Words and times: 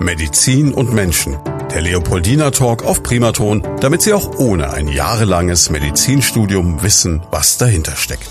Medizin 0.00 0.72
und 0.72 0.92
Menschen. 0.92 1.36
Der 1.72 1.80
Leopoldina 1.80 2.50
Talk 2.50 2.84
auf 2.84 3.02
Primaton, 3.02 3.66
damit 3.80 4.02
Sie 4.02 4.12
auch 4.12 4.38
ohne 4.38 4.70
ein 4.70 4.88
jahrelanges 4.88 5.70
Medizinstudium 5.70 6.82
wissen, 6.82 7.22
was 7.30 7.58
dahinter 7.58 7.96
steckt. 7.96 8.28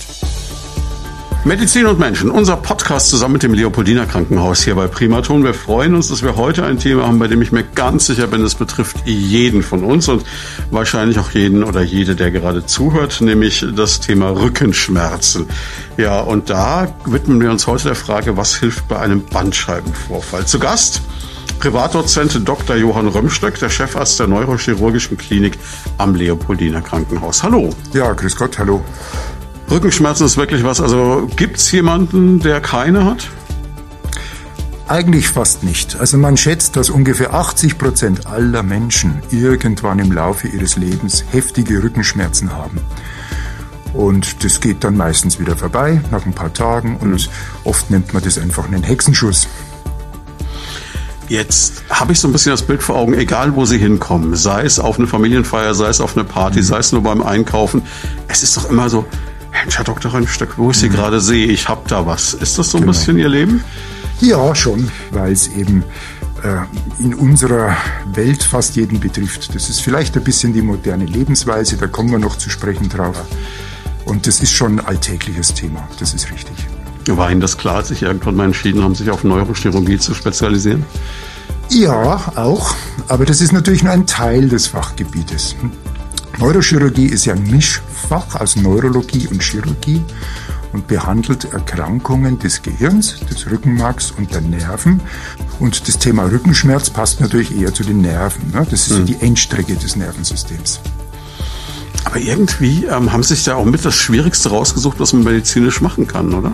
Medizin 1.43 1.85
und 1.85 1.99
Menschen, 1.99 2.31
unser 2.31 2.57
Podcast 2.57 3.09
zusammen 3.09 3.33
mit 3.33 3.43
dem 3.43 3.53
Leopoldina 3.53 4.05
Krankenhaus 4.05 4.63
hier 4.63 4.73
bei 4.73 4.87
Primaton. 4.87 5.43
Wir 5.43 5.53
freuen 5.53 5.93
uns, 5.93 6.07
dass 6.07 6.23
wir 6.23 6.37
heute 6.37 6.65
ein 6.65 6.79
Thema 6.79 7.05
haben, 7.05 7.19
bei 7.19 7.27
dem 7.27 7.39
ich 7.43 7.51
mir 7.51 7.63
ganz 7.63 8.07
sicher 8.07 8.25
bin, 8.25 8.43
es 8.43 8.55
betrifft 8.55 9.05
jeden 9.05 9.61
von 9.61 9.83
uns 9.83 10.07
und 10.07 10.25
wahrscheinlich 10.71 11.19
auch 11.19 11.29
jeden 11.31 11.63
oder 11.63 11.83
jede, 11.83 12.15
der 12.15 12.31
gerade 12.31 12.65
zuhört, 12.65 13.21
nämlich 13.21 13.63
das 13.75 13.99
Thema 13.99 14.31
Rückenschmerzen. 14.31 15.45
Ja, 15.97 16.19
und 16.19 16.49
da 16.49 16.95
widmen 17.05 17.39
wir 17.39 17.51
uns 17.51 17.67
heute 17.67 17.89
der 17.89 17.95
Frage, 17.95 18.37
was 18.37 18.55
hilft 18.55 18.87
bei 18.87 18.97
einem 18.97 19.23
Bandscheibenvorfall. 19.23 20.47
Zu 20.47 20.57
Gast 20.57 21.03
Privatdozent 21.59 22.47
Dr. 22.47 22.75
Johann 22.75 23.07
Römstöck, 23.07 23.59
der 23.59 23.69
Chefarzt 23.69 24.19
der 24.19 24.27
Neurochirurgischen 24.27 25.17
Klinik 25.17 25.57
am 25.97 26.15
Leopoldiner 26.15 26.81
Krankenhaus. 26.81 27.43
Hallo. 27.43 27.69
Ja, 27.93 28.13
grüß 28.13 28.35
Gott, 28.35 28.59
hallo. 28.59 28.83
Rückenschmerzen 29.69 30.25
ist 30.25 30.37
wirklich 30.37 30.63
was. 30.63 30.79
Also 30.81 31.27
gibt 31.35 31.57
es 31.57 31.71
jemanden, 31.71 32.39
der 32.39 32.61
keine 32.61 33.05
hat? 33.05 33.29
Eigentlich 34.87 35.29
fast 35.29 35.63
nicht. 35.63 35.95
Also 35.99 36.17
man 36.17 36.37
schätzt, 36.37 36.75
dass 36.75 36.91
ungefähr 36.91 37.33
80 37.33 37.79
Prozent 37.79 38.27
aller 38.27 38.61
Menschen 38.61 39.23
irgendwann 39.31 39.97
im 39.97 40.11
Laufe 40.11 40.47
ihres 40.47 40.75
Lebens 40.75 41.25
heftige 41.31 41.81
Rückenschmerzen 41.81 42.53
haben. 42.53 42.79
Und 43.93 44.43
das 44.43 44.59
geht 44.59 44.83
dann 44.83 44.97
meistens 44.97 45.39
wieder 45.39 45.55
vorbei 45.55 46.01
nach 46.11 46.25
ein 46.25 46.33
paar 46.33 46.53
Tagen 46.53 46.97
und 46.97 47.11
mhm. 47.11 47.19
oft 47.63 47.89
nennt 47.89 48.13
man 48.13 48.21
das 48.21 48.37
einfach 48.37 48.65
einen 48.65 48.83
Hexenschuss. 48.83 49.47
Jetzt 51.27 51.83
habe 51.89 52.11
ich 52.11 52.19
so 52.19 52.27
ein 52.27 52.31
bisschen 52.31 52.51
das 52.51 52.61
Bild 52.61 52.83
vor 52.83 52.95
Augen, 52.95 53.13
egal 53.15 53.55
wo 53.55 53.65
Sie 53.65 53.77
hinkommen, 53.77 54.35
sei 54.35 54.63
es 54.63 54.79
auf 54.79 54.99
eine 54.99 55.07
Familienfeier, 55.07 55.73
sei 55.73 55.89
es 55.89 55.99
auf 55.99 56.15
eine 56.15 56.23
Party, 56.23 56.59
mhm. 56.59 56.63
sei 56.63 56.77
es 56.77 56.91
nur 56.91 57.01
beim 57.01 57.23
Einkaufen. 57.23 57.81
Es 58.27 58.43
ist 58.43 58.55
doch 58.57 58.69
immer 58.69 58.89
so, 58.89 59.05
Mensch, 59.51 59.77
Herr 59.77 59.85
Dr. 59.85 60.13
Rönnstück, 60.13 60.57
wo 60.57 60.71
ich 60.71 60.77
Sie 60.77 60.89
mhm. 60.89 60.93
gerade 60.93 61.21
sehe, 61.21 61.47
ich 61.47 61.67
habe 61.67 61.81
da 61.87 62.05
was. 62.05 62.33
Ist 62.33 62.59
das 62.59 62.69
so 62.69 62.77
ein 62.77 62.81
genau. 62.81 62.93
bisschen 62.93 63.17
Ihr 63.17 63.29
Leben? 63.29 63.63
Ja, 64.21 64.53
schon, 64.53 64.91
weil 65.11 65.31
es 65.33 65.47
eben 65.47 65.83
äh, 66.43 67.03
in 67.03 67.13
unserer 67.15 67.75
Welt 68.13 68.43
fast 68.43 68.75
jeden 68.75 68.99
betrifft. 68.99 69.53
Das 69.55 69.69
ist 69.69 69.81
vielleicht 69.81 70.15
ein 70.15 70.23
bisschen 70.23 70.53
die 70.53 70.61
moderne 70.61 71.05
Lebensweise, 71.05 71.77
da 71.77 71.87
kommen 71.87 72.11
wir 72.11 72.19
noch 72.19 72.37
zu 72.37 72.49
sprechen 72.49 72.87
drauf. 72.89 73.23
Und 74.05 74.27
das 74.27 74.39
ist 74.41 74.51
schon 74.51 74.79
ein 74.79 74.85
alltägliches 74.85 75.55
Thema, 75.55 75.87
das 75.99 76.13
ist 76.13 76.31
richtig. 76.31 76.55
War 77.07 77.31
Ihnen 77.31 77.41
das 77.41 77.57
klar, 77.57 77.77
als 77.77 77.89
sich 77.89 78.01
irgendwann 78.01 78.35
mal 78.35 78.45
entschieden 78.45 78.83
haben, 78.83 78.95
sich 78.95 79.09
auf 79.09 79.23
Neurochirurgie 79.23 79.99
zu 79.99 80.13
spezialisieren? 80.13 80.85
Ja, 81.69 82.31
auch. 82.35 82.75
Aber 83.07 83.25
das 83.25 83.41
ist 83.41 83.51
natürlich 83.51 83.83
nur 83.83 83.93
ein 83.93 84.07
Teil 84.07 84.49
des 84.49 84.67
Fachgebietes. 84.67 85.55
Neurochirurgie 86.37 87.05
ist 87.05 87.25
ja 87.25 87.33
ein 87.33 87.43
Mischfach 87.49 88.35
aus 88.39 88.55
Neurologie 88.55 89.27
und 89.27 89.41
Chirurgie 89.41 90.01
und 90.73 90.87
behandelt 90.87 91.45
Erkrankungen 91.45 92.39
des 92.39 92.61
Gehirns, 92.61 93.19
des 93.31 93.49
Rückenmarks 93.49 94.11
und 94.11 94.33
der 94.33 94.41
Nerven. 94.41 94.99
Und 95.59 95.87
das 95.87 95.97
Thema 95.97 96.25
Rückenschmerz 96.25 96.89
passt 96.89 97.21
natürlich 97.21 97.57
eher 97.57 97.73
zu 97.73 97.83
den 97.83 98.01
Nerven. 98.01 98.51
Ne? 98.51 98.67
Das 98.69 98.87
ist 98.87 98.99
mhm. 98.99 99.05
die 99.05 99.21
Endstrecke 99.21 99.75
des 99.75 99.95
Nervensystems. 99.95 100.81
Aber 102.03 102.17
irgendwie 102.17 102.85
ähm, 102.85 103.11
haben 103.11 103.23
Sie 103.23 103.35
sich 103.35 103.45
da 103.45 103.55
auch 103.55 103.65
mit 103.65 103.83
das 103.85 103.95
Schwierigste 103.95 104.49
rausgesucht, 104.49 104.99
was 104.99 105.13
man 105.13 105.23
medizinisch 105.23 105.81
machen 105.81 106.07
kann, 106.07 106.33
oder? 106.33 106.51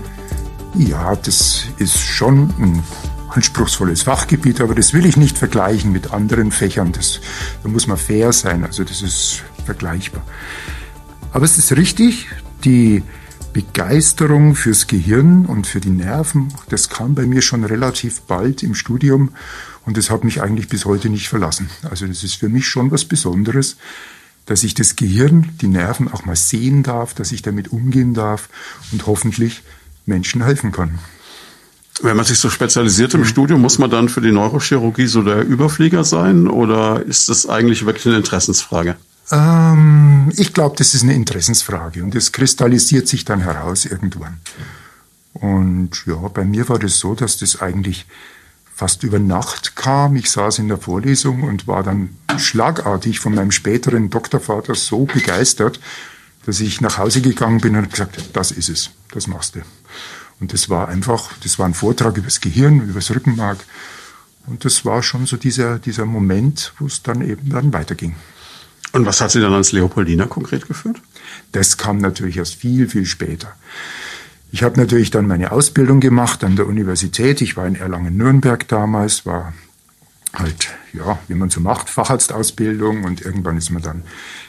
Ja, 0.77 1.15
das 1.15 1.65
ist 1.77 1.99
schon 1.99 2.49
ein 2.59 2.83
anspruchsvolles 3.29 4.03
Fachgebiet, 4.03 4.61
aber 4.61 4.75
das 4.75 4.93
will 4.93 5.05
ich 5.05 5.17
nicht 5.17 5.37
vergleichen 5.37 5.91
mit 5.91 6.11
anderen 6.11 6.51
Fächern. 6.51 6.91
Das, 6.91 7.19
da 7.63 7.69
muss 7.69 7.87
man 7.87 7.97
fair 7.97 8.31
sein, 8.33 8.63
also 8.63 8.83
das 8.83 9.01
ist 9.01 9.43
vergleichbar. 9.65 10.23
Aber 11.33 11.45
es 11.45 11.57
ist 11.57 11.71
richtig, 11.75 12.27
die 12.63 13.03
Begeisterung 13.53 14.55
fürs 14.55 14.87
Gehirn 14.87 15.45
und 15.45 15.67
für 15.67 15.81
die 15.81 15.89
Nerven, 15.89 16.53
das 16.69 16.89
kam 16.89 17.15
bei 17.15 17.25
mir 17.25 17.41
schon 17.41 17.65
relativ 17.65 18.21
bald 18.21 18.63
im 18.63 18.75
Studium 18.75 19.31
und 19.85 19.97
das 19.97 20.09
hat 20.09 20.23
mich 20.23 20.41
eigentlich 20.41 20.69
bis 20.69 20.85
heute 20.85 21.09
nicht 21.09 21.27
verlassen. 21.27 21.69
Also 21.89 22.07
das 22.07 22.23
ist 22.23 22.35
für 22.35 22.49
mich 22.49 22.67
schon 22.67 22.91
was 22.91 23.03
Besonderes, 23.03 23.75
dass 24.45 24.63
ich 24.63 24.73
das 24.73 24.95
Gehirn, 24.95 25.49
die 25.61 25.67
Nerven 25.67 26.11
auch 26.11 26.25
mal 26.25 26.35
sehen 26.35 26.81
darf, 26.83 27.13
dass 27.13 27.33
ich 27.33 27.41
damit 27.41 27.73
umgehen 27.73 28.13
darf 28.13 28.47
und 28.91 29.05
hoffentlich 29.05 29.63
Menschen 30.05 30.43
helfen 30.43 30.71
kann. 30.71 30.99
Wenn 32.01 32.15
man 32.15 32.25
sich 32.25 32.39
so 32.39 32.49
spezialisiert 32.49 33.13
im. 33.13 33.25
Studium, 33.25 33.61
muss 33.61 33.77
man 33.77 33.89
dann 33.89 34.09
für 34.09 34.21
die 34.21 34.31
Neurochirurgie 34.31 35.07
so 35.07 35.21
der 35.21 35.45
Überflieger 35.45 36.03
sein 36.03 36.47
oder 36.47 37.03
ist 37.05 37.29
das 37.29 37.47
eigentlich 37.47 37.85
wirklich 37.85 38.07
eine 38.07 38.17
Interessensfrage? 38.17 38.95
Ähm, 39.31 40.31
ich 40.35 40.53
glaube, 40.53 40.75
das 40.77 40.93
ist 40.93 41.03
eine 41.03 41.13
Interessensfrage 41.13 42.03
und 42.03 42.15
es 42.15 42.31
kristallisiert 42.31 43.07
sich 43.07 43.23
dann 43.23 43.41
heraus 43.41 43.85
irgendwann. 43.85 44.39
Und 45.33 46.05
ja, 46.05 46.15
bei 46.15 46.43
mir 46.43 46.67
war 46.69 46.79
das 46.79 46.97
so, 46.97 47.13
dass 47.15 47.37
das 47.37 47.61
eigentlich 47.61 48.05
fast 48.75 49.03
über 49.03 49.19
Nacht 49.19 49.75
kam. 49.75 50.15
Ich 50.15 50.31
saß 50.31 50.59
in 50.59 50.67
der 50.67 50.77
Vorlesung 50.77 51.43
und 51.43 51.67
war 51.67 51.83
dann 51.83 52.17
schlagartig 52.37 53.19
von 53.19 53.35
meinem 53.35 53.51
späteren 53.51 54.09
Doktorvater 54.09 54.75
so 54.75 55.05
begeistert, 55.05 55.79
dass 56.45 56.59
ich 56.59 56.81
nach 56.81 56.97
Hause 56.97 57.21
gegangen 57.21 57.61
bin 57.61 57.75
und 57.75 57.89
gesagt, 57.89 58.17
das 58.33 58.51
ist 58.51 58.69
es, 58.69 58.91
das 59.11 59.27
machst 59.27 59.55
du. 59.55 59.61
Und 60.39 60.53
das 60.53 60.69
war 60.69 60.89
einfach, 60.89 61.31
das 61.43 61.59
war 61.59 61.67
ein 61.67 61.73
Vortrag 61.73 62.17
über 62.17 62.25
das 62.25 62.41
Gehirn, 62.41 62.81
über 62.81 62.99
das 62.99 63.11
Rückenmark. 63.11 63.59
Und 64.47 64.65
das 64.65 64.85
war 64.85 65.03
schon 65.03 65.27
so 65.27 65.37
dieser, 65.37 65.77
dieser 65.77 66.05
Moment, 66.05 66.73
wo 66.79 66.87
es 66.87 67.03
dann 67.03 67.21
eben 67.21 67.49
dann 67.49 67.73
weiterging. 67.73 68.15
Und 68.91 69.05
was 69.05 69.21
hat 69.21 69.31
Sie 69.31 69.39
dann 69.39 69.53
ans 69.53 69.71
Leopoldina 69.71 70.25
konkret 70.25 70.67
geführt? 70.67 71.01
Das 71.51 71.77
kam 71.77 71.99
natürlich 71.99 72.37
erst 72.37 72.55
viel, 72.55 72.89
viel 72.89 73.05
später. 73.05 73.53
Ich 74.51 74.63
habe 74.63 74.79
natürlich 74.79 75.11
dann 75.11 75.27
meine 75.27 75.51
Ausbildung 75.51 76.01
gemacht 76.01 76.43
an 76.43 76.57
der 76.57 76.67
Universität. 76.67 77.39
Ich 77.41 77.55
war 77.55 77.65
in 77.67 77.75
Erlangen-Nürnberg 77.75 78.67
damals, 78.67 79.25
war 79.25 79.53
halt, 80.33 80.69
ja, 80.93 81.19
wie 81.27 81.33
man 81.33 81.49
so 81.49 81.59
macht, 81.59 81.89
Facharztausbildung 81.89 83.03
und 83.03 83.21
irgendwann 83.21 83.57
ist 83.57 83.69
man 83.69 83.81
dann 83.81 84.03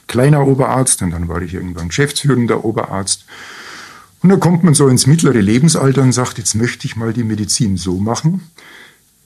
kleiner 0.07 0.47
Oberarzt 0.47 1.03
und 1.03 1.11
dann 1.11 1.29
war 1.29 1.43
ich 1.43 1.55
irgendwann 1.55 1.89
geschäftsführender 1.89 2.65
Oberarzt. 2.65 3.25
Und 4.23 4.29
dann 4.29 4.41
kommt 4.41 4.63
man 4.63 4.75
so 4.75 4.87
ins 4.89 5.07
mittlere 5.07 5.41
Lebensalter 5.41 6.03
und 6.03 6.13
sagt, 6.13 6.39
jetzt 6.39 6.55
möchte 6.55 6.87
ich 6.87 6.95
mal 6.95 7.13
die 7.13 7.25
Medizin 7.25 7.77
so 7.77 7.99
machen, 7.99 8.49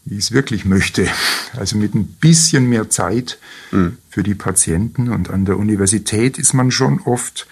wie 0.06 0.14
ich 0.14 0.24
es 0.24 0.32
wirklich 0.32 0.64
möchte. 0.64 1.06
Also 1.54 1.76
mit 1.76 1.94
ein 1.94 2.06
bisschen 2.06 2.66
mehr 2.66 2.88
Zeit 2.88 3.38
mhm. 3.72 3.98
für 4.08 4.22
die 4.22 4.34
Patienten. 4.34 5.10
Und 5.10 5.28
an 5.28 5.44
der 5.44 5.58
Universität 5.58 6.38
ist 6.38 6.54
man 6.54 6.70
schon 6.70 7.00
oft 7.00 7.46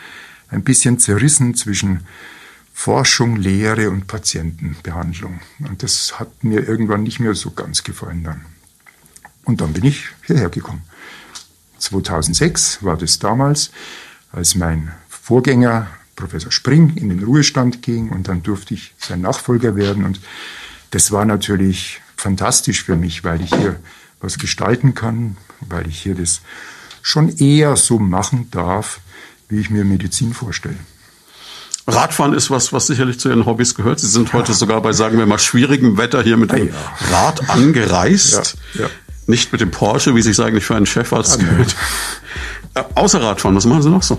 ein 0.48 0.62
bisschen 0.62 0.98
zerrissen 0.98 1.54
zwischen 1.54 2.06
Forschung, 2.72 3.36
Lehre 3.36 3.90
und 3.90 4.06
Patientenbehandlung. 4.06 5.40
Und 5.60 5.82
das 5.82 6.18
hat 6.18 6.44
mir 6.44 6.66
irgendwann 6.66 7.02
nicht 7.02 7.20
mehr 7.20 7.34
so 7.34 7.50
ganz 7.50 7.84
gefallen 7.84 8.24
dann. 8.24 8.53
Und 9.44 9.60
dann 9.60 9.72
bin 9.72 9.84
ich 9.84 10.06
hierher 10.26 10.48
gekommen. 10.48 10.82
2006 11.78 12.82
war 12.82 12.96
das 12.96 13.18
damals, 13.18 13.70
als 14.32 14.54
mein 14.54 14.92
Vorgänger 15.08 15.88
Professor 16.16 16.52
Spring 16.52 16.96
in 16.96 17.08
den 17.08 17.22
Ruhestand 17.22 17.82
ging 17.82 18.10
und 18.10 18.28
dann 18.28 18.42
durfte 18.42 18.74
ich 18.74 18.94
sein 18.98 19.20
Nachfolger 19.20 19.76
werden. 19.76 20.04
Und 20.04 20.20
das 20.90 21.12
war 21.12 21.24
natürlich 21.24 22.00
fantastisch 22.16 22.84
für 22.84 22.96
mich, 22.96 23.24
weil 23.24 23.40
ich 23.40 23.50
hier 23.54 23.80
was 24.20 24.38
gestalten 24.38 24.94
kann, 24.94 25.36
weil 25.60 25.88
ich 25.88 26.00
hier 26.00 26.14
das 26.14 26.40
schon 27.02 27.28
eher 27.36 27.76
so 27.76 27.98
machen 27.98 28.48
darf, 28.50 29.00
wie 29.48 29.60
ich 29.60 29.70
mir 29.70 29.84
Medizin 29.84 30.32
vorstelle. 30.32 30.78
Radfahren 31.86 32.32
ist 32.32 32.50
was, 32.50 32.72
was 32.72 32.86
sicherlich 32.86 33.20
zu 33.20 33.28
Ihren 33.28 33.44
Hobbys 33.44 33.74
gehört. 33.74 34.00
Sie 34.00 34.06
sind 34.06 34.28
ja. 34.28 34.34
heute 34.34 34.54
sogar 34.54 34.80
bei, 34.80 34.94
sagen 34.94 35.18
wir 35.18 35.26
mal, 35.26 35.38
schwierigem 35.38 35.98
Wetter 35.98 36.22
hier 36.22 36.38
mit 36.38 36.50
dem 36.52 36.68
ja. 36.68 36.74
Rad 37.10 37.50
angereist. 37.50 38.56
Ja. 38.72 38.88
Nicht 39.26 39.52
mit 39.52 39.60
dem 39.60 39.70
Porsche, 39.70 40.14
wie 40.14 40.22
sich 40.22 40.38
eigentlich 40.40 40.64
für 40.64 40.76
einen 40.76 40.86
Chefarzt 40.86 41.38
ah, 41.38 41.42
gehört. 41.42 41.76
Äh, 42.74 42.82
außer 42.94 43.22
Radfahren, 43.22 43.56
was 43.56 43.66
machen 43.66 43.82
Sie 43.82 43.90
noch 43.90 44.02
so? 44.02 44.18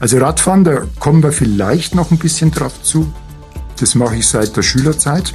Also 0.00 0.18
Radfahren, 0.18 0.64
da 0.64 0.82
kommen 0.98 1.22
wir 1.22 1.32
vielleicht 1.32 1.94
noch 1.94 2.10
ein 2.10 2.18
bisschen 2.18 2.50
drauf 2.50 2.82
zu. 2.82 3.12
Das 3.78 3.94
mache 3.94 4.16
ich 4.16 4.26
seit 4.26 4.56
der 4.56 4.62
Schülerzeit. 4.62 5.32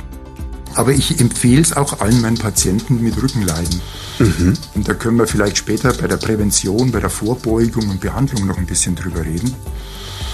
Aber 0.76 0.92
ich 0.92 1.20
empfehle 1.20 1.62
es 1.62 1.76
auch 1.76 2.02
allen 2.02 2.22
meinen 2.22 2.38
Patienten 2.38 3.02
mit 3.02 3.22
Rückenleiden. 3.22 3.82
Mhm. 4.20 4.54
Und 4.76 4.88
da 4.88 4.94
können 4.94 5.18
wir 5.18 5.28
vielleicht 5.28 5.58
später 5.58 5.94
bei 5.94 6.08
der 6.08 6.18
Prävention, 6.18 6.92
bei 6.92 7.00
der 7.00 7.10
Vorbeugung 7.10 7.90
und 7.90 8.02
Behandlung 8.02 8.46
noch 8.46 8.58
ein 8.58 8.66
bisschen 8.66 8.96
drüber 8.96 9.26
reden. 9.26 9.56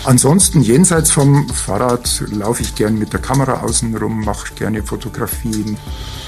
Ansonsten 0.04 0.62
jenseits 0.62 1.12
vom 1.12 1.50
Fahrrad 1.50 2.24
laufe 2.32 2.62
ich 2.62 2.76
gern 2.76 3.00
mit 3.00 3.12
der 3.14 3.20
Kamera 3.22 3.62
außen 3.62 3.96
rum, 3.98 4.24
mache 4.24 4.54
gerne 4.54 4.84
Fotografien 4.84 5.78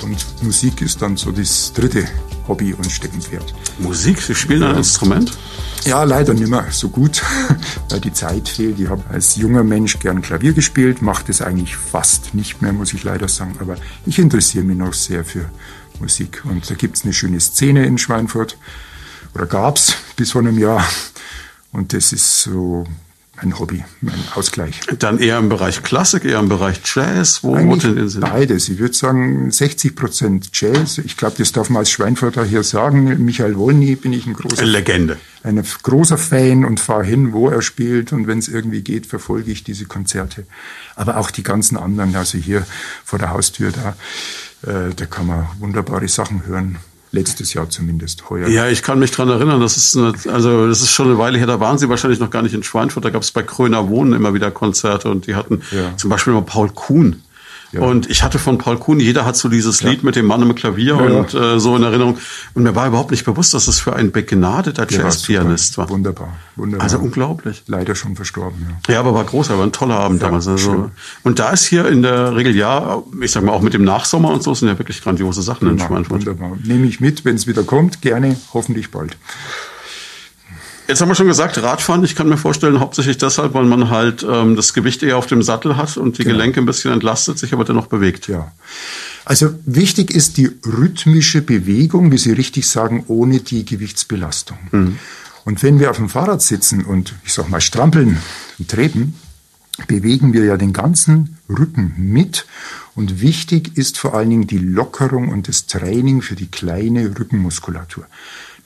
und 0.02 0.26
Musik 0.42 0.82
ist 0.82 1.04
dann 1.04 1.16
so 1.16 1.32
das 1.32 1.74
dritte 1.74 2.06
Hobby 2.48 2.74
und 2.74 2.90
Steckenpferd. 2.90 3.54
Musik? 3.80 4.22
Sie 4.22 4.36
spielen 4.36 4.64
ein 4.64 4.78
Instrument? 4.78 5.38
Ja, 5.86 6.04
leider 6.04 6.34
nicht 6.34 6.50
mehr 6.50 6.66
so 6.72 6.90
gut, 6.90 7.22
weil 7.90 8.00
die 8.00 8.14
Zeit 8.14 8.50
fehlt. 8.50 8.80
Ich 8.80 8.90
habe 8.90 9.04
als 9.10 9.36
junger 9.36 9.64
Mensch 9.64 10.00
gern 10.00 10.22
Klavier 10.22 10.54
gespielt, 10.54 11.02
mache 11.02 11.26
das 11.28 11.42
eigentlich 11.42 11.76
fast 11.76 12.34
nicht 12.34 12.62
mehr, 12.62 12.74
muss 12.74 12.94
ich 12.94 13.04
leider 13.04 13.28
sagen. 13.28 13.56
Aber 13.60 13.78
ich 14.06 14.20
interessiere 14.20 14.64
mich 14.64 14.78
noch 14.78 14.94
sehr 14.94 15.24
für 15.24 15.50
Musik. 16.00 16.44
Und 16.46 16.70
da 16.70 16.76
gibt's 16.76 17.04
eine 17.04 17.14
schöne 17.14 17.40
Szene 17.40 17.86
in 17.86 17.98
Schweinfurt, 17.98 18.58
oder 19.34 19.46
gab's 19.46 19.96
bis 20.16 20.32
vor 20.32 20.42
einem 20.42 20.58
Jahr. 20.58 20.86
Und 21.72 21.94
das 21.94 22.12
ist 22.12 22.42
so 22.42 22.86
ein 23.38 23.60
Hobby, 23.60 23.86
ein 24.02 24.24
Ausgleich. 24.36 24.80
Dann 25.00 25.20
eher 25.20 25.38
im 25.38 25.50
Bereich 25.50 25.84
Klassik, 25.84 26.26
eher 26.26 26.40
im 26.40 26.50
Bereich 26.50 26.82
Jazz? 26.84 27.44
Wo 27.44 27.54
Eigentlich 27.54 28.20
beides. 28.20 28.68
Ich 28.70 28.80
würde 28.80 28.96
sagen 28.96 29.52
60 29.52 29.96
Prozent 29.96 30.50
Jazz. 30.54 30.98
Ich 30.98 31.18
glaube, 31.18 31.36
das 31.38 31.52
darf 31.52 31.70
man 31.70 31.82
als 31.82 31.92
Schweinfurter 31.92 32.44
hier 32.44 32.64
sagen. 32.64 33.24
Michael 33.24 33.56
Wolny 33.58 33.96
bin 33.96 34.12
ich 34.14 34.26
ein 34.26 34.34
großer 34.34 34.64
eine 34.64 34.72
Legende. 34.72 35.18
Ein 35.44 35.64
großer 35.84 36.18
Fan 36.18 36.66
und 36.66 36.80
fahre 36.80 37.06
hin, 37.06 37.32
wo 37.32 37.50
er 37.50 37.62
spielt. 37.62 38.12
Und 38.12 38.28
wenn 38.28 38.40
es 38.40 38.48
irgendwie 38.48 38.82
geht, 38.82 39.06
verfolge 39.06 39.52
ich 39.52 39.64
diese 39.64 39.86
Konzerte. 39.86 40.46
Aber 40.96 41.18
auch 41.18 41.30
die 41.30 41.44
ganzen 41.44 41.78
anderen, 41.78 42.16
also 42.16 42.38
hier 42.38 42.66
vor 43.06 43.20
der 43.20 43.30
Haustür 43.30 43.72
da, 43.72 43.96
äh, 44.70 44.94
da 44.96 45.06
kann 45.06 45.28
man 45.28 45.48
wunderbare 45.60 46.08
Sachen 46.08 46.46
hören 46.46 46.78
letztes 47.18 47.54
Jahr 47.54 47.70
zumindest, 47.70 48.30
heuer. 48.30 48.48
Ja, 48.48 48.68
ich 48.68 48.84
kann 48.84 49.00
mich 49.00 49.12
dran 49.12 49.30
erinnern, 49.30 49.60
das 49.60 49.78
ist 49.78 49.98
eine, 49.98 50.14
also 50.32 50.68
das 50.68 50.82
ist 50.82 50.92
schon 50.92 51.08
eine 51.08 51.18
Weile 51.18 51.38
her, 51.38 51.48
da 51.48 51.60
waren 51.60 51.78
sie 51.78 51.90
wahrscheinlich 51.90 52.20
noch 52.20 52.30
gar 52.30 52.42
nicht 52.42 52.54
in 52.54 52.64
Schweinfurt, 52.64 53.04
da 53.06 53.10
gab 53.10 53.22
es 53.22 53.32
bei 53.32 53.44
Kröner 53.44 53.90
Wohnen 53.90 54.14
immer 54.14 54.34
wieder 54.34 54.52
Konzerte 54.52 55.10
und 55.10 55.28
die 55.28 55.36
hatten 55.36 55.62
ja. 55.72 55.96
zum 55.98 56.10
Beispiel 56.10 56.34
mal 56.34 56.44
Paul 56.44 56.70
Kuhn 56.70 57.22
ja. 57.72 57.82
Und 57.82 58.10
ich 58.10 58.24
hatte 58.24 58.40
von 58.40 58.58
Paul 58.58 58.78
Kuhn, 58.78 59.00
jeder 59.00 59.26
hat 59.26 59.36
so 59.36 59.50
dieses 59.50 59.82
ja. 59.82 59.90
Lied 59.90 60.04
mit 60.04 60.16
dem 60.16 60.26
Mann 60.26 60.42
im 60.42 60.56
Klavier 60.56 60.96
ja, 60.96 61.02
und 61.02 61.34
äh, 61.34 61.60
so 61.60 61.76
in 61.76 61.84
Erinnerung. 61.84 62.18
Und 62.54 62.64
mir 62.64 62.76
war 62.76 62.88
überhaupt 62.88 63.12
nicht 63.12 63.26
bewusst, 63.26 63.54
dass 63.54 63.66
das 63.66 63.80
für 63.80 63.96
ein 63.96 64.12
begnadeter 64.12 64.88
Jazzpianist 64.90 65.78
war. 65.78 65.90
Wunderbar, 65.90 66.38
wunderbar. 66.56 66.84
Also 66.84 67.00
unglaublich. 67.00 67.64
Leider 67.68 67.96
schon 67.96 68.16
verstorben, 68.16 68.68
ja. 68.88 68.94
Ja, 68.94 69.00
aber 69.02 69.14
war 69.14 69.26
groß, 69.26 69.50
war 69.50 69.62
ein 69.62 69.72
toller 69.72 70.00
Abend 70.00 70.22
damals. 70.22 70.48
Also. 70.48 70.92
Und 71.24 71.40
da 71.40 71.50
ist 71.50 71.66
hier 71.66 71.88
in 71.88 72.02
der 72.02 72.36
Regel 72.36 72.56
ja, 72.56 73.04
ich 73.22 73.32
sag 73.32 73.44
mal 73.44 73.52
auch 73.52 73.62
mit 73.62 73.74
dem 73.74 73.84
Nachsommer 73.84 74.32
und 74.32 74.44
so, 74.44 74.54
sind 74.54 74.68
ja 74.70 74.78
wirklich 74.78 75.02
grandiose 75.02 75.42
Sachen 75.42 75.70
in 75.70 75.80
Schweinfurt. 75.80 76.26
Wunderbar. 76.26 76.58
Nehme 76.64 76.88
ich 76.88 77.00
mit, 77.00 77.26
wenn 77.26 77.36
es 77.36 77.48
wieder 77.48 77.64
kommt, 77.64 78.02
gerne, 78.02 78.38
hoffentlich 78.54 78.92
bald. 78.92 79.18
Jetzt 80.88 81.02
haben 81.02 81.10
wir 81.10 81.16
schon 81.16 81.28
gesagt, 81.28 81.62
Radfahren, 81.62 82.04
ich 82.06 82.16
kann 82.16 82.30
mir 82.30 82.38
vorstellen, 82.38 82.80
hauptsächlich 82.80 83.18
deshalb, 83.18 83.54
weil 83.54 83.66
man 83.66 83.90
halt 83.90 84.26
ähm, 84.28 84.56
das 84.56 84.74
Gewicht 84.74 85.04
eher 85.04 85.18
auf 85.18 85.28
dem 85.28 85.42
Sattel 85.42 85.76
hat 85.76 85.98
und 85.98 86.18
die 86.18 86.24
genau. 86.24 86.38
Gelenke 86.38 86.62
ein 86.62 86.66
bisschen 86.66 86.94
entlastet, 86.94 87.38
sich 87.38 87.52
aber 87.52 87.66
dennoch 87.66 87.88
bewegt. 87.88 88.28
Ja. 88.28 88.54
Also 89.26 89.54
wichtig 89.66 90.12
ist 90.12 90.38
die 90.38 90.50
rhythmische 90.66 91.42
Bewegung, 91.42 92.12
wie 92.14 92.18
Sie 92.18 92.32
richtig 92.32 92.70
sagen, 92.70 93.04
ohne 93.08 93.42
die 93.42 93.66
Gewichtsbelastung. 93.66 94.58
Mhm. 94.72 95.00
Und 95.44 95.64
wenn 95.64 95.80
wir 95.80 95.92
auf 95.92 95.98
dem 95.98 96.08
Fahrrad 96.10 96.42
sitzen 96.42 96.86
und, 96.86 97.14
ich 97.26 97.34
sag 97.34 97.50
mal, 97.50 97.62
strampeln 97.62 98.18
und 98.58 98.70
treten, 98.70 99.16
bewegen 99.88 100.34
wir 100.34 100.46
ja 100.46 100.58
den 100.58 100.74
ganzen 100.74 101.38
Rücken 101.50 101.94
mit. 101.98 102.46
Und 102.96 103.22
wichtig 103.22 103.78
ist 103.78 103.98
vor 103.98 104.14
allen 104.14 104.30
Dingen 104.30 104.48
die 104.48 104.58
Lockerung 104.58 105.30
und 105.30 105.48
das 105.48 105.68
Training 105.68 106.22
für 106.22 106.36
die 106.36 106.48
kleine 106.48 107.18
Rückenmuskulatur. 107.20 108.06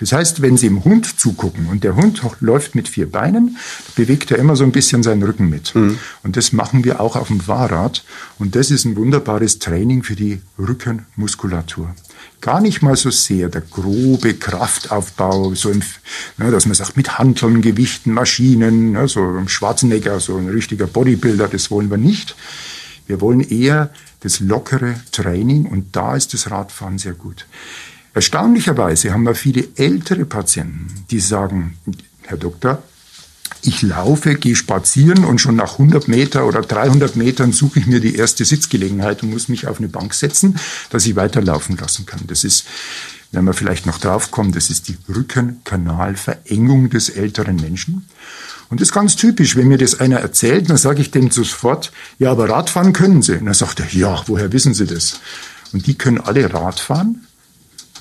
Das 0.02 0.14
heißt, 0.14 0.42
wenn 0.42 0.58
Sie 0.58 0.68
dem 0.68 0.84
Hund 0.84 1.20
zugucken 1.20 1.68
und 1.68 1.84
der 1.84 1.96
Hund 1.96 2.24
läuft 2.40 2.74
mit 2.74 2.90
vier 2.90 3.10
Beinen, 3.10 3.58
bewegt 3.96 4.32
er 4.32 4.40
immer 4.40 4.56
so 4.56 4.64
ein 4.64 4.72
bisschen 4.72 5.04
seinen 5.04 5.22
Rücken 5.22 5.48
mit. 5.48 5.76
Mhm. 5.76 6.00
Und 6.24 6.38
das 6.38 6.52
machen 6.52 6.84
wir 6.84 7.00
auch 7.00 7.16
auf 7.16 7.28
dem 7.28 7.40
Fahrrad. 7.40 8.04
Und 8.40 8.56
das 8.56 8.72
ist 8.72 8.84
ein 8.84 8.96
wunderbares 8.96 9.60
Training 9.60 10.02
für 10.02 10.16
die 10.16 10.42
Rückenmuskulatur. 10.58 11.94
Gar 12.42 12.62
nicht 12.62 12.82
mal 12.82 12.96
so 12.96 13.12
sehr 13.12 13.50
der 13.50 13.62
grobe 13.62 14.34
Kraftaufbau, 14.34 15.54
so 15.54 15.70
im, 15.70 15.84
ne, 16.38 16.50
dass 16.50 16.66
man 16.66 16.74
sagt, 16.74 16.98
mit 16.98 17.20
Handeln, 17.20 17.62
Gewichten, 17.62 18.12
Maschinen, 18.12 18.94
ne, 18.94 19.08
so 19.08 19.22
ein 19.22 19.48
Schwarzenegger, 19.48 20.20
so 20.20 20.36
ein 20.36 20.50
richtiger 20.50 20.88
Bodybuilder, 20.88 21.48
das 21.48 21.70
wollen 21.70 21.92
wir 21.92 21.98
nicht. 21.98 22.36
Wir 23.06 23.22
wollen 23.22 23.42
eher 23.42 23.92
das 24.22 24.40
lockere 24.40 24.96
Training 25.12 25.68
und 25.68 25.96
da 25.96 26.16
ist 26.16 26.34
das 26.34 26.50
Radfahren 26.50 26.98
sehr 26.98 27.14
gut. 27.14 27.46
Erstaunlicherweise 28.14 29.14
haben 29.14 29.24
wir 29.24 29.36
viele 29.36 29.68
ältere 29.76 30.26
Patienten, 30.26 30.88
die 31.12 31.20
sagen, 31.20 31.78
Herr 32.24 32.38
Doktor, 32.38 32.84
ich 33.64 33.82
laufe, 33.82 34.36
gehe 34.36 34.56
spazieren 34.56 35.24
und 35.24 35.40
schon 35.40 35.56
nach 35.56 35.74
100 35.74 36.08
Meter 36.08 36.46
oder 36.48 36.62
300 36.62 37.16
Metern 37.16 37.52
suche 37.52 37.80
ich 37.80 37.88
mir 37.88 38.00
die 38.00 38.16
erste 38.16 38.44
Sitzgelegenheit 38.44 39.22
und 39.22 39.30
muss 39.30 39.50
mich 39.50 39.68
auf 39.68 39.78
eine 39.78 39.88
Bank 39.88 40.14
setzen, 40.14 40.58
dass 40.90 41.06
ich 41.06 41.16
weiterlaufen 41.16 41.78
lassen 41.78 42.06
kann. 42.06 42.22
Das 42.28 42.44
ist, 42.44 42.66
wenn 43.32 43.46
wir 43.46 43.54
vielleicht 43.54 43.86
noch 43.86 44.00
draufkommen, 44.00 44.52
das 44.52 44.70
ist 44.70 44.88
die 44.88 44.98
Rückenkanalverengung 45.08 46.90
des 46.90 47.10
älteren 47.10 47.58
Menschen. 47.58 48.08
Und 48.70 48.82
das 48.82 48.90
ist 48.90 48.94
ganz 48.94 49.16
typisch, 49.16 49.56
wenn 49.56 49.68
mir 49.68 49.78
das 49.78 50.00
einer 50.00 50.20
erzählt, 50.20 50.70
dann 50.70 50.78
sage 50.78 51.02
ich 51.02 51.12
dem 51.12 51.30
sofort, 51.30 51.92
ja, 52.20 52.32
aber 52.32 52.50
Radfahren 52.50 52.94
können 52.94 53.22
Sie. 53.22 53.34
Und 53.34 53.46
dann 53.46 53.54
sagt 53.54 53.80
er, 53.80 53.88
ja, 53.92 54.24
woher 54.28 54.52
wissen 54.54 54.74
Sie 54.74 54.88
das? 54.88 55.20
Und 55.74 55.88
die 55.88 55.96
können 55.96 56.20
alle 56.20 56.52
Radfahren, 56.52 57.28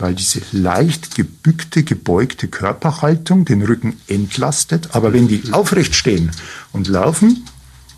weil 0.00 0.14
diese 0.14 0.40
leicht 0.52 1.14
gebückte, 1.14 1.82
gebeugte 1.82 2.48
Körperhaltung 2.48 3.44
den 3.44 3.62
Rücken 3.62 4.00
entlastet. 4.08 4.90
Aber 4.92 5.12
wenn 5.12 5.28
die 5.28 5.52
aufrecht 5.52 5.94
stehen 5.94 6.30
und 6.72 6.88
laufen, 6.88 7.44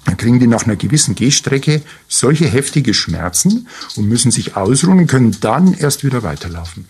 dann 0.05 0.17
kriegen 0.17 0.41
die 0.41 0.47
nach 0.47 0.65
einer 0.65 0.77
gewissen 0.77 1.15
Gehstrecke 1.15 1.83
solche 2.09 2.47
heftige 2.47 2.93
Schmerzen 2.93 3.69
und 3.97 4.09
müssen 4.09 4.31
sich 4.31 4.57
ausruhen 4.57 4.99
und 4.99 5.07
können 5.07 5.37
dann 5.41 5.75
erst 5.75 6.05
wieder 6.05 6.23
weiterlaufen. 6.23 6.87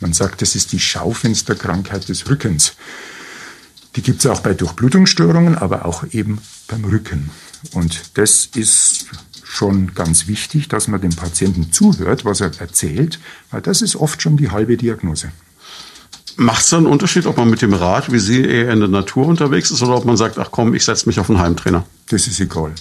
Man 0.00 0.12
sagt, 0.12 0.42
das 0.42 0.56
ist 0.56 0.72
die 0.72 0.80
Schaufensterkrankheit 0.80 2.08
des 2.08 2.28
Rückens. 2.28 2.74
Die 3.96 4.02
gibt 4.02 4.24
es 4.24 4.30
auch 4.30 4.40
bei 4.40 4.54
Durchblutungsstörungen, 4.54 5.56
aber 5.56 5.84
auch 5.84 6.04
eben 6.12 6.38
beim 6.66 6.84
Rücken. 6.84 7.30
Und 7.72 8.02
das 8.14 8.48
ist 8.54 9.06
schon 9.54 9.94
ganz 9.94 10.26
wichtig, 10.26 10.68
dass 10.68 10.88
man 10.88 11.00
dem 11.00 11.14
Patienten 11.14 11.72
zuhört, 11.72 12.24
was 12.24 12.40
er 12.40 12.50
erzählt, 12.58 13.20
weil 13.50 13.60
das 13.60 13.82
ist 13.82 13.96
oft 13.96 14.20
schon 14.20 14.36
die 14.36 14.50
halbe 14.50 14.76
Diagnose. 14.76 15.30
Macht 16.36 16.64
es 16.64 16.74
einen 16.74 16.86
Unterschied, 16.86 17.26
ob 17.26 17.36
man 17.36 17.48
mit 17.48 17.62
dem 17.62 17.72
Rad 17.72 18.10
wie 18.10 18.18
Sie 18.18 18.44
eher 18.44 18.72
in 18.72 18.80
der 18.80 18.88
Natur 18.88 19.26
unterwegs 19.26 19.70
ist 19.70 19.82
oder 19.82 19.96
ob 19.96 20.04
man 20.04 20.16
sagt, 20.16 20.38
ach 20.38 20.48
komm, 20.50 20.74
ich 20.74 20.84
setze 20.84 21.06
mich 21.08 21.20
auf 21.20 21.30
einen 21.30 21.38
Heimtrainer? 21.38 21.86
Das 22.08 22.26
ist 22.26 22.40
egal. 22.40 22.72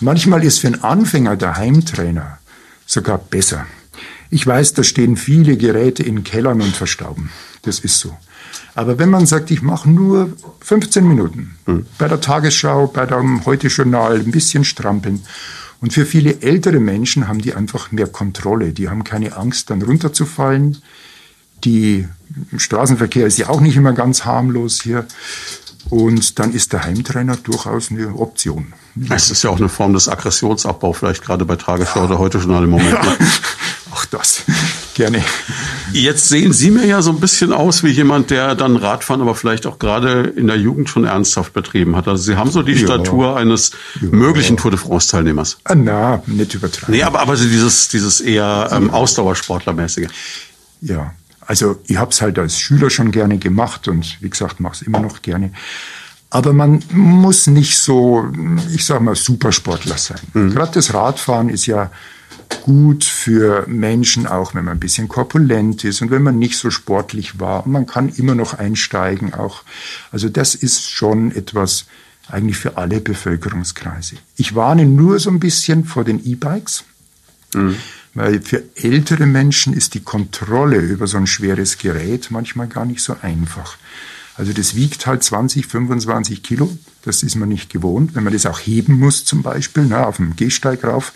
Manchmal 0.00 0.44
ist 0.44 0.60
für 0.60 0.68
einen 0.68 0.84
Anfänger 0.84 1.36
der 1.36 1.56
Heimtrainer 1.56 2.38
sogar 2.86 3.18
besser. 3.18 3.66
Ich 4.30 4.46
weiß, 4.46 4.74
da 4.74 4.84
stehen 4.84 5.16
viele 5.16 5.56
Geräte 5.56 6.04
in 6.04 6.22
Kellern 6.22 6.60
und 6.60 6.76
verstauben. 6.76 7.30
Das 7.62 7.80
ist 7.80 7.98
so. 7.98 8.16
Aber 8.76 8.98
wenn 8.98 9.10
man 9.10 9.26
sagt, 9.26 9.50
ich 9.50 9.62
mache 9.62 9.90
nur 9.90 10.32
15 10.60 11.06
Minuten 11.06 11.56
hm. 11.64 11.86
bei 11.98 12.06
der 12.06 12.20
Tagesschau, 12.20 12.86
bei 12.86 13.06
dem 13.06 13.44
Heute-Journal, 13.44 14.20
ein 14.20 14.30
bisschen 14.30 14.64
strampeln 14.64 15.22
und 15.80 15.92
für 15.92 16.06
viele 16.06 16.40
ältere 16.42 16.80
Menschen 16.80 17.28
haben 17.28 17.40
die 17.40 17.54
einfach 17.54 17.92
mehr 17.92 18.06
Kontrolle. 18.06 18.72
Die 18.72 18.88
haben 18.88 19.04
keine 19.04 19.36
Angst, 19.36 19.70
dann 19.70 19.82
runterzufallen. 19.82 20.78
Die 21.64 22.08
Straßenverkehr 22.56 23.26
ist 23.26 23.38
ja 23.38 23.48
auch 23.48 23.60
nicht 23.60 23.76
immer 23.76 23.92
ganz 23.92 24.24
harmlos 24.24 24.80
hier. 24.82 25.06
Und 25.90 26.38
dann 26.38 26.52
ist 26.52 26.72
der 26.72 26.84
Heimtrainer 26.84 27.36
durchaus 27.36 27.90
eine 27.90 28.14
Option. 28.16 28.72
Es 29.10 29.30
ist 29.30 29.44
ja 29.44 29.50
auch 29.50 29.58
eine 29.58 29.68
Form 29.68 29.92
des 29.92 30.08
Aggressionsabbaus, 30.08 30.98
vielleicht 30.98 31.22
gerade 31.22 31.44
bei 31.44 31.56
Tagesschau 31.56 32.00
ja. 32.00 32.06
oder 32.06 32.18
heute 32.18 32.38
Journal 32.38 32.64
im 32.64 32.70
Moment. 32.70 32.92
Ja. 32.92 33.16
Auch 33.92 34.04
das. 34.06 34.42
Gerne. 34.96 35.22
Jetzt 35.92 36.30
sehen 36.30 36.54
Sie 36.54 36.70
mir 36.70 36.86
ja 36.86 37.02
so 37.02 37.10
ein 37.10 37.20
bisschen 37.20 37.52
aus 37.52 37.84
wie 37.84 37.90
jemand, 37.90 38.30
der 38.30 38.54
dann 38.54 38.76
Radfahren 38.76 39.20
aber 39.20 39.34
vielleicht 39.34 39.66
auch 39.66 39.78
gerade 39.78 40.22
in 40.22 40.46
der 40.46 40.56
Jugend 40.56 40.88
schon 40.88 41.04
ernsthaft 41.04 41.52
betrieben 41.52 41.96
hat. 41.96 42.08
Also 42.08 42.22
Sie 42.22 42.36
haben 42.38 42.50
so 42.50 42.62
die 42.62 42.72
ja. 42.72 42.78
Statur 42.78 43.36
eines 43.36 43.72
ja. 44.00 44.08
möglichen 44.10 44.56
Tour 44.56 44.70
de 44.70 44.80
France 44.80 45.10
Teilnehmers. 45.10 45.58
Ah, 45.64 45.74
na, 45.74 46.22
nicht 46.24 46.54
übertreiben. 46.54 46.94
Nee, 46.94 47.02
aber, 47.02 47.20
aber 47.20 47.36
dieses, 47.36 47.88
dieses 47.88 48.22
eher 48.22 48.70
ähm, 48.72 48.88
Ausdauersportlermäßige. 48.88 50.08
Ja, 50.80 51.12
also 51.42 51.78
ich 51.86 51.98
habe 51.98 52.12
es 52.12 52.22
halt 52.22 52.38
als 52.38 52.58
Schüler 52.58 52.88
schon 52.88 53.10
gerne 53.10 53.36
gemacht 53.36 53.88
und 53.88 54.16
wie 54.22 54.30
gesagt, 54.30 54.60
mache 54.60 54.76
es 54.76 54.82
immer 54.82 55.00
noch 55.00 55.20
gerne. 55.20 55.50
Aber 56.30 56.54
man 56.54 56.82
muss 56.90 57.48
nicht 57.48 57.76
so, 57.76 58.32
ich 58.74 58.86
sag 58.86 59.02
mal, 59.02 59.14
Supersportler 59.14 59.98
sein. 59.98 60.20
Mhm. 60.32 60.54
Gerade 60.54 60.72
das 60.72 60.94
Radfahren 60.94 61.50
ist 61.50 61.66
ja 61.66 61.90
gut 62.62 63.04
für 63.04 63.64
Menschen, 63.68 64.26
auch 64.26 64.54
wenn 64.54 64.64
man 64.64 64.76
ein 64.76 64.80
bisschen 64.80 65.08
korpulent 65.08 65.84
ist 65.84 66.02
und 66.02 66.10
wenn 66.10 66.22
man 66.22 66.38
nicht 66.38 66.58
so 66.58 66.70
sportlich 66.70 67.38
war. 67.38 67.66
Man 67.66 67.86
kann 67.86 68.08
immer 68.08 68.34
noch 68.34 68.54
einsteigen 68.54 69.34
auch. 69.34 69.62
Also 70.10 70.28
das 70.28 70.54
ist 70.54 70.90
schon 70.90 71.30
etwas 71.30 71.86
eigentlich 72.28 72.56
für 72.56 72.76
alle 72.76 73.00
Bevölkerungskreise. 73.00 74.16
Ich 74.36 74.54
warne 74.54 74.84
nur 74.84 75.20
so 75.20 75.30
ein 75.30 75.38
bisschen 75.38 75.84
vor 75.84 76.04
den 76.04 76.24
E-Bikes. 76.24 76.84
Mhm. 77.54 77.76
Weil 78.14 78.40
für 78.40 78.64
ältere 78.74 79.26
Menschen 79.26 79.74
ist 79.74 79.94
die 79.94 80.00
Kontrolle 80.00 80.78
über 80.78 81.06
so 81.06 81.18
ein 81.18 81.26
schweres 81.26 81.78
Gerät 81.78 82.30
manchmal 82.30 82.66
gar 82.66 82.86
nicht 82.86 83.02
so 83.02 83.14
einfach. 83.22 83.76
Also 84.36 84.52
das 84.52 84.74
wiegt 84.74 85.06
halt 85.06 85.22
20, 85.22 85.66
25 85.66 86.42
Kilo. 86.42 86.76
Das 87.02 87.22
ist 87.22 87.36
man 87.36 87.48
nicht 87.48 87.70
gewohnt, 87.70 88.14
wenn 88.14 88.24
man 88.24 88.32
das 88.32 88.46
auch 88.46 88.58
heben 88.58 88.98
muss 88.98 89.24
zum 89.24 89.42
Beispiel, 89.42 89.84
ne, 89.84 90.06
auf 90.06 90.16
dem 90.16 90.34
Gehsteig 90.34 90.82
rauf. 90.82 91.12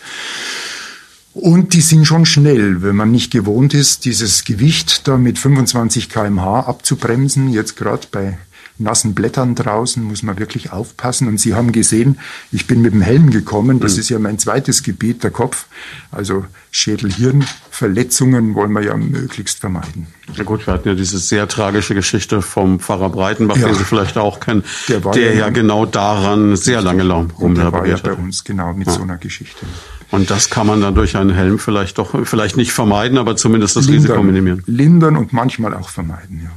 Und 1.33 1.73
die 1.73 1.81
sind 1.81 2.05
schon 2.05 2.25
schnell, 2.25 2.81
wenn 2.81 2.95
man 2.95 3.11
nicht 3.11 3.31
gewohnt 3.31 3.73
ist, 3.73 4.03
dieses 4.03 4.43
Gewicht 4.43 5.07
da 5.07 5.17
mit 5.17 5.39
25 5.39 6.09
kmh 6.09 6.61
abzubremsen, 6.61 7.49
jetzt 7.49 7.77
gerade 7.77 8.05
bei 8.11 8.37
nassen 8.81 9.13
Blättern 9.13 9.55
draußen, 9.55 10.03
muss 10.03 10.23
man 10.23 10.39
wirklich 10.39 10.71
aufpassen. 10.71 11.27
Und 11.27 11.39
Sie 11.39 11.53
haben 11.53 11.71
gesehen, 11.71 12.19
ich 12.51 12.67
bin 12.67 12.81
mit 12.81 12.93
dem 12.93 13.01
Helm 13.01 13.29
gekommen. 13.29 13.79
Das 13.79 13.93
mhm. 13.93 13.99
ist 13.99 14.09
ja 14.09 14.19
mein 14.19 14.39
zweites 14.39 14.83
Gebiet, 14.83 15.23
der 15.23 15.31
Kopf. 15.31 15.65
Also 16.11 16.45
Schädel-Hirn-Verletzungen 16.71 18.55
wollen 18.55 18.71
wir 18.71 18.83
ja 18.83 18.95
möglichst 18.95 19.59
vermeiden. 19.59 20.07
Ja 20.35 20.43
gut, 20.43 20.65
wir 20.65 20.73
hatten 20.73 20.87
ja 20.87 20.95
diese 20.95 21.19
sehr 21.19 21.47
tragische 21.47 21.93
Geschichte 21.93 22.41
vom 22.41 22.79
Pfarrer 22.79 23.09
Breitenbach, 23.09 23.57
ja. 23.57 23.67
den 23.67 23.75
Sie 23.75 23.83
vielleicht 23.83 24.17
auch 24.17 24.39
kennen, 24.39 24.63
der, 24.87 24.99
der 24.99 25.33
ja, 25.33 25.39
ja 25.39 25.49
genau 25.49 25.85
daran 25.85 26.55
sehr 26.55 26.81
lange 26.81 27.03
rumlaboriert 27.03 27.73
war 27.73 28.11
ja 28.11 28.15
bei 28.15 28.21
uns 28.21 28.43
genau 28.43 28.73
mit 28.73 28.87
ja. 28.87 28.93
so 28.93 29.01
einer 29.01 29.17
Geschichte. 29.17 29.65
Und 30.11 30.29
das 30.29 30.49
kann 30.49 30.67
man 30.67 30.81
dann 30.81 30.93
durch 30.93 31.15
einen 31.15 31.33
Helm 31.33 31.57
vielleicht 31.57 31.97
doch, 31.97 32.15
vielleicht 32.25 32.57
nicht 32.57 32.73
vermeiden, 32.73 33.17
aber 33.17 33.37
zumindest 33.37 33.75
das 33.75 33.85
lindern, 33.85 34.03
Risiko 34.03 34.23
minimieren. 34.23 34.63
Lindern 34.65 35.17
und 35.17 35.33
manchmal 35.33 35.73
auch 35.73 35.89
vermeiden, 35.89 36.41
ja. 36.43 36.51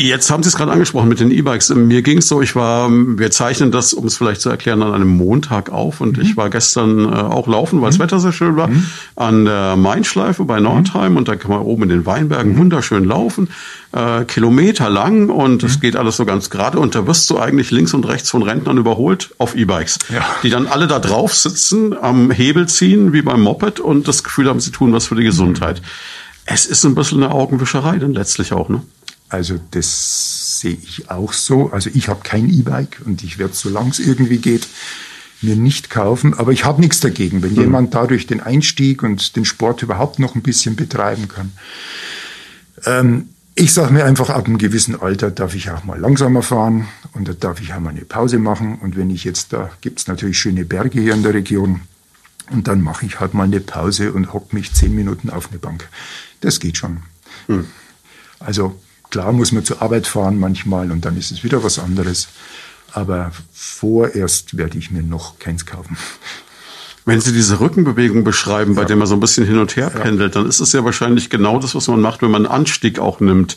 Jetzt 0.00 0.30
haben 0.30 0.44
Sie 0.44 0.48
es 0.48 0.54
gerade 0.54 0.70
angesprochen 0.70 1.08
mit 1.08 1.18
den 1.18 1.32
E-Bikes. 1.32 1.70
Mir 1.70 2.02
ging 2.02 2.18
es 2.18 2.28
so, 2.28 2.40
ich 2.40 2.54
war, 2.54 2.88
wir 2.88 3.32
zeichnen 3.32 3.72
das, 3.72 3.92
um 3.92 4.06
es 4.06 4.16
vielleicht 4.16 4.40
zu 4.40 4.48
erklären, 4.48 4.80
an 4.80 4.94
einem 4.94 5.08
Montag 5.08 5.70
auf 5.70 6.00
und 6.00 6.18
mhm. 6.18 6.22
ich 6.22 6.36
war 6.36 6.50
gestern 6.50 7.04
äh, 7.04 7.16
auch 7.16 7.48
laufen, 7.48 7.80
weil 7.80 7.88
das 7.88 7.98
mhm. 7.98 8.04
Wetter 8.04 8.20
sehr 8.20 8.30
schön 8.30 8.54
war, 8.54 8.68
mhm. 8.68 8.86
an 9.16 9.44
der 9.44 9.74
Mainschleife 9.74 10.44
bei 10.44 10.60
Nordheim 10.60 11.16
und 11.16 11.26
da 11.26 11.34
kann 11.34 11.50
man 11.50 11.62
oben 11.62 11.82
in 11.82 11.88
den 11.88 12.06
Weinbergen 12.06 12.52
mhm. 12.52 12.58
wunderschön 12.58 13.02
laufen, 13.02 13.48
äh, 13.90 14.24
Kilometer 14.24 14.88
lang 14.88 15.30
und 15.30 15.64
es 15.64 15.78
mhm. 15.78 15.80
geht 15.80 15.96
alles 15.96 16.16
so 16.16 16.24
ganz 16.24 16.48
gerade 16.48 16.78
und 16.78 16.94
da 16.94 17.08
wirst 17.08 17.28
du 17.30 17.40
eigentlich 17.40 17.72
links 17.72 17.92
und 17.92 18.06
rechts 18.06 18.30
von 18.30 18.44
Rentnern 18.44 18.78
überholt 18.78 19.34
auf 19.38 19.56
E-Bikes, 19.56 19.98
ja. 20.14 20.24
die 20.44 20.50
dann 20.50 20.68
alle 20.68 20.86
da 20.86 21.00
drauf 21.00 21.34
sitzen, 21.34 21.96
am 22.00 22.30
Hebel 22.30 22.68
ziehen 22.68 23.12
wie 23.12 23.22
beim 23.22 23.40
Moped 23.40 23.80
und 23.80 24.06
das 24.06 24.22
Gefühl 24.22 24.48
haben, 24.48 24.60
sie 24.60 24.70
tun 24.70 24.92
was 24.92 25.08
für 25.08 25.16
die 25.16 25.24
Gesundheit. 25.24 25.82
Es 26.46 26.66
ist 26.66 26.84
ein 26.84 26.94
bisschen 26.94 27.20
eine 27.20 27.34
Augenwischerei 27.34 27.98
dann 27.98 28.14
letztlich 28.14 28.52
auch, 28.52 28.68
ne? 28.68 28.82
Also 29.28 29.58
das 29.70 30.60
sehe 30.60 30.78
ich 30.82 31.10
auch 31.10 31.32
so. 31.32 31.70
Also 31.70 31.90
ich 31.92 32.08
habe 32.08 32.20
kein 32.22 32.48
E-Bike 32.48 33.02
und 33.04 33.22
ich 33.22 33.38
werde, 33.38 33.54
solange 33.54 33.90
es 33.90 33.98
irgendwie 33.98 34.38
geht, 34.38 34.66
mir 35.42 35.56
nicht 35.56 35.90
kaufen. 35.90 36.34
Aber 36.34 36.52
ich 36.52 36.64
habe 36.64 36.80
nichts 36.80 37.00
dagegen, 37.00 37.42
wenn 37.42 37.52
mhm. 37.52 37.60
jemand 37.60 37.94
dadurch 37.94 38.26
den 38.26 38.40
Einstieg 38.40 39.02
und 39.02 39.36
den 39.36 39.44
Sport 39.44 39.82
überhaupt 39.82 40.18
noch 40.18 40.34
ein 40.34 40.42
bisschen 40.42 40.76
betreiben 40.76 41.28
kann. 41.28 41.52
Ähm, 42.86 43.28
ich 43.54 43.72
sage 43.72 43.92
mir 43.92 44.04
einfach, 44.04 44.30
ab 44.30 44.46
einem 44.46 44.58
gewissen 44.58 45.00
Alter 45.00 45.30
darf 45.30 45.54
ich 45.54 45.70
auch 45.70 45.84
mal 45.84 45.98
langsamer 45.98 46.42
fahren 46.42 46.86
und 47.12 47.26
da 47.26 47.32
darf 47.32 47.60
ich 47.60 47.74
auch 47.74 47.80
mal 47.80 47.90
eine 47.90 48.04
Pause 48.04 48.38
machen. 48.38 48.78
Und 48.78 48.96
wenn 48.96 49.10
ich 49.10 49.24
jetzt, 49.24 49.52
da 49.52 49.70
gibt's 49.80 50.06
natürlich 50.06 50.38
schöne 50.38 50.64
Berge 50.64 51.00
hier 51.00 51.14
in 51.14 51.22
der 51.22 51.34
Region, 51.34 51.80
und 52.50 52.68
dann 52.68 52.80
mache 52.80 53.06
ich 53.06 53.20
halt 53.20 53.34
mal 53.34 53.44
eine 53.44 53.60
Pause 53.60 54.12
und 54.12 54.32
hock 54.32 54.52
mich 54.52 54.72
zehn 54.72 54.94
Minuten 54.94 55.30
auf 55.30 55.50
eine 55.50 55.58
Bank. 55.58 55.88
Das 56.40 56.60
geht 56.60 56.76
schon. 56.76 57.02
Mhm. 57.46 57.66
Also 58.40 58.80
Klar 59.10 59.32
muss 59.32 59.52
man 59.52 59.64
zur 59.64 59.80
Arbeit 59.82 60.06
fahren 60.06 60.38
manchmal 60.38 60.92
und 60.92 61.04
dann 61.04 61.16
ist 61.16 61.30
es 61.30 61.44
wieder 61.44 61.64
was 61.64 61.78
anderes. 61.78 62.28
Aber 62.92 63.32
vorerst 63.52 64.56
werde 64.56 64.78
ich 64.78 64.90
mir 64.90 65.02
noch 65.02 65.38
keins 65.38 65.66
kaufen. 65.66 65.96
Wenn 67.04 67.20
Sie 67.20 67.32
diese 67.32 67.60
Rückenbewegung 67.60 68.22
beschreiben, 68.22 68.74
bei 68.74 68.82
ja. 68.82 68.88
der 68.88 68.96
man 68.96 69.06
so 69.06 69.14
ein 69.14 69.20
bisschen 69.20 69.46
hin 69.46 69.58
und 69.58 69.76
her 69.76 69.88
pendelt, 69.88 70.36
dann 70.36 70.46
ist 70.46 70.60
es 70.60 70.72
ja 70.72 70.84
wahrscheinlich 70.84 71.30
genau 71.30 71.58
das, 71.58 71.74
was 71.74 71.88
man 71.88 72.00
macht, 72.02 72.20
wenn 72.20 72.30
man 72.30 72.44
einen 72.44 72.54
Anstieg 72.54 72.98
auch 72.98 73.20
nimmt, 73.20 73.56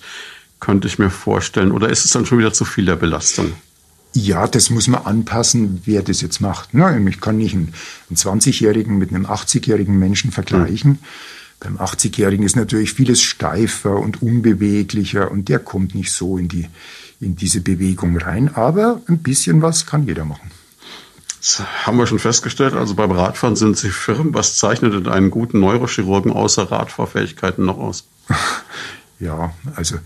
könnte 0.62 0.88
ich 0.88 1.00
mir 1.00 1.10
vorstellen. 1.10 1.74
Oder 1.74 1.90
ist 1.90 2.06
es 2.06 2.12
dann 2.12 2.26
schon 2.26 2.38
wieder 2.38 2.54
zu 2.54 2.64
viel 2.64 2.86
der 2.86 2.96
Belastung? 2.96 3.52
Ja, 4.14 4.48
das 4.48 4.70
muss 4.70 4.88
man 4.88 5.06
anpassen, 5.06 5.82
wer 5.86 6.02
das 6.02 6.22
jetzt 6.22 6.40
macht. 6.40 6.70
Ich 6.74 7.22
kann 7.22 7.38
nicht 7.38 7.54
einen 7.54 7.74
20-Jährigen 8.14 8.98
mit 8.98 9.10
einem 9.10 9.26
80-jährigen 9.26 9.98
Menschen 9.98 10.32
vergleichen. 10.32 10.92
Mhm. 10.92 11.00
Beim 11.62 11.78
80-Jährigen 11.78 12.44
ist 12.44 12.56
natürlich 12.56 12.94
vieles 12.94 13.22
steifer 13.22 13.96
und 13.96 14.24
unbeweglicher 14.24 15.30
und 15.30 15.48
der 15.48 15.60
kommt 15.60 15.94
nicht 15.94 16.12
so 16.12 16.40
in, 16.40 16.48
die, 16.48 16.68
in 17.20 17.36
diese 17.36 17.62
Bewegung 17.62 18.18
rein. 18.18 18.56
Aber 18.56 19.00
ein 19.08 19.20
bisschen 19.20 19.62
was 19.62 19.86
kann 19.86 20.08
jeder 20.08 20.26
machen. 20.26 20.50
Das 21.40 21.62
haben 21.86 22.00
wir 22.00 22.08
schon 22.08 22.18
festgestellt. 22.18 22.74
Also 22.74 22.96
beim 22.96 23.12
Radfahren 23.12 23.56
sind 23.56 23.78
Sie 23.78 23.92
firm. 23.92 24.34
Was 24.34 24.58
zeichnet 24.58 24.94
denn 24.94 25.08
einen 25.08 25.30
guten 25.30 25.60
Neurochirurgen 25.60 26.32
außer 26.32 26.64
Radfahrfähigkeiten 26.64 27.64
noch 27.66 27.78
aus? 27.78 28.06
Ja, 29.20 29.54
also 29.76 29.98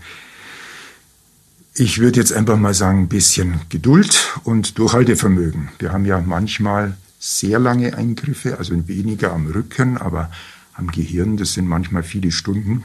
ich 1.72 2.00
würde 2.00 2.20
jetzt 2.20 2.34
einfach 2.34 2.58
mal 2.58 2.74
sagen, 2.74 3.04
ein 3.04 3.08
bisschen 3.08 3.62
Geduld 3.70 4.38
und 4.44 4.78
Durchhaltevermögen. 4.78 5.70
Wir 5.78 5.90
haben 5.90 6.04
ja 6.04 6.20
manchmal 6.20 6.98
sehr 7.18 7.58
lange 7.58 7.96
Eingriffe, 7.96 8.58
also 8.58 8.86
weniger 8.88 9.32
am 9.32 9.46
Rücken, 9.46 9.96
aber 9.96 10.30
am 10.76 10.90
Gehirn. 10.90 11.36
Das 11.36 11.54
sind 11.54 11.66
manchmal 11.66 12.02
viele 12.02 12.32
Stunden. 12.32 12.84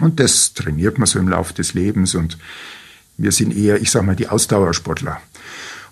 Und 0.00 0.20
das 0.20 0.54
trainiert 0.54 0.98
man 0.98 1.06
so 1.06 1.18
im 1.18 1.28
Laufe 1.28 1.54
des 1.54 1.74
Lebens. 1.74 2.14
Und 2.14 2.38
wir 3.16 3.32
sind 3.32 3.56
eher, 3.56 3.80
ich 3.80 3.90
sag 3.90 4.04
mal, 4.04 4.16
die 4.16 4.28
Ausdauersportler. 4.28 5.20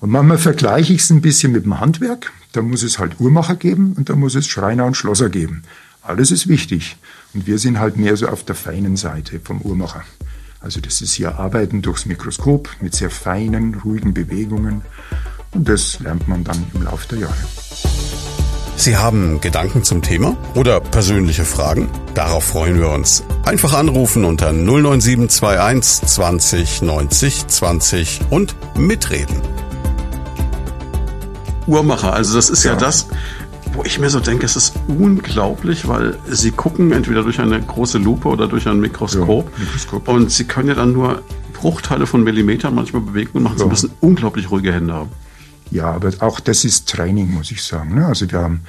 Und 0.00 0.10
manchmal 0.10 0.38
vergleiche 0.38 0.92
ich 0.92 1.00
es 1.00 1.10
ein 1.10 1.22
bisschen 1.22 1.52
mit 1.52 1.64
dem 1.64 1.80
Handwerk. 1.80 2.32
Da 2.52 2.62
muss 2.62 2.82
es 2.82 2.98
halt 2.98 3.18
Uhrmacher 3.20 3.56
geben 3.56 3.94
und 3.96 4.08
da 4.08 4.16
muss 4.16 4.34
es 4.34 4.46
Schreiner 4.46 4.84
und 4.84 4.96
Schlosser 4.96 5.28
geben. 5.28 5.62
Alles 6.02 6.30
ist 6.30 6.48
wichtig. 6.48 6.96
Und 7.34 7.46
wir 7.46 7.58
sind 7.58 7.78
halt 7.78 7.96
mehr 7.96 8.16
so 8.16 8.28
auf 8.28 8.44
der 8.44 8.54
feinen 8.54 8.96
Seite 8.96 9.40
vom 9.40 9.60
Uhrmacher. 9.60 10.04
Also 10.60 10.80
das 10.80 11.00
ist 11.00 11.14
hier 11.14 11.36
Arbeiten 11.38 11.82
durchs 11.82 12.06
Mikroskop 12.06 12.70
mit 12.80 12.94
sehr 12.94 13.10
feinen, 13.10 13.74
ruhigen 13.74 14.14
Bewegungen. 14.14 14.82
Und 15.52 15.68
das 15.68 16.00
lernt 16.00 16.28
man 16.28 16.44
dann 16.44 16.64
im 16.74 16.82
Laufe 16.82 17.08
der 17.08 17.18
Jahre. 17.20 18.25
Sie 18.78 18.96
haben 18.96 19.40
Gedanken 19.40 19.82
zum 19.84 20.02
Thema 20.02 20.36
oder 20.54 20.80
persönliche 20.80 21.44
Fragen? 21.44 21.88
Darauf 22.14 22.44
freuen 22.44 22.78
wir 22.78 22.90
uns. 22.90 23.24
Einfach 23.44 23.72
anrufen 23.72 24.24
unter 24.24 24.52
09721 24.52 26.06
20 26.06 26.82
90 26.82 27.46
20 27.46 28.20
und 28.30 28.54
mitreden. 28.76 29.40
Uhrmacher, 31.66 32.12
also 32.12 32.36
das 32.36 32.50
ist 32.50 32.64
ja, 32.64 32.72
ja 32.72 32.78
das, 32.78 33.08
wo 33.72 33.82
ich 33.82 33.98
mir 33.98 34.10
so 34.10 34.20
denke, 34.20 34.44
es 34.44 34.56
ist 34.56 34.74
unglaublich, 34.86 35.88
weil 35.88 36.18
sie 36.30 36.50
gucken 36.50 36.92
entweder 36.92 37.22
durch 37.22 37.40
eine 37.40 37.60
große 37.60 37.96
Lupe 37.96 38.28
oder 38.28 38.46
durch 38.46 38.68
ein 38.68 38.78
Mikroskop, 38.78 39.50
ja, 39.52 39.64
Mikroskop. 39.64 40.06
und 40.06 40.30
sie 40.30 40.44
können 40.44 40.68
ja 40.68 40.74
dann 40.74 40.92
nur 40.92 41.22
Bruchteile 41.54 42.06
von 42.06 42.22
Millimetern 42.22 42.74
manchmal 42.74 43.02
bewegen 43.02 43.30
und 43.32 43.42
machen 43.44 43.54
ja. 43.54 43.60
so 43.60 43.64
ein 43.64 43.70
bisschen 43.70 43.90
unglaublich 44.00 44.50
ruhige 44.50 44.72
Hände 44.72 44.92
haben. 44.92 45.10
Ja, 45.70 45.90
aber 45.90 46.12
auch 46.20 46.40
das 46.40 46.64
ist 46.64 46.88
Training, 46.88 47.30
muss 47.30 47.50
ich 47.50 47.62
sagen. 47.62 47.94
Ne? 47.94 48.06
Also 48.06 48.30
wir 48.30 48.40
haben 48.40 48.62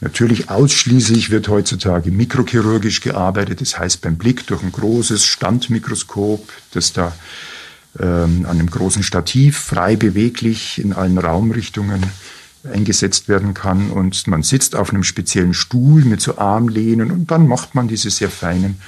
natürlich 0.00 0.50
ausschließlich 0.50 1.30
wird 1.30 1.48
heutzutage 1.48 2.10
mikrochirurgisch 2.10 3.00
gearbeitet. 3.00 3.60
Das 3.60 3.78
heißt 3.78 4.02
beim 4.02 4.16
Blick 4.16 4.46
durch 4.46 4.62
ein 4.62 4.72
großes 4.72 5.24
Standmikroskop, 5.24 6.52
das 6.72 6.92
da 6.92 7.12
ähm, 7.98 8.44
an 8.44 8.58
einem 8.58 8.70
großen 8.70 9.02
Stativ 9.02 9.58
frei 9.58 9.96
beweglich 9.96 10.78
in 10.78 10.92
allen 10.92 11.18
Raumrichtungen 11.18 12.02
eingesetzt 12.64 13.28
werden 13.28 13.54
kann 13.54 13.90
und 13.90 14.26
man 14.26 14.42
sitzt 14.42 14.74
auf 14.74 14.90
einem 14.90 15.04
speziellen 15.04 15.54
Stuhl 15.54 16.04
mit 16.04 16.20
so 16.20 16.36
Armlehnen 16.36 17.10
und 17.10 17.30
dann 17.30 17.46
macht 17.46 17.74
man 17.74 17.88
diese 17.88 18.10
sehr 18.10 18.28
feinen 18.28 18.80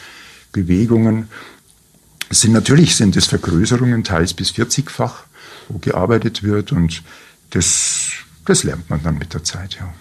Bewegungen. 0.52 1.28
Es 2.28 2.40
sind 2.40 2.52
natürlich 2.52 2.96
sind 2.96 3.16
es 3.16 3.26
Vergrößerungen, 3.26 4.04
teils 4.04 4.34
bis 4.34 4.50
40-fach, 4.50 5.24
wo 5.68 5.78
gearbeitet 5.78 6.42
wird 6.42 6.72
und 6.72 7.02
das, 7.50 8.10
das 8.44 8.64
lernt 8.64 8.88
man 8.90 9.02
dann 9.02 9.18
mit 9.18 9.34
der 9.34 9.44
Zeit, 9.44 9.76
ja. 9.80 9.92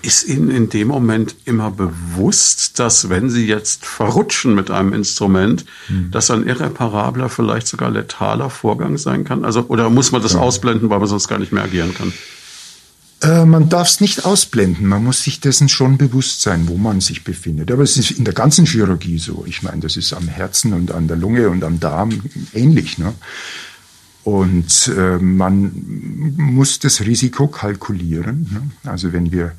Ist 0.00 0.28
Ihnen 0.28 0.50
in 0.50 0.68
dem 0.68 0.88
Moment 0.88 1.34
immer 1.44 1.72
bewusst, 1.72 2.78
dass 2.78 3.08
wenn 3.08 3.30
Sie 3.30 3.46
jetzt 3.46 3.84
verrutschen 3.84 4.54
mit 4.54 4.70
einem 4.70 4.92
Instrument, 4.92 5.64
hm. 5.88 6.12
dass 6.12 6.30
ein 6.30 6.46
irreparabler, 6.46 7.28
vielleicht 7.28 7.66
sogar 7.66 7.90
letaler 7.90 8.48
Vorgang 8.48 8.96
sein 8.96 9.24
kann? 9.24 9.44
Also, 9.44 9.66
oder 9.66 9.90
muss 9.90 10.12
man 10.12 10.22
das 10.22 10.34
ja. 10.34 10.38
ausblenden, 10.38 10.88
weil 10.88 11.00
man 11.00 11.08
sonst 11.08 11.26
gar 11.26 11.40
nicht 11.40 11.50
mehr 11.50 11.64
agieren 11.64 11.94
kann? 11.94 12.12
Äh, 13.20 13.44
man 13.44 13.68
darf 13.68 13.88
es 13.88 14.00
nicht 14.00 14.24
ausblenden. 14.24 14.86
Man 14.86 15.02
muss 15.02 15.24
sich 15.24 15.40
dessen 15.40 15.68
schon 15.68 15.98
bewusst 15.98 16.42
sein, 16.42 16.68
wo 16.68 16.76
man 16.76 17.00
sich 17.00 17.24
befindet. 17.24 17.70
Aber 17.72 17.82
es 17.82 17.96
ist 17.96 18.12
in 18.12 18.24
der 18.24 18.34
ganzen 18.34 18.66
Chirurgie 18.66 19.18
so. 19.18 19.44
Ich 19.46 19.62
meine, 19.62 19.80
das 19.80 19.96
ist 19.96 20.12
am 20.12 20.28
Herzen 20.28 20.72
und 20.72 20.92
an 20.92 21.08
der 21.08 21.16
Lunge 21.16 21.48
und 21.50 21.64
am 21.64 21.80
Darm 21.80 22.22
ähnlich. 22.54 22.98
Ne? 22.98 23.14
Und 24.28 24.92
äh, 24.94 25.16
man 25.16 25.72
muss 26.36 26.78
das 26.80 27.00
Risiko 27.00 27.48
kalkulieren. 27.48 28.46
Ne? 28.52 28.90
Also 28.90 29.14
wenn 29.14 29.32
wir, 29.32 29.52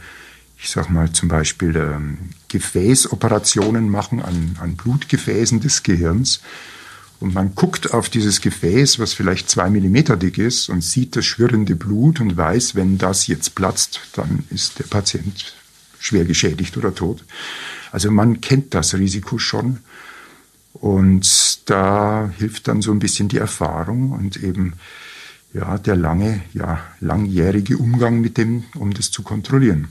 ich 0.59 0.69
sag 0.69 0.91
mal 0.91 1.11
zum 1.11 1.27
Beispiel 1.27 1.75
ähm, 1.75 2.19
Gefäßoperationen 2.49 3.89
machen 3.89 4.21
an, 4.21 4.57
an 4.61 4.75
Blutgefäßen 4.75 5.59
des 5.59 5.81
Gehirns 5.81 6.41
und 7.19 7.33
man 7.33 7.55
guckt 7.55 7.95
auf 7.95 8.09
dieses 8.09 8.41
Gefäß, 8.41 8.99
was 8.99 9.13
vielleicht 9.13 9.49
zwei 9.49 9.71
Millimeter 9.71 10.15
dick 10.17 10.37
ist 10.37 10.69
und 10.69 10.83
sieht 10.83 11.15
das 11.15 11.25
schwirrende 11.25 11.75
Blut 11.75 12.21
und 12.21 12.37
weiß, 12.37 12.75
wenn 12.75 12.99
das 12.99 13.25
jetzt 13.25 13.55
platzt, 13.55 14.01
dann 14.13 14.43
ist 14.51 14.77
der 14.77 14.83
Patient 14.83 15.55
schwer 15.97 16.25
geschädigt 16.25 16.77
oder 16.77 16.93
tot. 16.93 17.25
Also 17.91 18.11
man 18.11 18.39
kennt 18.39 18.75
das 18.75 18.93
Risiko 18.93 19.39
schon 19.39 19.79
und 20.73 21.69
da 21.69 22.31
hilft 22.37 22.67
dann 22.67 22.81
so 22.81 22.91
ein 22.91 22.99
bisschen 22.99 23.27
die 23.27 23.37
Erfahrung 23.37 24.11
und 24.11 24.37
eben 24.37 24.73
ja 25.53 25.77
der 25.77 25.95
lange, 25.95 26.41
ja 26.53 26.79
langjährige 26.99 27.77
Umgang 27.77 28.21
mit 28.21 28.37
dem, 28.37 28.63
um 28.75 28.93
das 28.93 29.11
zu 29.11 29.23
kontrollieren. 29.23 29.87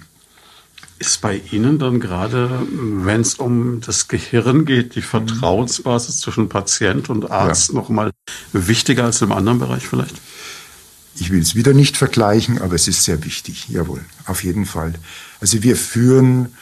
Ist 1.00 1.20
bei 1.20 1.40
Ihnen 1.52 1.78
dann 1.78 2.00
gerade, 2.00 2.66
wenn 2.72 3.20
es 3.20 3.34
um 3.34 3.80
das 3.80 4.08
Gehirn 4.08 4.64
geht, 4.64 4.96
die 4.96 5.02
Vertrauensbasis 5.02 6.18
zwischen 6.18 6.48
Patient 6.48 7.08
und 7.08 7.30
Arzt 7.30 7.68
ja. 7.68 7.76
noch 7.76 7.88
mal 7.88 8.10
wichtiger 8.52 9.04
als 9.04 9.22
im 9.22 9.30
anderen 9.30 9.60
Bereich 9.60 9.86
vielleicht? 9.86 10.20
Ich 11.14 11.30
will 11.30 11.40
es 11.40 11.54
wieder 11.54 11.72
nicht 11.72 11.96
vergleichen, 11.96 12.60
aber 12.60 12.74
es 12.74 12.88
ist 12.88 13.04
sehr 13.04 13.24
wichtig. 13.24 13.68
Jawohl, 13.68 14.04
auf 14.26 14.42
jeden 14.42 14.66
Fall. 14.66 14.94
Also 15.40 15.62
wir 15.62 15.76
führen 15.76 16.54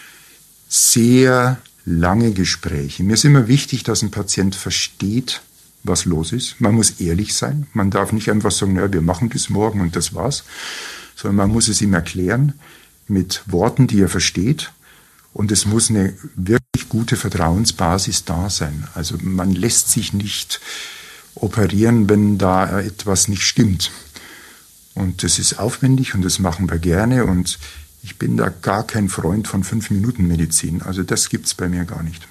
sehr 0.68 1.58
lange 1.86 2.32
Gespräche. 2.32 3.02
Mir 3.04 3.14
ist 3.14 3.24
immer 3.24 3.48
wichtig, 3.48 3.84
dass 3.84 4.02
ein 4.02 4.10
Patient 4.10 4.54
versteht, 4.54 5.40
was 5.84 6.04
los 6.04 6.32
ist. 6.32 6.60
Man 6.60 6.74
muss 6.74 7.00
ehrlich 7.00 7.34
sein. 7.34 7.68
Man 7.72 7.90
darf 7.90 8.12
nicht 8.12 8.28
einfach 8.28 8.50
sagen, 8.50 8.74
naja, 8.74 8.92
wir 8.92 9.02
machen 9.02 9.30
das 9.30 9.48
morgen 9.48 9.80
und 9.80 9.96
das 9.96 10.12
war's, 10.12 10.44
sondern 11.14 11.36
man 11.36 11.50
muss 11.50 11.68
es 11.68 11.80
ihm 11.80 11.94
erklären 11.94 12.54
mit 13.06 13.42
Worten, 13.46 13.86
die 13.86 14.00
er 14.00 14.08
versteht. 14.08 14.72
Und 15.32 15.52
es 15.52 15.64
muss 15.64 15.90
eine 15.90 16.14
wirklich 16.34 16.88
gute 16.88 17.16
Vertrauensbasis 17.16 18.24
da 18.24 18.50
sein. 18.50 18.88
Also 18.94 19.16
man 19.20 19.52
lässt 19.52 19.90
sich 19.90 20.12
nicht 20.12 20.60
operieren, 21.34 22.08
wenn 22.08 22.38
da 22.38 22.80
etwas 22.80 23.28
nicht 23.28 23.42
stimmt. 23.42 23.92
Und 24.94 25.22
das 25.22 25.38
ist 25.38 25.58
aufwendig 25.58 26.14
und 26.14 26.22
das 26.22 26.38
machen 26.38 26.70
wir 26.70 26.78
gerne. 26.78 27.26
Und 27.26 27.58
ich 28.06 28.18
bin 28.18 28.36
da 28.36 28.50
gar 28.62 28.84
kein 28.84 29.08
Freund 29.08 29.48
von 29.48 29.64
fünf 29.64 29.90
Minuten 29.90 30.28
Medizin. 30.28 30.80
Also 30.80 31.02
das 31.02 31.28
gibt's 31.28 31.54
bei 31.54 31.68
mir 31.68 31.84
gar 31.84 32.04
nicht. 32.04 32.22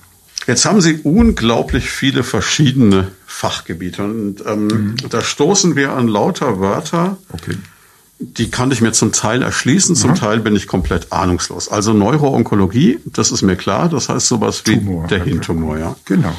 Jetzt 0.48 0.64
haben 0.64 0.80
Sie 0.80 1.02
unglaublich 1.04 1.90
viele 1.90 2.24
verschiedene 2.24 3.12
Fachgebiete 3.26 4.02
und 4.04 4.38
ähm, 4.48 4.68
mhm. 4.68 4.96
da 5.10 5.22
stoßen 5.22 5.76
wir 5.76 5.92
an 5.92 6.08
lauter 6.08 6.62
Wörter. 6.62 7.18
Okay. 7.34 7.58
Die 8.20 8.50
kann 8.50 8.72
ich 8.72 8.80
mir 8.80 8.94
zum 8.94 9.12
Teil 9.12 9.42
erschließen, 9.42 9.98
zum 9.98 10.12
mhm. 10.12 10.16
Teil 10.16 10.40
bin 10.40 10.56
ich 10.56 10.68
komplett 10.68 11.12
ahnungslos. 11.12 11.68
Also 11.68 11.92
Neuroonkologie, 11.92 13.00
das 13.06 13.34
ist 13.34 13.42
mir 13.42 13.58
klar, 13.58 13.90
das 13.90 14.08
heißt 14.08 14.28
sowas 14.28 14.64
wie 14.66 14.78
Tumor, 14.78 15.08
der 15.08 15.26
Hirntumor, 15.26 15.78
ja. 15.78 15.98
Genau. 16.06 16.34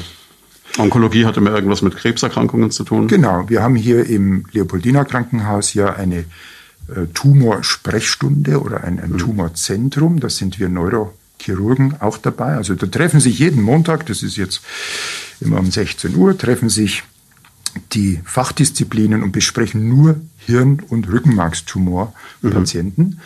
Onkologie 0.79 1.25
hatte 1.25 1.41
mir 1.41 1.51
irgendwas 1.51 1.83
mit 1.83 1.95
Krebserkrankungen 1.95 2.71
zu 2.71 2.83
tun. 2.83 3.07
Genau, 3.07 3.47
wir 3.49 3.61
haben 3.61 3.75
hier 3.75 4.03
im 4.07 4.45
Leopoldiner 4.51 5.05
Krankenhaus 5.05 5.75
ja 5.75 5.93
eine 5.93 6.25
Tumorsprechstunde 7.13 8.61
oder 8.61 8.83
ein, 8.83 8.99
ein 8.99 9.11
mhm. 9.11 9.17
Tumorzentrum. 9.17 10.19
Da 10.19 10.29
sind 10.29 10.59
wir 10.59 10.69
Neurochirurgen 10.69 12.01
auch 12.01 12.17
dabei. 12.17 12.55
Also 12.55 12.75
da 12.75 12.87
treffen 12.87 13.19
sich 13.19 13.39
jeden 13.39 13.61
Montag, 13.61 14.05
das 14.05 14.23
ist 14.23 14.37
jetzt 14.37 14.61
immer 15.41 15.59
um 15.59 15.69
16 15.69 16.15
Uhr, 16.15 16.37
treffen 16.37 16.69
sich 16.69 17.03
die 17.93 18.21
Fachdisziplinen 18.23 19.21
und 19.21 19.33
besprechen 19.33 19.87
nur 19.89 20.19
Hirn- 20.37 20.81
und 20.87 21.09
Rückenmarkstumorpatienten, 21.09 23.05
mhm. 23.05 23.19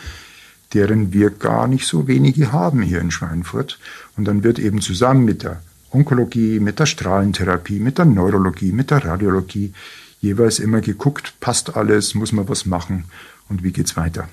deren 0.73 1.13
wir 1.13 1.29
gar 1.29 1.67
nicht 1.67 1.87
so 1.87 2.07
wenige 2.07 2.51
haben 2.51 2.81
hier 2.81 2.99
in 2.99 3.11
Schweinfurt. 3.11 3.79
Und 4.17 4.25
dann 4.25 4.43
wird 4.43 4.59
eben 4.59 4.81
zusammen 4.81 5.23
mit 5.23 5.43
der 5.43 5.61
Onkologie, 5.91 6.59
mit 6.59 6.79
der 6.79 6.87
Strahlentherapie, 6.87 7.79
mit 7.79 7.97
der 7.99 8.05
Neurologie, 8.05 8.71
mit 8.71 8.91
der 8.91 9.05
Radiologie 9.05 9.73
jeweils 10.19 10.59
immer 10.59 10.81
geguckt, 10.81 11.33
passt 11.39 11.75
alles, 11.75 12.15
muss 12.15 12.31
man 12.31 12.47
was 12.47 12.65
machen 12.65 13.05
und 13.51 13.63
wie 13.63 13.71
geht's 13.71 13.95
weiter. 13.95 14.27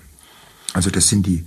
Also 0.73 0.91
das 0.91 1.09
sind 1.09 1.27
die 1.27 1.45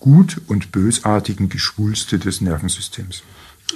gut 0.00 0.40
und 0.48 0.72
bösartigen 0.72 1.48
Geschwulste 1.48 2.18
des 2.18 2.40
Nervensystems. 2.40 3.22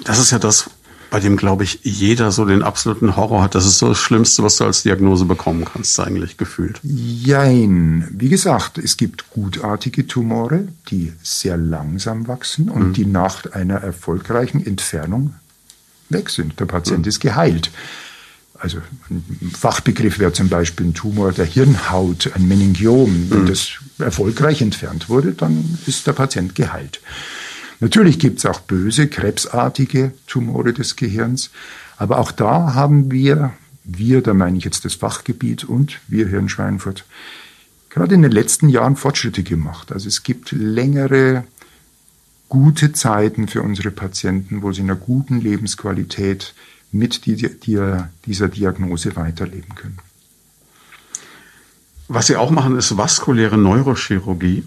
Das 0.04 0.18
ist 0.18 0.30
ja 0.30 0.38
das, 0.38 0.70
bei 1.10 1.18
dem, 1.20 1.36
glaube 1.36 1.64
ich, 1.64 1.80
jeder 1.82 2.30
so 2.30 2.44
den 2.44 2.62
absoluten 2.62 3.16
Horror 3.16 3.42
hat. 3.42 3.54
Das 3.54 3.66
ist 3.66 3.78
so 3.78 3.88
das 3.88 3.98
Schlimmste, 3.98 4.42
was 4.42 4.56
du 4.56 4.64
als 4.64 4.84
Diagnose 4.84 5.24
bekommen 5.24 5.64
kannst, 5.64 5.98
eigentlich 5.98 6.36
gefühlt. 6.36 6.80
Jein. 6.82 8.06
Wie 8.12 8.28
gesagt, 8.28 8.78
es 8.78 8.96
gibt 8.96 9.30
gutartige 9.30 10.06
Tumore, 10.06 10.68
die 10.88 11.12
sehr 11.22 11.56
langsam 11.56 12.28
wachsen 12.28 12.68
und 12.68 12.88
mhm. 12.88 12.92
die 12.92 13.06
nach 13.06 13.52
einer 13.52 13.76
erfolgreichen 13.76 14.64
Entfernung 14.64 15.34
weg 16.08 16.30
sind. 16.30 16.58
Der 16.60 16.66
Patient 16.66 17.00
mhm. 17.00 17.08
ist 17.08 17.20
geheilt. 17.20 17.70
Also 18.60 18.78
ein 19.08 19.50
Fachbegriff 19.58 20.18
wäre 20.18 20.34
zum 20.34 20.50
Beispiel 20.50 20.86
ein 20.86 20.94
Tumor 20.94 21.32
der 21.32 21.46
Hirnhaut, 21.46 22.30
ein 22.34 22.46
Meningiom. 22.46 23.30
Wenn 23.30 23.42
mhm. 23.42 23.46
das 23.46 23.70
erfolgreich 23.98 24.60
entfernt 24.60 25.08
wurde, 25.08 25.32
dann 25.32 25.78
ist 25.86 26.06
der 26.06 26.12
Patient 26.12 26.54
geheilt. 26.54 27.00
Natürlich 27.80 28.18
gibt 28.18 28.38
es 28.38 28.46
auch 28.46 28.60
böse, 28.60 29.08
krebsartige 29.08 30.12
Tumore 30.26 30.74
des 30.74 30.96
Gehirns, 30.96 31.50
aber 31.96 32.18
auch 32.18 32.30
da 32.30 32.74
haben 32.74 33.10
wir, 33.10 33.54
wir, 33.84 34.20
da 34.20 34.34
meine 34.34 34.58
ich 34.58 34.64
jetzt 34.64 34.84
das 34.84 34.94
Fachgebiet 34.94 35.64
und 35.64 35.98
wir 36.06 36.28
hier 36.28 36.38
in 36.38 36.50
Schweinfurt, 36.50 37.06
gerade 37.88 38.14
in 38.14 38.20
den 38.20 38.30
letzten 38.30 38.68
Jahren 38.68 38.96
Fortschritte 38.96 39.42
gemacht. 39.42 39.92
Also 39.92 40.08
es 40.08 40.22
gibt 40.22 40.52
längere, 40.52 41.44
gute 42.50 42.92
Zeiten 42.92 43.48
für 43.48 43.62
unsere 43.62 43.90
Patienten, 43.90 44.60
wo 44.60 44.72
sie 44.72 44.82
in 44.82 44.90
einer 44.90 44.98
guten 44.98 45.40
Lebensqualität 45.40 46.52
mit 46.92 47.26
dieser 47.26 48.48
Diagnose 48.48 49.16
weiterleben 49.16 49.74
können. 49.74 49.98
Was 52.08 52.26
Sie 52.26 52.36
auch 52.36 52.50
machen, 52.50 52.76
ist 52.76 52.96
vaskuläre 52.96 53.56
Neurochirurgie. 53.56 54.64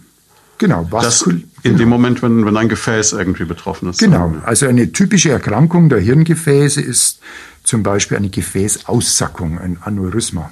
Genau, 0.59 0.89
Vaskul 0.89 1.41
das 1.41 1.63
in 1.63 1.77
dem 1.77 1.89
Moment, 1.89 2.21
wenn, 2.21 2.45
wenn 2.45 2.55
ein 2.55 2.69
Gefäß 2.69 3.11
irgendwie 3.11 3.43
betroffen 3.43 3.89
ist. 3.89 3.99
Genau, 3.99 4.33
also 4.45 4.65
eine 4.65 4.93
typische 4.93 5.31
Erkrankung 5.31 5.89
der 5.89 5.99
Hirngefäße 5.99 6.79
ist 6.79 7.19
zum 7.63 7.83
Beispiel 7.83 8.15
eine 8.15 8.29
Gefäßaussackung, 8.29 9.59
ein 9.59 9.77
Aneurysma. 9.81 10.51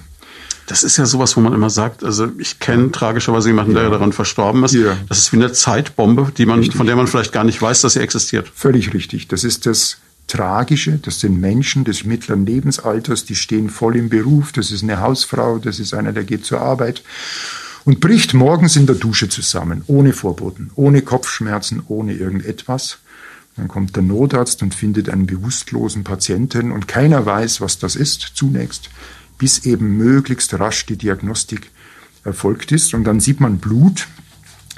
Das 0.68 0.84
ist 0.84 0.98
ja 0.98 1.06
sowas, 1.06 1.38
wo 1.38 1.42
man 1.42 1.54
immer 1.54 1.70
sagt, 1.70 2.04
also 2.04 2.30
ich 2.38 2.60
kenne 2.60 2.92
tragischerweise 2.92 3.48
jemanden, 3.48 3.74
ja. 3.74 3.82
der 3.82 3.90
daran 3.90 4.12
verstorben 4.12 4.64
ist. 4.66 4.74
Ja. 4.74 4.98
Das 5.08 5.18
ist 5.18 5.32
wie 5.32 5.38
eine 5.38 5.54
Zeitbombe, 5.54 6.34
die 6.38 6.46
man, 6.46 6.62
von 6.72 6.88
der 6.88 6.98
man 6.98 7.08
vielleicht 7.08 7.32
gar 7.32 7.46
nicht 7.46 7.62
weiß, 7.62 7.80
dass 7.80 7.94
sie 7.94 8.02
existiert. 8.02 8.52
Völlig 8.54 8.94
richtig. 8.94 9.30
Das 9.30 9.46
ist 9.46 9.66
das 9.66 9.98
Tragische, 10.32 10.98
das 10.98 11.20
sind 11.20 11.42
Menschen 11.42 11.84
des 11.84 12.06
mittleren 12.06 12.46
Lebensalters, 12.46 13.26
die 13.26 13.36
stehen 13.36 13.70
voll 13.70 13.98
im 13.98 14.08
Beruf, 14.08 14.54
das 14.54 14.72
ist 14.72 14.82
eine 14.82 15.02
Hausfrau, 15.02 15.58
das 15.58 15.78
ist 15.78 15.94
einer, 15.94 16.14
der 16.14 16.24
geht 16.24 16.46
zur 16.46 16.62
Arbeit 16.62 17.04
und 17.84 18.00
bricht 18.00 18.34
morgens 18.34 18.78
in 18.78 18.86
der 18.86 18.96
Dusche 18.96 19.28
zusammen, 19.28 19.84
ohne 19.88 20.14
Vorboten, 20.14 20.72
ohne 20.76 21.02
Kopfschmerzen, 21.02 21.84
ohne 21.90 22.14
irgendetwas. 22.14 23.00
Dann 23.58 23.68
kommt 23.68 23.98
der 23.98 24.04
Notarzt 24.04 24.64
und 24.64 24.74
findet 24.74 25.10
einen 25.10 25.26
bewusstlosen 25.26 26.06
Patienten 26.06 26.72
und 26.72 26.88
keiner 26.88 27.26
weiß, 27.26 27.60
was 27.60 27.78
das 27.78 27.98
ist 27.98 28.22
zunächst, 28.34 28.90
bis 29.38 29.66
eben 29.66 29.98
möglichst 29.98 30.58
rasch 30.58 30.86
die 30.86 30.96
Diagnostik 30.96 31.72
erfolgt 32.24 32.72
ist 32.72 32.94
und 32.94 33.04
dann 33.04 33.20
sieht 33.20 33.42
man 33.42 33.58
Blut, 33.58 34.08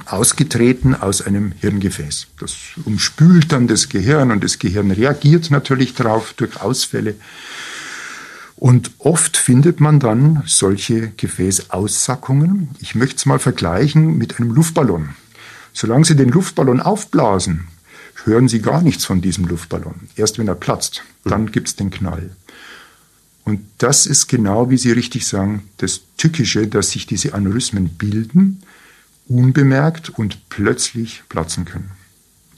ausgetreten 0.05 0.95
aus 0.95 1.21
einem 1.21 1.53
Hirngefäß. 1.59 2.27
Das 2.39 2.55
umspült 2.85 3.51
dann 3.51 3.67
das 3.67 3.89
Gehirn 3.89 4.31
und 4.31 4.43
das 4.43 4.59
Gehirn 4.59 4.91
reagiert 4.91 5.51
natürlich 5.51 5.93
darauf 5.93 6.33
durch 6.33 6.61
Ausfälle. 6.61 7.15
Und 8.55 8.91
oft 8.99 9.35
findet 9.37 9.79
man 9.79 9.99
dann 9.99 10.43
solche 10.45 11.09
Gefäßaussackungen. 11.17 12.69
Ich 12.79 12.95
möchte 12.95 13.17
es 13.17 13.25
mal 13.25 13.39
vergleichen 13.39 14.17
mit 14.17 14.39
einem 14.39 14.51
Luftballon. 14.51 15.09
Solange 15.73 16.05
Sie 16.05 16.15
den 16.15 16.29
Luftballon 16.29 16.79
aufblasen, 16.79 17.67
hören 18.23 18.47
Sie 18.47 18.61
gar 18.61 18.81
nichts 18.81 19.05
von 19.05 19.21
diesem 19.21 19.45
Luftballon. 19.45 20.07
Erst 20.15 20.37
wenn 20.39 20.47
er 20.47 20.55
platzt, 20.55 21.03
dann 21.25 21.51
gibt 21.51 21.67
es 21.67 21.75
den 21.75 21.89
Knall. 21.89 22.35
Und 23.43 23.61
das 23.79 24.05
ist 24.05 24.27
genau, 24.27 24.69
wie 24.69 24.77
Sie 24.77 24.91
richtig 24.91 25.27
sagen, 25.27 25.67
das 25.77 26.01
Tückische, 26.15 26.67
dass 26.67 26.91
sich 26.91 27.05
diese 27.05 27.33
Aneurysmen 27.33 27.89
bilden 27.89 28.63
unbemerkt 29.27 30.09
und 30.09 30.49
plötzlich 30.49 31.23
platzen 31.29 31.65
können. 31.65 31.91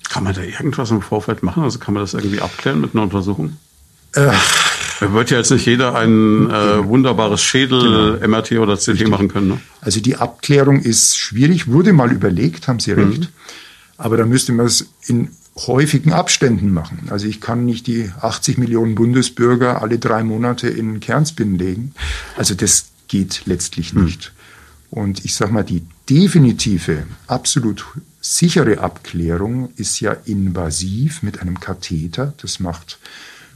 Kann 0.09 0.23
man 0.23 0.33
da 0.33 0.41
irgendwas 0.41 0.91
im 0.91 1.01
Vorfeld 1.01 1.43
machen? 1.43 1.63
Also 1.63 1.79
kann 1.79 1.93
man 1.93 2.03
das 2.03 2.13
irgendwie 2.13 2.41
abklären 2.41 2.81
mit 2.81 2.93
einer 2.93 3.03
Untersuchung? 3.03 3.57
Äh, 4.13 4.31
da 4.99 5.13
wird 5.13 5.29
ja 5.29 5.37
jetzt 5.37 5.51
nicht 5.51 5.65
jeder 5.65 5.95
ein 5.95 6.49
äh, 6.49 6.87
wunderbares 6.87 7.41
Schädel, 7.43 8.17
genau. 8.19 8.27
MRT 8.27 8.53
oder 8.53 8.77
CT 8.77 8.87
Richtig. 8.87 9.09
machen 9.09 9.27
können. 9.27 9.47
Ne? 9.49 9.59
Also 9.81 9.99
die 9.99 10.15
Abklärung 10.15 10.81
ist 10.81 11.17
schwierig, 11.17 11.67
wurde 11.67 11.91
mal 11.91 12.11
überlegt, 12.11 12.67
haben 12.67 12.79
Sie 12.79 12.91
recht. 12.91 13.21
Mhm. 13.21 13.27
Aber 13.97 14.17
da 14.17 14.25
müsste 14.25 14.53
man 14.53 14.65
es 14.65 14.89
in 15.07 15.29
häufigen 15.67 16.11
Abständen 16.11 16.73
machen. 16.73 17.07
Also 17.09 17.27
ich 17.27 17.39
kann 17.39 17.65
nicht 17.65 17.87
die 17.87 18.11
80 18.21 18.57
Millionen 18.57 18.95
Bundesbürger 18.95 19.81
alle 19.81 19.99
drei 19.99 20.23
Monate 20.23 20.67
in 20.67 20.99
Kernspin 20.99 21.57
legen. 21.57 21.93
Also 22.37 22.55
das 22.55 22.87
geht 23.07 23.43
letztlich 23.45 23.93
mhm. 23.93 24.05
nicht. 24.05 24.33
Und 24.91 25.23
ich 25.25 25.35
sage 25.35 25.53
mal, 25.53 25.63
die 25.63 25.83
definitive, 26.09 27.03
absolut 27.27 27.85
sichere 28.21 28.79
Abklärung 28.79 29.69
ist 29.75 29.99
ja 29.99 30.11
invasiv 30.25 31.23
mit 31.23 31.41
einem 31.41 31.59
Katheter. 31.59 32.33
Das 32.41 32.59
macht 32.59 32.99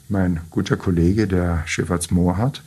mein 0.07 0.41
guter 0.49 0.77
Kollege, 0.77 1.27
der 1.27 1.63
Chefarzt 1.65 2.11
Mohrhardt, 2.11 2.63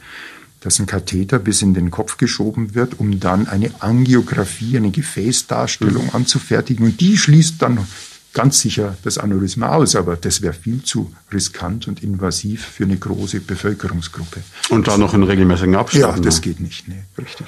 dass 0.60 0.78
ein 0.78 0.86
Katheter 0.86 1.38
bis 1.38 1.62
in 1.62 1.74
den 1.74 1.90
Kopf 1.90 2.16
geschoben 2.16 2.74
wird, 2.74 3.00
um 3.00 3.18
dann 3.20 3.48
eine 3.48 3.70
Angiografie, 3.80 4.76
eine 4.76 4.90
Gefäßdarstellung 4.90 6.06
mhm. 6.06 6.14
anzufertigen. 6.14 6.86
Und 6.86 7.00
die 7.00 7.16
schließt 7.16 7.60
dann 7.60 7.86
ganz 8.32 8.60
sicher 8.60 8.96
das 9.02 9.18
Aneurysma 9.18 9.68
aus, 9.68 9.94
aber 9.96 10.16
das 10.16 10.42
wäre 10.42 10.54
viel 10.54 10.82
zu 10.82 11.12
riskant 11.32 11.88
und 11.88 12.02
invasiv 12.02 12.64
für 12.64 12.84
eine 12.84 12.96
große 12.96 13.40
Bevölkerungsgruppe. 13.40 14.42
Und 14.70 14.88
da 14.88 14.96
noch 14.96 15.14
in 15.14 15.22
regelmäßigen 15.22 15.74
Abständen? 15.74 16.08
Ja, 16.08 16.18
das 16.18 16.36
ne? 16.36 16.40
geht 16.42 16.60
nicht, 16.60 16.88
nee, 16.88 17.02
richtig. 17.18 17.46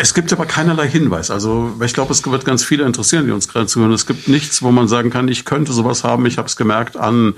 Es 0.00 0.14
gibt 0.14 0.32
aber 0.32 0.46
keinerlei 0.46 0.88
Hinweis. 0.88 1.30
Also 1.30 1.74
ich 1.84 1.92
glaube, 1.92 2.12
es 2.12 2.24
wird 2.24 2.44
ganz 2.44 2.64
viele 2.64 2.84
interessieren, 2.84 3.26
die 3.26 3.32
uns 3.32 3.48
gerade 3.48 3.66
zuhören. 3.66 3.92
Es 3.92 4.06
gibt 4.06 4.28
nichts, 4.28 4.62
wo 4.62 4.70
man 4.70 4.86
sagen 4.86 5.10
kann, 5.10 5.26
ich 5.28 5.44
könnte 5.44 5.72
sowas 5.72 6.04
haben. 6.04 6.24
Ich 6.26 6.38
habe 6.38 6.46
es 6.46 6.56
gemerkt 6.56 6.96
an 6.96 7.34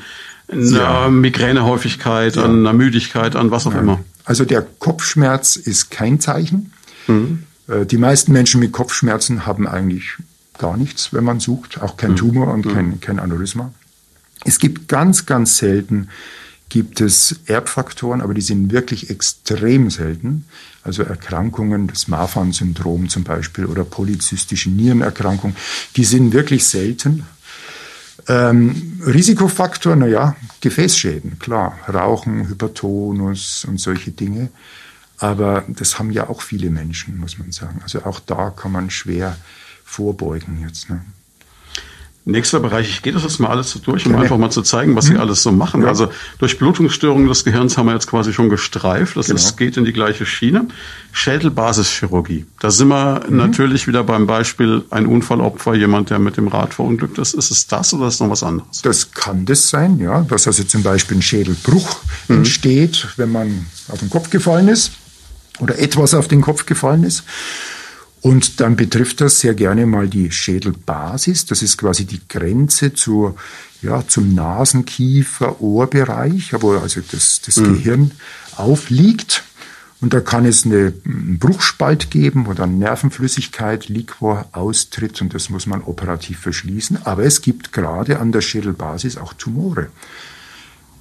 einer 0.52 0.76
ja. 0.76 1.08
Migränehäufigkeit, 1.08 2.36
ja. 2.36 2.44
an 2.44 2.58
einer 2.60 2.74
Müdigkeit, 2.74 3.34
an 3.34 3.50
was 3.50 3.66
auch 3.66 3.72
Nein. 3.72 3.82
immer. 3.82 4.00
Also 4.24 4.44
der 4.44 4.66
Kopfschmerz 4.78 5.56
ist 5.56 5.90
kein 5.90 6.20
Zeichen. 6.20 6.72
Mhm. 7.06 7.44
Äh, 7.66 7.86
die 7.86 7.96
meisten 7.96 8.32
Menschen 8.32 8.60
mit 8.60 8.72
Kopfschmerzen 8.72 9.46
haben 9.46 9.66
eigentlich 9.66 10.16
gar 10.58 10.76
nichts, 10.76 11.14
wenn 11.14 11.24
man 11.24 11.40
sucht, 11.40 11.80
auch 11.80 11.96
kein 11.96 12.12
mhm. 12.12 12.16
Tumor 12.16 12.48
und 12.48 12.66
mhm. 12.66 12.74
kein, 12.74 13.00
kein 13.00 13.18
Aneurysma. 13.18 13.72
Es 14.44 14.58
gibt 14.58 14.88
ganz, 14.88 15.24
ganz 15.24 15.56
selten 15.56 16.08
gibt 16.70 17.00
es 17.00 17.40
Erbfaktoren, 17.46 18.22
aber 18.22 18.32
die 18.32 18.40
sind 18.40 18.72
wirklich 18.72 19.10
extrem 19.10 19.90
selten. 19.90 20.46
Also 20.82 21.02
Erkrankungen, 21.02 21.88
das 21.88 22.08
Marfan-Syndrom 22.08 23.10
zum 23.10 23.24
Beispiel 23.24 23.66
oder 23.66 23.84
polyzystische 23.84 24.70
Nierenerkrankungen, 24.70 25.56
die 25.96 26.04
sind 26.04 26.32
wirklich 26.32 26.66
selten. 26.66 27.26
Ähm, 28.28 29.00
Risikofaktor, 29.04 29.96
naja, 29.96 30.36
Gefäßschäden, 30.60 31.38
klar, 31.38 31.78
Rauchen, 31.92 32.48
Hypertonus 32.48 33.66
und 33.66 33.78
solche 33.78 34.12
Dinge. 34.12 34.48
Aber 35.18 35.64
das 35.68 35.98
haben 35.98 36.10
ja 36.10 36.30
auch 36.30 36.40
viele 36.40 36.70
Menschen, 36.70 37.18
muss 37.18 37.38
man 37.38 37.52
sagen. 37.52 37.80
Also 37.82 38.04
auch 38.04 38.20
da 38.20 38.50
kann 38.50 38.72
man 38.72 38.88
schwer 38.90 39.36
vorbeugen 39.84 40.62
jetzt. 40.66 40.88
Ne? 40.88 41.04
Nächster 42.26 42.60
Bereich, 42.60 42.90
ich 42.90 43.02
gehe 43.02 43.14
das 43.14 43.22
jetzt 43.22 43.40
mal 43.40 43.48
alles 43.48 43.70
so 43.70 43.78
durch, 43.78 44.04
um 44.04 44.12
ja, 44.12 44.18
einfach 44.18 44.36
mal 44.36 44.50
zu 44.50 44.60
zeigen, 44.60 44.94
was 44.94 45.06
sie 45.06 45.16
alles 45.16 45.42
so 45.42 45.52
machen. 45.52 45.82
Ja. 45.82 45.88
Also 45.88 46.10
durch 46.38 46.58
Blutungsstörungen 46.58 47.26
des 47.26 47.44
Gehirns 47.44 47.78
haben 47.78 47.86
wir 47.86 47.94
jetzt 47.94 48.08
quasi 48.08 48.34
schon 48.34 48.50
gestreift. 48.50 49.16
Das 49.16 49.26
genau. 49.26 49.36
ist, 49.36 49.56
geht 49.56 49.78
in 49.78 49.86
die 49.86 49.94
gleiche 49.94 50.26
Schiene. 50.26 50.66
Schädelbasischirurgie. 51.12 52.44
Da 52.60 52.70
sind 52.70 52.88
wir 52.88 53.22
mhm. 53.26 53.38
natürlich 53.38 53.86
wieder 53.86 54.04
beim 54.04 54.26
Beispiel 54.26 54.84
ein 54.90 55.06
Unfallopfer, 55.06 55.74
jemand, 55.74 56.10
der 56.10 56.18
mit 56.18 56.36
dem 56.36 56.48
Rad 56.48 56.74
verunglückt 56.74 57.16
ist. 57.16 57.32
Ist 57.32 57.50
es 57.50 57.66
das 57.66 57.94
oder 57.94 58.08
ist 58.08 58.14
es 58.14 58.20
noch 58.20 58.30
was 58.30 58.42
anderes? 58.42 58.82
Das 58.82 59.12
kann 59.12 59.46
das 59.46 59.70
sein, 59.70 59.98
ja. 59.98 60.20
Dass 60.20 60.46
also 60.46 60.62
zum 60.64 60.82
Beispiel 60.82 61.16
ein 61.16 61.22
Schädelbruch 61.22 62.00
mhm. 62.28 62.36
entsteht, 62.36 63.08
wenn 63.16 63.32
man 63.32 63.66
auf 63.88 63.98
den 63.98 64.10
Kopf 64.10 64.28
gefallen 64.28 64.68
ist 64.68 64.92
oder 65.58 65.78
etwas 65.78 66.12
auf 66.12 66.28
den 66.28 66.42
Kopf 66.42 66.66
gefallen 66.66 67.04
ist. 67.04 67.24
Und 68.22 68.60
dann 68.60 68.76
betrifft 68.76 69.22
das 69.22 69.40
sehr 69.40 69.54
gerne 69.54 69.86
mal 69.86 70.06
die 70.06 70.30
Schädelbasis. 70.30 71.46
Das 71.46 71.62
ist 71.62 71.78
quasi 71.78 72.04
die 72.04 72.20
Grenze 72.28 72.92
zur, 72.92 73.34
ja, 73.80 74.06
zum 74.06 74.34
Nasenkiefer-Ohrbereich, 74.34 76.52
wo 76.60 76.72
also 76.72 77.00
das, 77.10 77.40
das 77.40 77.56
mhm. 77.56 77.74
Gehirn 77.74 78.10
aufliegt. 78.56 79.44
Und 80.02 80.14
da 80.14 80.20
kann 80.20 80.46
es 80.46 80.64
eine, 80.64 80.94
einen 81.04 81.38
Bruchspalt 81.38 82.10
geben, 82.10 82.46
wo 82.46 82.54
dann 82.54 82.78
Nervenflüssigkeit, 82.78 83.88
Liquor 83.88 84.48
austritt 84.52 85.20
und 85.20 85.34
das 85.34 85.50
muss 85.50 85.66
man 85.66 85.82
operativ 85.82 86.38
verschließen. 86.40 87.00
Aber 87.04 87.24
es 87.24 87.42
gibt 87.42 87.72
gerade 87.72 88.18
an 88.18 88.32
der 88.32 88.40
Schädelbasis 88.40 89.18
auch 89.18 89.34
Tumore 89.34 89.88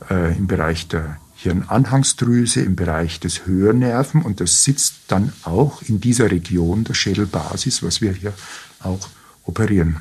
äh, 0.10 0.38
im 0.38 0.48
Bereich 0.48 0.90
der 0.90 1.18
Hirnanhangsdrüse 1.42 2.62
im 2.62 2.76
Bereich 2.76 3.22
des 3.22 3.46
Hörnerven 3.46 4.22
und 4.22 4.42
das 4.42 4.66
sitzt 4.66 4.96
dann 5.08 5.32
auch 5.44 5.82
in 5.82 6.02
dieser 6.02 6.30
Region 6.32 6.84
der 6.84 6.94
Schädelbasis, 6.94 7.82
was 7.82 8.02
wir 8.02 8.12
hier 8.12 8.34
auch 8.82 9.08
operieren. 9.46 9.98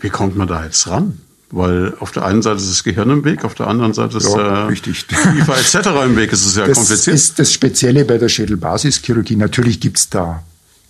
Wie 0.00 0.08
kommt 0.08 0.36
man 0.36 0.46
da 0.46 0.64
jetzt 0.64 0.86
ran? 0.86 1.20
Weil 1.50 1.96
auf 1.98 2.12
der 2.12 2.24
einen 2.24 2.42
Seite 2.42 2.58
ist 2.58 2.70
das 2.70 2.84
Gehirn 2.84 3.10
im 3.10 3.24
Weg, 3.24 3.44
auf 3.44 3.54
der 3.54 3.66
anderen 3.66 3.92
Seite 3.92 4.18
ist 4.18 4.28
ja, 4.28 4.64
äh, 4.64 4.66
richtig. 4.66 5.08
Kiefer 5.08 5.56
etc. 5.56 5.88
im 6.04 6.14
Weg. 6.14 6.32
Es 6.32 6.46
ist 6.46 6.56
ja 6.56 6.66
das 6.66 6.76
kompliziert. 6.76 7.14
Das 7.14 7.22
ist 7.22 7.38
das 7.38 7.52
Spezielle 7.52 8.04
bei 8.04 8.18
der 8.18 8.28
Schädelbasischirurgie. 8.28 9.34
Natürlich 9.34 9.80
gibt 9.80 9.98
es 9.98 10.10
da 10.10 10.44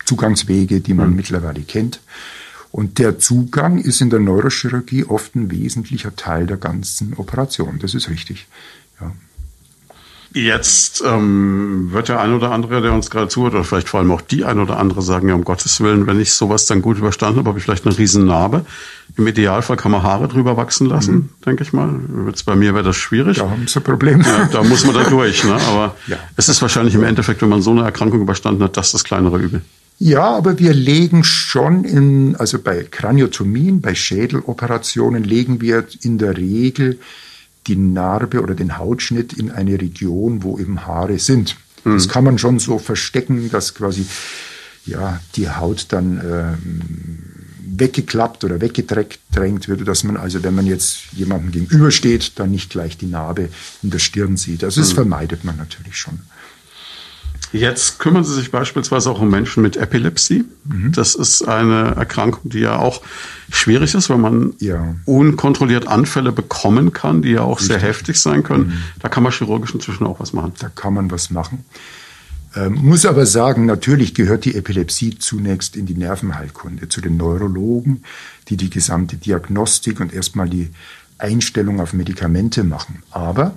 Zugangswege, 0.04 0.80
die 0.80 0.92
man 0.92 1.10
mhm. 1.10 1.16
mittlerweile 1.16 1.62
kennt. 1.62 2.00
Und 2.72 2.98
der 2.98 3.18
Zugang 3.18 3.78
ist 3.78 4.02
in 4.02 4.10
der 4.10 4.20
Neurochirurgie 4.20 5.04
oft 5.04 5.34
ein 5.34 5.50
wesentlicher 5.50 6.14
Teil 6.14 6.46
der 6.46 6.58
ganzen 6.58 7.14
Operation. 7.14 7.78
Das 7.78 7.94
ist 7.94 8.10
richtig. 8.10 8.46
Ja. 9.00 9.12
Jetzt 10.34 11.02
ähm, 11.06 11.88
wird 11.90 12.08
der 12.08 12.20
ein 12.20 12.34
oder 12.34 12.50
andere, 12.52 12.82
der 12.82 12.92
uns 12.92 13.08
gerade 13.10 13.28
zuhört, 13.28 13.54
oder 13.54 13.64
vielleicht 13.64 13.88
vor 13.88 14.00
allem 14.00 14.10
auch 14.10 14.20
die 14.20 14.44
ein 14.44 14.58
oder 14.58 14.78
andere 14.78 15.00
sagen, 15.00 15.28
ja, 15.28 15.34
um 15.34 15.42
Gottes 15.42 15.80
Willen, 15.80 16.06
wenn 16.06 16.20
ich 16.20 16.32
sowas 16.32 16.66
dann 16.66 16.82
gut 16.82 16.98
überstanden 16.98 17.38
habe, 17.38 17.48
habe 17.48 17.58
ich 17.58 17.64
vielleicht 17.64 17.86
eine 17.86 17.96
Riesennarbe. 17.96 18.66
Im 19.16 19.26
Idealfall 19.26 19.78
kann 19.78 19.90
man 19.90 20.02
Haare 20.02 20.28
drüber 20.28 20.56
wachsen 20.58 20.86
lassen, 20.86 21.14
mhm. 21.14 21.28
denke 21.46 21.62
ich 21.62 21.72
mal. 21.72 21.98
Jetzt 22.26 22.44
bei 22.44 22.56
mir 22.56 22.74
wäre 22.74 22.84
das 22.84 22.96
schwierig. 22.96 23.38
Da 23.38 23.48
haben 23.48 23.66
Sie 23.66 23.78
ein 23.78 23.82
Problem. 23.82 24.20
Ja, 24.20 24.48
da 24.52 24.62
muss 24.62 24.84
man 24.84 24.94
da 24.94 25.04
durch. 25.10 25.44
Ne? 25.44 25.54
Aber 25.54 25.96
ja. 26.06 26.18
es 26.36 26.48
ist 26.50 26.60
wahrscheinlich 26.60 26.94
im 26.94 27.04
Endeffekt, 27.04 27.40
wenn 27.40 27.48
man 27.48 27.62
so 27.62 27.70
eine 27.70 27.82
Erkrankung 27.82 28.20
überstanden 28.20 28.62
hat, 28.62 28.76
das 28.76 28.92
das 28.92 29.04
kleinere 29.04 29.38
Übel. 29.38 29.62
Ja, 29.98 30.36
aber 30.36 30.58
wir 30.58 30.74
legen 30.74 31.24
schon 31.24 31.84
in, 31.84 32.36
also 32.36 32.60
bei 32.60 32.84
Kraniotomien, 32.84 33.80
bei 33.80 33.96
Schädeloperationen 33.96 35.24
legen 35.24 35.60
wir 35.60 35.86
in 36.02 36.18
der 36.18 36.36
Regel 36.36 37.00
die 37.68 37.76
Narbe 37.76 38.42
oder 38.42 38.54
den 38.54 38.78
Hautschnitt 38.78 39.32
in 39.32 39.50
eine 39.50 39.80
Region, 39.80 40.42
wo 40.42 40.58
eben 40.58 40.86
Haare 40.86 41.18
sind. 41.18 41.56
Mhm. 41.84 41.94
Das 41.94 42.08
kann 42.08 42.24
man 42.24 42.38
schon 42.38 42.58
so 42.58 42.78
verstecken, 42.78 43.50
dass 43.50 43.74
quasi 43.74 44.06
ja, 44.86 45.20
die 45.36 45.50
Haut 45.50 45.86
dann 45.90 46.18
äh, 46.18 46.56
weggeklappt 47.78 48.44
oder 48.44 48.60
weggedrängt 48.60 49.68
wird, 49.68 49.86
dass 49.86 50.02
man 50.02 50.16
also, 50.16 50.42
wenn 50.42 50.54
man 50.54 50.66
jetzt 50.66 51.12
jemandem 51.12 51.52
gegenübersteht, 51.52 52.32
dann 52.36 52.50
nicht 52.50 52.70
gleich 52.70 52.96
die 52.96 53.06
Narbe 53.06 53.50
in 53.82 53.90
der 53.90 53.98
Stirn 53.98 54.36
sieht. 54.36 54.64
Also 54.64 54.80
das 54.80 54.90
mhm. 54.90 54.96
vermeidet 54.96 55.44
man 55.44 55.56
natürlich 55.56 55.96
schon. 55.96 56.20
Jetzt 57.52 57.98
kümmern 57.98 58.24
Sie 58.24 58.34
sich 58.34 58.50
beispielsweise 58.50 59.10
auch 59.10 59.20
um 59.20 59.30
Menschen 59.30 59.62
mit 59.62 59.76
Epilepsie. 59.76 60.44
Mhm. 60.64 60.92
Das 60.92 61.14
ist 61.14 61.42
eine 61.42 61.94
Erkrankung, 61.96 62.50
die 62.50 62.60
ja 62.60 62.76
auch 62.76 63.00
schwierig 63.50 63.94
ist, 63.94 64.10
weil 64.10 64.18
man 64.18 64.52
ja. 64.58 64.94
unkontrolliert 65.06 65.86
Anfälle 65.88 66.32
bekommen 66.32 66.92
kann, 66.92 67.22
die 67.22 67.30
ja 67.30 67.42
auch 67.42 67.60
Richtig. 67.60 67.68
sehr 67.68 67.80
heftig 67.80 68.20
sein 68.20 68.42
können. 68.42 68.68
Mhm. 68.68 68.82
Da 69.00 69.08
kann 69.08 69.22
man 69.22 69.32
chirurgisch 69.32 69.72
inzwischen 69.74 70.06
auch 70.06 70.20
was 70.20 70.32
machen. 70.32 70.52
Da 70.58 70.68
kann 70.68 70.94
man 70.94 71.10
was 71.10 71.30
machen. 71.30 71.64
Ähm, 72.56 72.74
muss 72.82 73.06
aber 73.06 73.26
sagen, 73.26 73.66
natürlich 73.66 74.14
gehört 74.14 74.44
die 74.44 74.54
Epilepsie 74.54 75.18
zunächst 75.18 75.76
in 75.76 75.86
die 75.86 75.94
Nervenheilkunde, 75.94 76.88
zu 76.88 77.00
den 77.00 77.16
Neurologen, 77.16 78.02
die 78.48 78.56
die 78.56 78.70
gesamte 78.70 79.16
Diagnostik 79.16 80.00
und 80.00 80.12
erstmal 80.12 80.48
die 80.48 80.70
Einstellung 81.18 81.80
auf 81.80 81.92
Medikamente 81.92 82.64
machen. 82.64 83.02
Aber 83.10 83.54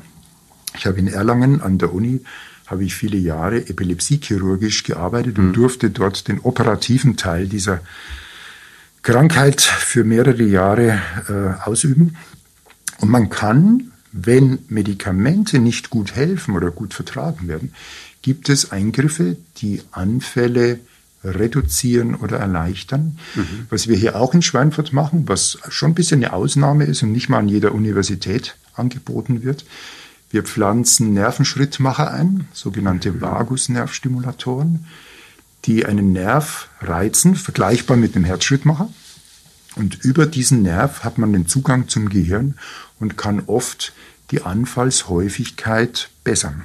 ich 0.78 0.86
habe 0.86 1.00
in 1.00 1.08
Erlangen 1.08 1.62
an 1.62 1.78
der 1.78 1.94
Uni 1.94 2.22
habe 2.68 2.84
ich 2.84 2.96
viele 2.96 3.18
Jahre 3.18 3.68
epilepsiechirurgisch 3.68 4.84
gearbeitet 4.84 5.38
und 5.38 5.50
mhm. 5.50 5.54
durfte 5.54 5.90
dort 5.90 6.28
den 6.28 6.40
operativen 6.40 7.18
Teil 7.18 7.48
dieser 7.48 7.82
Krankheit 9.02 9.62
für 9.62 10.04
mehrere 10.04 10.44
Jahre 10.44 11.02
äh, 11.28 11.68
ausüben. 11.68 12.18
Und 13.00 13.10
man 13.10 13.30
kann, 13.30 13.92
wenn 14.12 14.60
Medikamente 14.70 15.60
nicht 15.60 15.90
gut 15.90 16.16
helfen 16.16 16.56
oder 16.56 16.72
gut 16.72 16.94
vertragen 16.94 17.48
werden, 17.48 17.74
gibt 18.22 18.50
es 18.50 18.72
Eingriffe, 18.72 19.38
die 19.58 19.82
Anfälle 19.92 20.80
reduzieren 21.24 22.16
oder 22.16 22.38
erleichtern. 22.38 23.18
Mhm. 23.36 23.68
Was 23.70 23.88
wir 23.88 23.96
hier 23.96 24.16
auch 24.16 24.34
in 24.34 24.42
Schweinfurt 24.42 24.94
machen, 24.94 25.28
was 25.28 25.58
schon 25.70 25.92
ein 25.92 25.96
bisschen 25.96 26.24
eine 26.24 26.34
Ausnahme 26.34 26.86
ist 26.86 27.04
und 27.04 27.12
nicht 27.12 27.30
mal 27.30 27.40
an 27.40 27.50
jeder 27.50 27.74
Universität 27.74 28.56
angeboten 28.76 29.44
wird. 29.44 29.66
Wir 30.32 30.44
pflanzen 30.44 31.14
Nervenschrittmacher 31.14 32.12
ein, 32.12 32.48
sogenannte 32.54 33.20
Vagusnervstimulatoren, 33.20 34.88
die 35.66 35.86
einen 35.86 36.14
Nerv 36.14 36.70
reizen, 36.80 37.36
vergleichbar 37.36 37.98
mit 37.98 38.16
einem 38.16 38.24
Herzschrittmacher. 38.24 38.90
Und 39.76 40.04
über 40.04 40.26
diesen 40.26 40.62
Nerv 40.62 41.04
hat 41.04 41.18
man 41.18 41.34
den 41.34 41.48
Zugang 41.48 41.90
zum 41.90 42.10
Gehirn 42.10 42.56
und 43.00 43.18
kann 43.18 43.42
oft 43.48 43.94
die 44.32 44.44
Anfallshäufigkeit 44.44 46.10
bessern. 46.24 46.64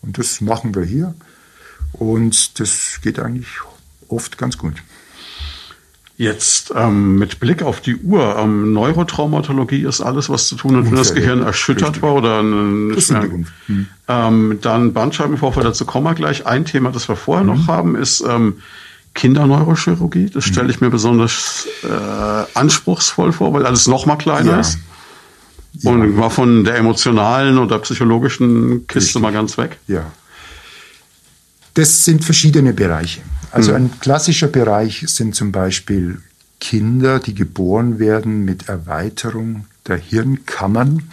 Und 0.00 0.18
das 0.18 0.40
machen 0.40 0.74
wir 0.74 0.84
hier. 0.84 1.14
Und 1.92 2.58
das 2.58 3.00
geht 3.02 3.18
eigentlich 3.18 3.48
oft 4.08 4.38
ganz 4.38 4.56
gut. 4.56 4.82
Jetzt 6.16 6.72
ähm, 6.76 7.16
mit 7.16 7.40
Blick 7.40 7.62
auf 7.62 7.80
die 7.80 7.96
Uhr, 7.96 8.36
ähm, 8.38 8.72
Neurotraumatologie 8.72 9.82
ist 9.82 10.00
alles, 10.00 10.28
was 10.28 10.46
zu 10.46 10.54
tun 10.54 10.76
hat, 10.76 10.84
wenn 10.84 10.94
das 10.94 11.12
Gehirn 11.12 11.42
erschüttert 11.42 12.02
war 12.02 12.14
oder 12.14 12.38
eine, 12.38 12.94
hm. 13.66 13.86
ähm, 14.06 14.58
dann 14.62 14.92
Bandscheibenvorfall, 14.92 15.64
dazu 15.64 15.84
kommen 15.84 16.06
wir 16.06 16.14
gleich. 16.14 16.46
Ein 16.46 16.66
Thema, 16.66 16.92
das 16.92 17.08
wir 17.08 17.16
vorher 17.16 17.42
mhm. 17.42 17.50
noch 17.50 17.66
haben, 17.66 17.96
ist 17.96 18.22
ähm, 18.28 18.58
Kinderneurochirurgie. 19.14 20.30
Das 20.30 20.44
stelle 20.44 20.70
ich 20.70 20.80
mir 20.80 20.90
besonders 20.90 21.66
äh, 21.82 22.58
anspruchsvoll 22.58 23.32
vor, 23.32 23.52
weil 23.52 23.66
alles 23.66 23.88
noch 23.88 24.06
mal 24.06 24.16
kleiner 24.16 24.52
ja. 24.52 24.60
ist. 24.60 24.78
Ja. 25.80 25.90
Und 25.90 26.16
war 26.16 26.30
von 26.30 26.62
der 26.62 26.76
emotionalen 26.76 27.58
oder 27.58 27.80
psychologischen 27.80 28.86
Kiste 28.86 29.06
Richtig. 29.06 29.22
mal 29.22 29.32
ganz 29.32 29.58
weg. 29.58 29.78
Ja. 29.88 30.12
Das 31.74 32.04
sind 32.04 32.24
verschiedene 32.24 32.72
Bereiche. 32.72 33.20
Also 33.54 33.70
mhm. 33.70 33.76
ein 33.76 34.00
klassischer 34.00 34.48
Bereich 34.48 35.04
sind 35.06 35.34
zum 35.34 35.52
Beispiel 35.52 36.20
Kinder, 36.60 37.20
die 37.20 37.34
geboren 37.34 37.98
werden 37.98 38.44
mit 38.44 38.68
Erweiterung 38.68 39.66
der 39.86 39.96
Hirnkammern. 39.96 41.10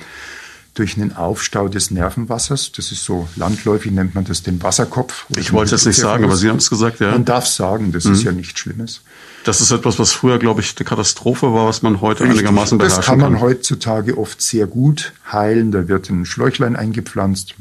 durch 0.73 0.95
einen 0.95 1.13
Aufstau 1.13 1.67
des 1.67 1.91
Nervenwassers. 1.91 2.71
Das 2.71 2.93
ist 2.93 3.03
so 3.03 3.27
landläufig 3.35 3.91
nennt 3.91 4.15
man 4.15 4.23
das 4.23 4.41
den 4.41 4.63
Wasserkopf. 4.63 5.25
Ich 5.35 5.51
wollte 5.51 5.75
es 5.75 5.85
nicht 5.85 5.97
sagen, 5.97 6.23
aber 6.23 6.37
Sie 6.37 6.49
haben 6.49 6.57
es 6.57 6.69
gesagt, 6.69 7.01
ja. 7.01 7.11
Man 7.11 7.25
darf 7.25 7.45
sagen, 7.45 7.91
das 7.91 8.05
mhm. 8.05 8.13
ist 8.13 8.23
ja 8.23 8.31
nichts 8.31 8.57
Schlimmes. 8.57 9.01
Das 9.43 9.59
ist 9.59 9.71
etwas, 9.71 9.99
was 9.99 10.13
früher, 10.13 10.39
glaube 10.39 10.61
ich, 10.61 10.73
eine 10.77 10.85
Katastrophe 10.87 11.53
war, 11.53 11.67
was 11.67 11.81
man 11.81 11.99
heute 11.99 12.23
Richtig. 12.23 12.39
einigermaßen 12.39 12.77
beherrschen 12.77 13.03
kann. 13.03 13.19
Das 13.19 13.23
kann 13.25 13.33
man 13.33 13.41
kann. 13.41 13.49
heutzutage 13.49 14.17
oft 14.17 14.41
sehr 14.41 14.65
gut 14.65 15.11
heilen. 15.29 15.71
Da 15.73 15.89
wird 15.89 16.09
ein 16.09 16.25
Schläuchlein 16.25 16.77
eingepflanzt 16.77 17.55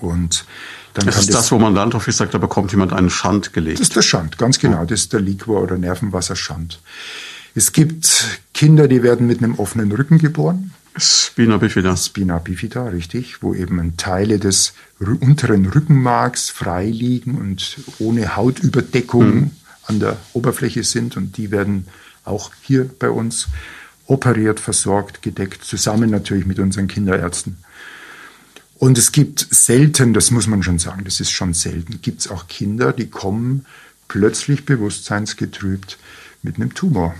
und 0.00 0.44
dann 0.96 1.06
das 1.06 1.18
ist 1.18 1.34
das, 1.34 1.52
wo 1.52 1.58
man 1.58 1.74
landläufig 1.74 2.14
sagt, 2.14 2.34
da 2.34 2.38
bekommt 2.38 2.72
jemand 2.72 2.92
einen 2.92 3.10
Schand 3.10 3.52
gelegt. 3.52 3.78
Das 3.78 3.88
ist 3.88 3.96
der 3.96 4.02
Schand, 4.02 4.38
ganz 4.38 4.58
genau. 4.58 4.84
Das 4.84 5.00
ist 5.00 5.12
der 5.12 5.20
Liquor- 5.20 5.62
oder 5.62 5.76
Nervenwasserschand. 5.76 6.80
Es 7.54 7.72
gibt 7.72 8.40
Kinder, 8.54 8.88
die 8.88 9.02
werden 9.02 9.26
mit 9.26 9.42
einem 9.42 9.58
offenen 9.58 9.92
Rücken 9.92 10.18
geboren. 10.18 10.72
Spina 10.96 11.58
bifida. 11.58 11.94
Spina 11.96 12.38
bifida, 12.38 12.86
richtig, 12.88 13.42
wo 13.42 13.54
eben 13.54 13.96
Teile 13.96 14.38
des 14.38 14.72
unteren 14.98 15.66
Rückenmarks 15.66 16.48
frei 16.48 16.86
liegen 16.86 17.36
und 17.36 17.78
ohne 17.98 18.36
Hautüberdeckung 18.36 19.34
mhm. 19.34 19.50
an 19.86 20.00
der 20.00 20.16
Oberfläche 20.32 20.84
sind 20.84 21.16
und 21.16 21.36
die 21.36 21.50
werden 21.50 21.86
auch 22.24 22.50
hier 22.62 22.88
bei 22.98 23.10
uns 23.10 23.48
operiert, 24.06 24.60
versorgt, 24.60 25.20
gedeckt, 25.20 25.64
zusammen 25.64 26.10
natürlich 26.10 26.46
mit 26.46 26.58
unseren 26.58 26.88
Kinderärzten. 26.88 27.58
Und 28.78 28.98
es 28.98 29.12
gibt 29.12 29.46
selten, 29.50 30.12
das 30.12 30.30
muss 30.30 30.46
man 30.46 30.62
schon 30.62 30.78
sagen, 30.78 31.04
das 31.04 31.20
ist 31.20 31.30
schon 31.30 31.54
selten, 31.54 32.00
gibt 32.02 32.20
es 32.20 32.30
auch 32.30 32.46
Kinder, 32.46 32.92
die 32.92 33.08
kommen 33.08 33.64
plötzlich 34.08 34.66
bewusstseinsgetrübt 34.66 35.98
mit 36.42 36.56
einem 36.56 36.74
Tumor. 36.74 37.14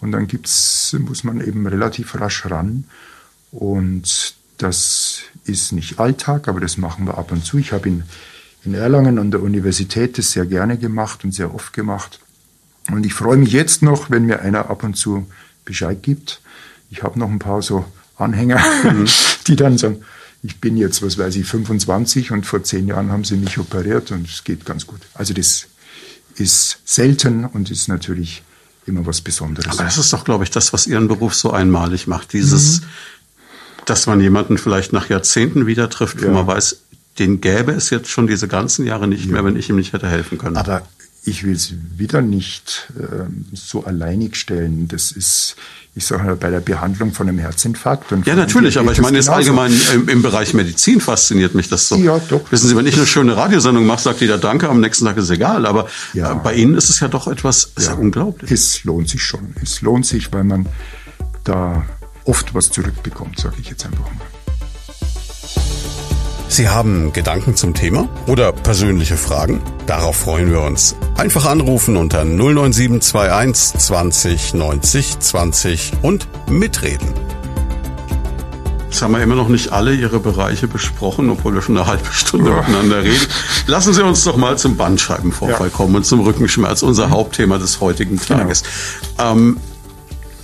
Und 0.00 0.12
dann 0.12 0.26
gibt's, 0.26 0.96
muss 0.98 1.24
man 1.24 1.40
eben 1.40 1.66
relativ 1.66 2.18
rasch 2.20 2.46
ran. 2.46 2.84
Und 3.52 4.34
das 4.58 5.20
ist 5.44 5.72
nicht 5.72 5.98
Alltag, 5.98 6.48
aber 6.48 6.60
das 6.60 6.76
machen 6.76 7.06
wir 7.06 7.18
ab 7.18 7.30
und 7.32 7.44
zu. 7.44 7.58
Ich 7.58 7.72
habe 7.72 7.88
in, 7.88 8.04
in 8.64 8.74
Erlangen 8.74 9.18
an 9.18 9.30
der 9.30 9.42
Universität 9.42 10.18
das 10.18 10.32
sehr 10.32 10.46
gerne 10.46 10.78
gemacht 10.78 11.24
und 11.24 11.32
sehr 11.32 11.54
oft 11.54 11.72
gemacht. 11.72 12.20
Und 12.90 13.04
ich 13.04 13.14
freue 13.14 13.36
mich 13.36 13.52
jetzt 13.52 13.82
noch, 13.82 14.10
wenn 14.10 14.24
mir 14.24 14.40
einer 14.40 14.70
ab 14.70 14.82
und 14.82 14.96
zu 14.96 15.26
Bescheid 15.64 16.02
gibt. 16.02 16.40
Ich 16.90 17.02
habe 17.02 17.18
noch 17.18 17.28
ein 17.28 17.38
paar 17.38 17.62
so 17.62 17.84
Anhänger, 18.16 18.60
mhm. 18.84 19.06
die 19.46 19.56
dann 19.56 19.76
sagen, 19.76 20.02
ich 20.46 20.60
bin 20.60 20.76
jetzt, 20.76 21.02
was 21.02 21.18
weiß 21.18 21.36
ich, 21.36 21.46
25 21.46 22.30
und 22.30 22.46
vor 22.46 22.62
zehn 22.62 22.86
Jahren 22.86 23.10
haben 23.10 23.24
sie 23.24 23.36
mich 23.36 23.58
operiert 23.58 24.12
und 24.12 24.28
es 24.28 24.44
geht 24.44 24.64
ganz 24.64 24.86
gut. 24.86 25.00
Also 25.14 25.34
das 25.34 25.66
ist 26.36 26.78
selten 26.84 27.44
und 27.44 27.70
ist 27.70 27.88
natürlich 27.88 28.42
immer 28.86 29.04
was 29.06 29.20
Besonderes. 29.20 29.72
Aber 29.72 29.84
das 29.84 29.98
ist 29.98 30.12
doch, 30.12 30.24
glaube 30.24 30.44
ich, 30.44 30.50
das, 30.50 30.72
was 30.72 30.86
Ihren 30.86 31.08
Beruf 31.08 31.34
so 31.34 31.50
einmalig 31.50 32.06
macht. 32.06 32.32
Dieses, 32.32 32.80
mhm. 32.80 32.86
dass 33.86 34.06
man 34.06 34.20
jemanden 34.20 34.58
vielleicht 34.58 34.92
nach 34.92 35.08
Jahrzehnten 35.08 35.66
wieder 35.66 35.90
trifft, 35.90 36.20
ja. 36.20 36.28
wo 36.28 36.32
man 36.32 36.46
weiß, 36.46 36.78
den 37.18 37.40
gäbe 37.40 37.72
es 37.72 37.90
jetzt 37.90 38.08
schon 38.08 38.26
diese 38.26 38.46
ganzen 38.46 38.86
Jahre 38.86 39.08
nicht 39.08 39.26
ja. 39.26 39.32
mehr, 39.32 39.44
wenn 39.44 39.56
ich 39.56 39.68
ihm 39.68 39.76
nicht 39.76 39.92
hätte 39.92 40.08
helfen 40.08 40.38
können. 40.38 40.56
Aber 40.56 40.86
ich 41.24 41.42
will 41.42 41.54
es 41.54 41.74
wieder 41.96 42.22
nicht 42.22 42.92
äh, 42.96 43.24
so 43.52 43.84
alleinig 43.84 44.36
stellen. 44.36 44.86
Das 44.86 45.10
ist, 45.10 45.56
ich 45.96 46.04
sage 46.04 46.24
mal, 46.24 46.36
bei 46.36 46.50
der 46.50 46.60
Behandlung 46.60 47.12
von 47.14 47.26
einem 47.26 47.38
Herzinfarkt. 47.38 48.12
Und 48.12 48.26
ja, 48.26 48.34
natürlich, 48.34 48.78
aber 48.78 48.92
ich 48.92 49.00
meine 49.00 49.16
jetzt 49.16 49.30
allgemein 49.30 49.72
im, 49.94 50.10
im, 50.10 50.20
Bereich 50.20 50.52
Medizin 50.52 51.00
fasziniert 51.00 51.54
mich 51.54 51.70
das 51.70 51.88
so. 51.88 51.96
Ja, 51.96 52.20
doch. 52.28 52.52
Wissen 52.52 52.68
Sie, 52.68 52.76
wenn 52.76 52.86
ich 52.86 52.96
eine 52.96 53.06
schöne 53.06 53.34
Radiosendung 53.34 53.86
mache, 53.86 54.02
sagt 54.02 54.20
jeder 54.20 54.36
Danke, 54.36 54.68
am 54.68 54.80
nächsten 54.80 55.06
Tag 55.06 55.16
ist 55.16 55.30
egal. 55.30 55.64
Aber 55.64 55.88
ja. 56.12 56.34
bei 56.34 56.52
Ihnen 56.52 56.74
ist 56.74 56.90
es 56.90 57.00
ja 57.00 57.08
doch 57.08 57.28
etwas 57.28 57.72
ja, 57.78 57.94
unglaublich. 57.94 58.50
Es 58.50 58.84
lohnt 58.84 59.08
sich 59.08 59.22
schon. 59.22 59.54
Es 59.62 59.80
lohnt 59.80 60.04
sich, 60.04 60.30
weil 60.34 60.44
man 60.44 60.66
da 61.44 61.86
oft 62.24 62.54
was 62.54 62.70
zurückbekommt, 62.70 63.40
sage 63.40 63.56
ich 63.58 63.70
jetzt 63.70 63.86
einfach 63.86 64.04
mal. 64.04 64.35
Sie 66.48 66.68
haben 66.68 67.12
Gedanken 67.12 67.56
zum 67.56 67.74
Thema 67.74 68.08
oder 68.26 68.52
persönliche 68.52 69.16
Fragen? 69.16 69.60
Darauf 69.86 70.16
freuen 70.16 70.50
wir 70.50 70.62
uns. 70.62 70.94
Einfach 71.16 71.44
anrufen 71.44 71.96
unter 71.96 72.24
09721 72.24 73.78
20 73.80 74.54
90 74.54 75.18
20 75.18 75.92
und 76.02 76.28
mitreden. 76.48 77.08
Jetzt 78.88 79.02
haben 79.02 79.12
wir 79.12 79.22
immer 79.22 79.34
noch 79.34 79.48
nicht 79.48 79.72
alle 79.72 79.92
Ihre 79.92 80.20
Bereiche 80.20 80.68
besprochen, 80.68 81.28
obwohl 81.28 81.52
wir 81.52 81.60
schon 81.60 81.76
eine 81.76 81.86
halbe 81.86 82.10
Stunde 82.12 82.50
ja. 82.50 82.56
miteinander 82.56 83.02
reden. 83.02 83.26
Lassen 83.66 83.92
Sie 83.92 84.02
uns 84.02 84.24
doch 84.24 84.36
mal 84.36 84.56
zum 84.56 84.76
Bandscheibenvorfall 84.76 85.66
ja. 85.66 85.76
kommen 85.76 85.96
und 85.96 86.06
zum 86.06 86.20
Rückenschmerz, 86.20 86.82
unser. 86.82 87.10
Hauptthema 87.10 87.58
des 87.58 87.80
heutigen 87.80 88.16
genau. 88.16 88.40
Tages. 88.40 88.62
Genau. 89.18 89.32
Ähm, 89.32 89.56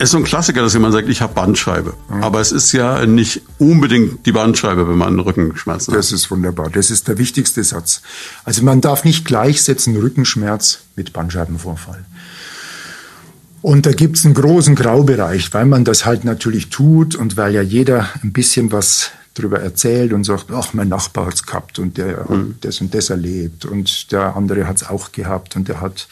ist 0.03 0.11
so 0.11 0.19
ein 0.19 0.25
Klassiker, 0.25 0.63
dass 0.63 0.73
jemand 0.75 0.93
sagt, 0.93 1.09
ich 1.09 1.23
habe 1.23 1.35
Bandscheibe. 1.35 1.95
Mhm. 2.09 2.23
Aber 2.23 2.41
es 2.41 2.53
ist 2.53 2.73
ja 2.73 3.07
nicht 3.07 3.43
unbedingt 3.59 4.27
die 4.27 4.33
Bandscheibe, 4.33 4.89
wenn 4.89 4.99
man 4.99 5.19
Rückenschmerzen 5.19 5.93
hat. 5.93 5.99
Das 5.99 6.13
ist 6.13 6.31
wunderbar. 6.31 6.71
Das 6.71 6.91
ist 6.91 7.09
der 7.09 7.19
wichtigste 7.19 7.63
Satz. 7.65 8.03
Also 8.45 8.63
man 8.63 8.81
darf 8.81 9.05
nicht 9.05 9.25
gleichsetzen 9.25 9.97
Rückenschmerz 9.97 10.81
mit 10.97 11.13
Bandscheibenvorfall. 11.13 12.05
Und 13.63 13.87
da 13.87 13.93
gibt's 13.93 14.25
einen 14.25 14.35
großen 14.35 14.75
Graubereich, 14.75 15.55
weil 15.55 15.67
man 15.67 15.85
das 15.85 16.05
halt 16.05 16.25
natürlich 16.25 16.69
tut 16.69 17.15
und 17.15 17.37
weil 17.37 17.55
ja 17.55 17.63
jeder 17.63 18.09
ein 18.23 18.33
bisschen 18.33 18.73
was 18.73 19.13
drüber 19.35 19.61
erzählt 19.61 20.13
und 20.13 20.25
sagt, 20.25 20.51
ach, 20.53 20.75
mein 20.75 20.89
Nachbar 20.89 21.27
hat's 21.27 21.45
gehabt 21.45 21.79
und 21.79 21.97
der 21.97 22.29
mhm. 22.29 22.51
hat 22.51 22.57
das 22.63 22.81
und 22.81 22.95
das 22.95 23.11
erlebt 23.11 23.65
und 23.65 24.13
der 24.13 24.37
andere 24.37 24.67
hat's 24.67 24.85
auch 24.85 25.13
gehabt 25.13 25.57
und 25.57 25.69
der 25.69 25.81
hat 25.81 26.07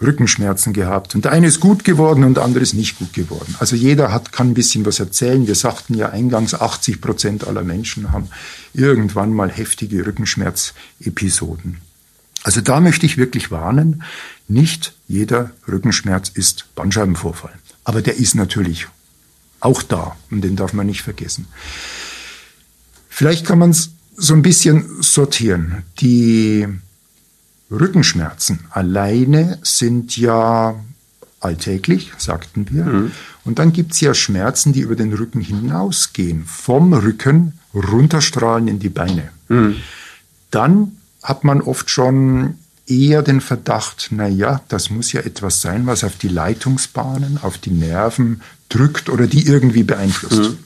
Rückenschmerzen 0.00 0.72
gehabt. 0.72 1.14
Und 1.14 1.24
der 1.24 1.32
eine 1.32 1.46
ist 1.46 1.60
gut 1.60 1.84
geworden 1.84 2.24
und 2.24 2.34
der 2.34 2.44
andere 2.44 2.62
ist 2.62 2.74
nicht 2.74 2.98
gut 2.98 3.12
geworden. 3.12 3.54
Also 3.58 3.76
jeder 3.76 4.12
hat, 4.12 4.32
kann 4.32 4.48
ein 4.48 4.54
bisschen 4.54 4.86
was 4.86 5.00
erzählen. 5.00 5.46
Wir 5.46 5.54
sagten 5.54 5.94
ja 5.94 6.10
eingangs, 6.10 6.54
80 6.54 7.00
Prozent 7.00 7.46
aller 7.46 7.62
Menschen 7.62 8.12
haben 8.12 8.28
irgendwann 8.74 9.32
mal 9.32 9.50
heftige 9.50 10.06
Rückenschmerzepisoden. 10.06 11.78
Also 12.44 12.60
da 12.60 12.80
möchte 12.80 13.06
ich 13.06 13.18
wirklich 13.18 13.50
warnen, 13.50 14.02
nicht 14.46 14.94
jeder 15.08 15.50
Rückenschmerz 15.66 16.28
ist 16.28 16.66
Bandscheibenvorfall. 16.74 17.52
Aber 17.84 18.02
der 18.02 18.16
ist 18.16 18.34
natürlich 18.34 18.86
auch 19.60 19.82
da 19.82 20.16
und 20.30 20.42
den 20.42 20.56
darf 20.56 20.72
man 20.72 20.86
nicht 20.86 21.02
vergessen. 21.02 21.48
Vielleicht 23.18 23.44
kann 23.44 23.58
man 23.58 23.70
es 23.70 23.90
so 24.16 24.32
ein 24.32 24.42
bisschen 24.42 25.02
sortieren. 25.02 25.82
Die 25.98 26.68
Rückenschmerzen 27.68 28.60
alleine 28.70 29.58
sind 29.62 30.16
ja 30.16 30.76
alltäglich, 31.40 32.12
sagten 32.16 32.68
wir. 32.70 32.84
Mhm. 32.84 33.10
Und 33.44 33.58
dann 33.58 33.72
gibt's 33.72 34.00
ja 34.00 34.14
Schmerzen, 34.14 34.72
die 34.72 34.82
über 34.82 34.94
den 34.94 35.12
Rücken 35.12 35.40
hinausgehen, 35.40 36.44
vom 36.44 36.92
Rücken 36.92 37.54
runterstrahlen 37.74 38.68
in 38.68 38.78
die 38.78 38.88
Beine. 38.88 39.30
Mhm. 39.48 39.74
Dann 40.52 40.92
hat 41.20 41.42
man 41.42 41.60
oft 41.60 41.90
schon 41.90 42.54
eher 42.86 43.22
den 43.22 43.40
Verdacht, 43.40 44.10
na 44.12 44.28
ja, 44.28 44.60
das 44.68 44.90
muss 44.90 45.10
ja 45.10 45.22
etwas 45.22 45.60
sein, 45.60 45.86
was 45.86 46.04
auf 46.04 46.14
die 46.18 46.28
Leitungsbahnen, 46.28 47.40
auf 47.42 47.58
die 47.58 47.72
Nerven 47.72 48.42
drückt 48.68 49.08
oder 49.08 49.26
die 49.26 49.44
irgendwie 49.44 49.82
beeinflusst. 49.82 50.52
Mhm. 50.52 50.58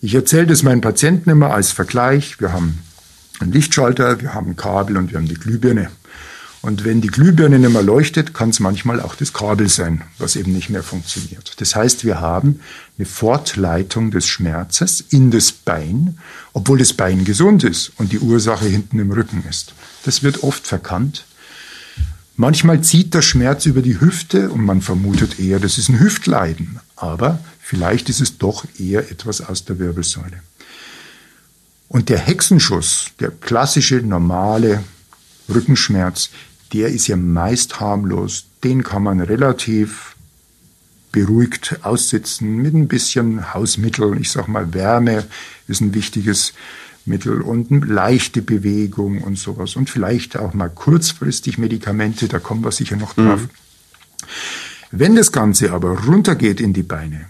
Ich 0.00 0.14
erzähle 0.14 0.46
das 0.46 0.62
meinen 0.62 0.82
Patienten 0.82 1.30
immer 1.30 1.54
als 1.54 1.72
Vergleich. 1.72 2.40
Wir 2.40 2.52
haben 2.52 2.80
einen 3.40 3.52
Lichtschalter, 3.52 4.20
wir 4.20 4.34
haben 4.34 4.50
ein 4.50 4.56
Kabel 4.56 4.96
und 4.96 5.10
wir 5.10 5.18
haben 5.18 5.28
die 5.28 5.34
Glühbirne. 5.34 5.90
Und 6.60 6.84
wenn 6.84 7.00
die 7.00 7.08
Glühbirne 7.08 7.58
nicht 7.58 7.72
mehr 7.72 7.82
leuchtet, 7.82 8.34
kann 8.34 8.50
es 8.50 8.60
manchmal 8.60 9.00
auch 9.00 9.14
das 9.14 9.32
Kabel 9.32 9.68
sein, 9.68 10.02
was 10.18 10.36
eben 10.36 10.52
nicht 10.52 10.68
mehr 10.68 10.82
funktioniert. 10.82 11.52
Das 11.60 11.76
heißt, 11.76 12.04
wir 12.04 12.20
haben 12.20 12.60
eine 12.98 13.06
Fortleitung 13.06 14.10
des 14.10 14.26
Schmerzes 14.26 15.00
in 15.10 15.30
das 15.30 15.52
Bein, 15.52 16.18
obwohl 16.52 16.78
das 16.78 16.92
Bein 16.92 17.24
gesund 17.24 17.62
ist 17.62 17.92
und 17.98 18.12
die 18.12 18.18
Ursache 18.18 18.66
hinten 18.66 18.98
im 18.98 19.12
Rücken 19.12 19.44
ist. 19.48 19.74
Das 20.04 20.22
wird 20.22 20.42
oft 20.42 20.66
verkannt. 20.66 21.24
Manchmal 22.34 22.82
zieht 22.82 23.14
der 23.14 23.22
Schmerz 23.22 23.64
über 23.64 23.80
die 23.80 24.00
Hüfte 24.00 24.50
und 24.50 24.62
man 24.62 24.82
vermutet 24.82 25.38
eher, 25.38 25.58
das 25.58 25.78
ist 25.78 25.88
ein 25.88 26.00
Hüftleiden. 26.00 26.80
Aber 26.96 27.38
vielleicht 27.66 28.08
ist 28.08 28.20
es 28.20 28.38
doch 28.38 28.64
eher 28.78 29.10
etwas 29.10 29.40
aus 29.40 29.64
der 29.64 29.80
Wirbelsäule. 29.80 30.40
Und 31.88 32.08
der 32.08 32.18
Hexenschuss, 32.18 33.06
der 33.18 33.30
klassische, 33.30 33.96
normale 33.96 34.84
Rückenschmerz, 35.52 36.30
der 36.72 36.88
ist 36.88 37.08
ja 37.08 37.16
meist 37.16 37.80
harmlos. 37.80 38.46
Den 38.62 38.84
kann 38.84 39.02
man 39.02 39.20
relativ 39.20 40.14
beruhigt 41.10 41.80
aussitzen 41.82 42.56
mit 42.56 42.74
ein 42.74 42.86
bisschen 42.86 43.52
Hausmittel. 43.52 44.16
Ich 44.20 44.30
sag 44.30 44.46
mal, 44.46 44.72
Wärme 44.72 45.24
ist 45.66 45.80
ein 45.80 45.92
wichtiges 45.92 46.52
Mittel 47.04 47.40
und 47.40 47.72
eine 47.72 47.84
leichte 47.84 48.42
Bewegung 48.42 49.22
und 49.22 49.38
sowas. 49.38 49.74
Und 49.74 49.90
vielleicht 49.90 50.36
auch 50.36 50.54
mal 50.54 50.68
kurzfristig 50.68 51.58
Medikamente, 51.58 52.28
da 52.28 52.38
kommen 52.38 52.62
wir 52.62 52.72
sicher 52.72 52.96
noch 52.96 53.14
drauf. 53.14 53.40
Mhm. 53.40 53.50
Wenn 54.92 55.16
das 55.16 55.32
Ganze 55.32 55.72
aber 55.72 56.04
runtergeht 56.04 56.60
in 56.60 56.72
die 56.72 56.82
Beine, 56.82 57.26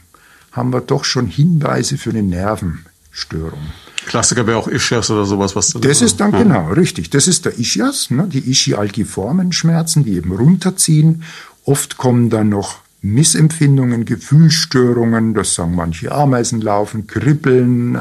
haben 0.56 0.72
wir 0.72 0.80
doch 0.80 1.04
schon 1.04 1.26
Hinweise 1.26 1.98
für 1.98 2.10
eine 2.10 2.22
Nervenstörung. 2.22 3.60
Klassiker 4.06 4.46
wäre 4.46 4.58
auch 4.58 4.68
Ischias 4.68 5.10
oder 5.10 5.26
sowas, 5.26 5.54
was 5.56 5.72
dann 5.72 5.82
Das 5.82 6.00
ist 6.00 6.20
dann 6.20 6.32
ja. 6.32 6.42
genau, 6.42 6.72
richtig. 6.72 7.10
Das 7.10 7.26
ist 7.28 7.44
der 7.44 7.58
Ischias, 7.58 8.10
ne, 8.10 8.26
die 8.28 8.50
ischialgiformen 8.50 9.52
Schmerzen, 9.52 10.04
die 10.04 10.14
eben 10.14 10.32
runterziehen. 10.32 11.24
Oft 11.64 11.96
kommen 11.96 12.30
dann 12.30 12.48
noch 12.48 12.78
Missempfindungen, 13.02 14.04
Gefühlsstörungen, 14.04 15.34
das 15.34 15.54
sagen 15.54 15.74
manche 15.74 16.12
Ameisen 16.12 16.60
laufen, 16.60 17.06
Kribbeln, 17.06 17.96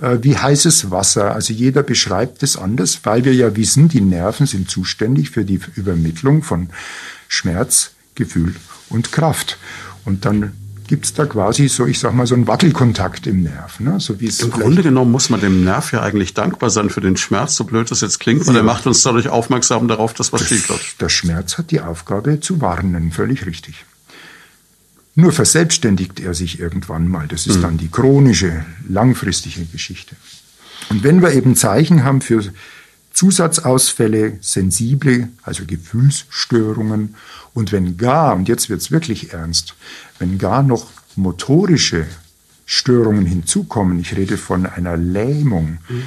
äh, 0.00 0.18
wie 0.22 0.36
heißes 0.36 0.90
Wasser. 0.90 1.34
Also 1.34 1.52
jeder 1.52 1.82
beschreibt 1.82 2.42
es 2.42 2.56
anders, 2.56 3.00
weil 3.04 3.24
wir 3.24 3.34
ja 3.34 3.54
wissen, 3.56 3.88
die 3.88 4.00
Nerven 4.00 4.46
sind 4.46 4.70
zuständig 4.70 5.30
für 5.30 5.44
die 5.44 5.60
Übermittlung 5.76 6.42
von 6.42 6.68
Schmerz, 7.28 7.92
Gefühl 8.14 8.54
und 8.88 9.12
Kraft. 9.12 9.58
Und 10.04 10.24
dann 10.24 10.52
gibt 10.86 11.06
es 11.06 11.14
da 11.14 11.26
quasi 11.26 11.68
so, 11.68 11.86
ich 11.86 11.98
sag 11.98 12.14
mal, 12.14 12.26
so 12.26 12.34
einen 12.34 12.46
Wackelkontakt 12.46 13.26
im 13.26 13.42
Nerv. 13.42 13.80
Ne? 13.80 14.00
So 14.00 14.20
wie 14.20 14.26
es 14.26 14.40
Im 14.40 14.50
Grunde 14.50 14.82
genommen 14.82 15.10
muss 15.10 15.30
man 15.30 15.40
dem 15.40 15.64
Nerv 15.64 15.92
ja 15.92 16.02
eigentlich 16.02 16.34
dankbar 16.34 16.70
sein 16.70 16.90
für 16.90 17.00
den 17.00 17.16
Schmerz, 17.16 17.56
so 17.56 17.64
blöd 17.64 17.90
das 17.90 18.00
jetzt 18.00 18.20
klingt, 18.20 18.46
weil 18.46 18.54
ja. 18.54 18.60
er 18.60 18.64
macht 18.64 18.86
uns 18.86 19.02
dadurch 19.02 19.28
aufmerksam 19.28 19.88
darauf, 19.88 20.14
dass 20.14 20.32
was 20.32 20.46
schief 20.46 20.68
läuft. 20.68 21.00
Der 21.00 21.08
Schmerz 21.08 21.58
hat 21.58 21.70
die 21.70 21.80
Aufgabe 21.80 22.40
zu 22.40 22.60
warnen, 22.60 23.12
völlig 23.12 23.46
richtig. 23.46 23.84
Nur 25.16 25.32
verselbstständigt 25.32 26.20
er 26.20 26.34
sich 26.34 26.58
irgendwann 26.58 27.08
mal. 27.08 27.28
Das 27.28 27.46
ist 27.46 27.58
mhm. 27.58 27.62
dann 27.62 27.76
die 27.78 27.88
chronische, 27.88 28.64
langfristige 28.88 29.64
Geschichte. 29.66 30.16
Und 30.90 31.04
wenn 31.04 31.22
wir 31.22 31.32
eben 31.32 31.54
Zeichen 31.54 32.04
haben 32.04 32.20
für 32.20 32.42
Zusatzausfälle, 33.14 34.38
sensible, 34.40 35.28
also 35.42 35.64
Gefühlsstörungen 35.66 37.14
und 37.54 37.72
wenn 37.72 37.96
gar, 37.96 38.34
und 38.34 38.48
jetzt 38.48 38.68
wird's 38.68 38.90
wirklich 38.90 39.32
ernst, 39.32 39.74
wenn 40.18 40.38
gar 40.38 40.62
noch 40.62 40.90
motorische 41.16 42.06
Störungen 42.66 43.24
hinzukommen, 43.24 44.00
ich 44.00 44.16
rede 44.16 44.36
von 44.36 44.66
einer 44.66 44.96
Lähmung, 44.96 45.78
mhm. 45.88 46.02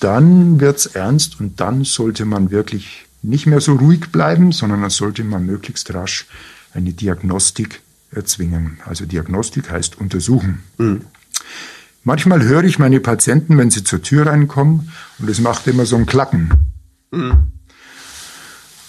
dann 0.00 0.60
wird's 0.60 0.86
ernst 0.86 1.40
und 1.40 1.58
dann 1.60 1.84
sollte 1.84 2.26
man 2.26 2.50
wirklich 2.50 3.06
nicht 3.22 3.46
mehr 3.46 3.60
so 3.60 3.74
ruhig 3.74 4.10
bleiben, 4.12 4.52
sondern 4.52 4.82
dann 4.82 4.90
sollte 4.90 5.24
man 5.24 5.46
möglichst 5.46 5.94
rasch 5.94 6.26
eine 6.74 6.92
Diagnostik 6.92 7.80
erzwingen. 8.10 8.78
Also 8.84 9.06
Diagnostik 9.06 9.70
heißt 9.70 9.98
untersuchen. 9.98 10.62
Mhm. 10.76 11.02
Manchmal 12.04 12.42
höre 12.42 12.64
ich 12.64 12.78
meine 12.78 13.00
Patienten, 13.00 13.58
wenn 13.58 13.70
sie 13.70 13.84
zur 13.84 14.02
Tür 14.02 14.26
reinkommen, 14.26 14.90
und 15.18 15.30
es 15.30 15.40
macht 15.40 15.66
immer 15.68 15.86
so 15.86 15.96
ein 15.96 16.06
Klacken. 16.06 16.50
Mhm. 17.10 17.52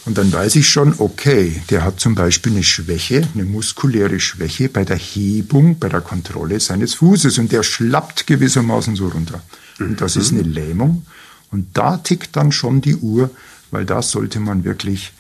Und 0.06 0.18
dann 0.18 0.34
weiß 0.34 0.58
ich 0.58 0.68
schon, 0.68 0.96
okay, 0.98 1.62
der 1.70 1.84
hat 1.84 2.00
zum 2.00 2.16
Beispiel 2.16 2.52
eine 2.52 2.64
Schwäche, 2.64 3.26
eine 3.34 3.46
muskuläre 3.46 4.20
Schwäche 4.20 4.68
bei 4.68 4.84
der 4.84 4.98
Hebung, 4.98 5.80
bei 5.80 5.88
der 5.88 6.02
Kontrolle 6.02 6.60
seines 6.60 6.96
Fußes 6.96 7.38
und 7.38 7.52
der 7.52 7.64
schlappt 7.64 8.28
gewissermaßen 8.28 8.96
so 8.98 9.08
runter. 9.08 9.42
Und 9.80 10.02
das 10.02 10.18
ist 10.18 10.34
eine 10.34 10.42
Lähmung. 10.42 11.06
Und 11.52 11.78
da 11.78 11.98
tickt 11.98 12.36
dann 12.36 12.52
schon 12.52 12.82
die 12.82 12.96
Uhr, 12.96 13.30
weil 13.72 13.86
da 13.86 14.02
sollte 14.02 14.40
man 14.40 14.66
wirklich 14.66 15.14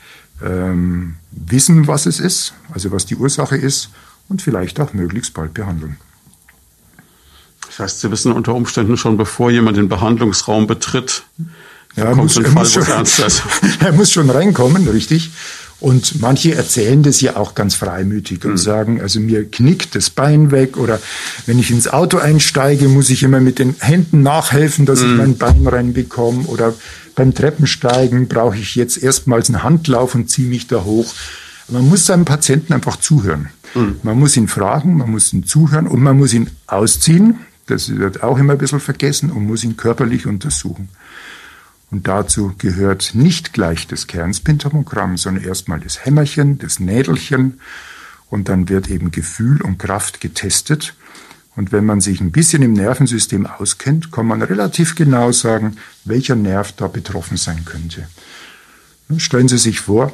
ähm, 0.43 1.15
wissen, 1.31 1.87
was 1.87 2.05
es 2.05 2.19
ist, 2.19 2.53
also 2.73 2.91
was 2.91 3.05
die 3.05 3.15
Ursache 3.15 3.55
ist 3.55 3.89
und 4.27 4.41
vielleicht 4.41 4.79
auch 4.81 4.93
möglichst 4.93 5.33
bald 5.33 5.53
behandeln. 5.53 5.97
Das 7.67 7.79
heißt, 7.79 8.01
Sie 8.01 8.11
wissen 8.11 8.31
unter 8.31 8.53
Umständen 8.53 8.97
schon, 8.97 9.17
bevor 9.17 9.51
jemand 9.51 9.77
den 9.77 9.89
Behandlungsraum 9.89 10.67
betritt, 10.67 11.23
ja, 11.95 12.05
er, 12.05 12.15
muss, 12.15 12.37
er, 12.37 12.45
Fall, 12.45 12.53
muss 12.53 12.73
schon, 12.73 12.85
er 13.79 13.91
muss 13.93 14.11
schon 14.11 14.29
reinkommen, 14.29 14.87
richtig. 14.87 15.31
Und 15.79 16.21
manche 16.21 16.55
erzählen 16.55 17.03
das 17.03 17.19
ja 17.19 17.35
auch 17.35 17.55
ganz 17.55 17.75
freimütig 17.75 18.45
und 18.45 18.51
mhm. 18.51 18.57
sagen, 18.57 19.01
also 19.01 19.19
mir 19.19 19.43
knickt 19.43 19.95
das 19.95 20.09
Bein 20.09 20.49
weg 20.49 20.77
oder 20.77 20.97
wenn 21.45 21.59
ich 21.59 21.71
ins 21.71 21.89
Auto 21.89 22.19
einsteige, 22.19 22.87
muss 22.87 23.09
ich 23.09 23.21
immer 23.21 23.41
mit 23.41 23.59
den 23.59 23.75
Händen 23.79 24.21
nachhelfen, 24.21 24.85
dass 24.85 25.01
mhm. 25.01 25.11
ich 25.11 25.17
mein 25.17 25.37
Bein 25.37 25.67
reinbekomme 25.67 26.45
oder 26.45 26.73
beim 27.15 27.33
Treppensteigen 27.33 28.29
brauche 28.29 28.55
ich 28.55 28.75
jetzt 28.75 28.97
erstmals 28.97 29.49
einen 29.49 29.61
Handlauf 29.61 30.15
und 30.15 30.29
ziehe 30.29 30.47
mich 30.47 30.67
da 30.67 30.85
hoch. 30.85 31.13
Man 31.67 31.87
muss 31.89 32.05
seinem 32.05 32.23
Patienten 32.23 32.71
einfach 32.71 32.95
zuhören. 32.95 33.49
Mhm. 33.75 33.97
Man 34.03 34.17
muss 34.17 34.37
ihn 34.37 34.47
fragen, 34.47 34.95
man 34.97 35.11
muss 35.11 35.33
ihn 35.33 35.45
zuhören 35.45 35.87
und 35.87 36.01
man 36.01 36.17
muss 36.17 36.33
ihn 36.33 36.49
ausziehen. 36.65 37.39
Das 37.67 37.95
wird 37.95 38.23
auch 38.23 38.37
immer 38.37 38.53
ein 38.53 38.59
bisschen 38.59 38.79
vergessen 38.79 39.31
und 39.31 39.45
muss 39.45 39.63
ihn 39.63 39.77
körperlich 39.77 40.25
untersuchen. 40.27 40.89
Und 41.91 42.07
dazu 42.07 42.53
gehört 42.57 43.11
nicht 43.13 43.53
gleich 43.53 43.87
das 43.87 44.07
Kernspintomogramm, 44.07 45.17
sondern 45.17 45.43
erstmal 45.43 45.79
das 45.79 46.05
Hämmerchen, 46.05 46.57
das 46.57 46.79
Nädelchen 46.79 47.59
und 48.29 48.49
dann 48.49 48.67
wird 48.67 48.89
eben 48.89 49.11
Gefühl 49.11 49.61
und 49.61 49.77
Kraft 49.77 50.19
getestet. 50.19 50.95
Und 51.55 51.71
wenn 51.71 51.85
man 51.85 52.01
sich 52.01 52.19
ein 52.19 52.31
bisschen 52.31 52.63
im 52.63 52.73
Nervensystem 52.73 53.45
auskennt, 53.45 54.11
kann 54.11 54.25
man 54.25 54.41
relativ 54.41 54.95
genau 54.95 55.31
sagen, 55.31 55.77
welcher 56.03 56.35
Nerv 56.35 56.71
da 56.71 56.87
betroffen 56.87 57.37
sein 57.37 57.63
könnte. 57.63 58.07
Stellen 59.17 59.47
Sie 59.47 59.59
sich 59.59 59.79
vor, 59.79 60.11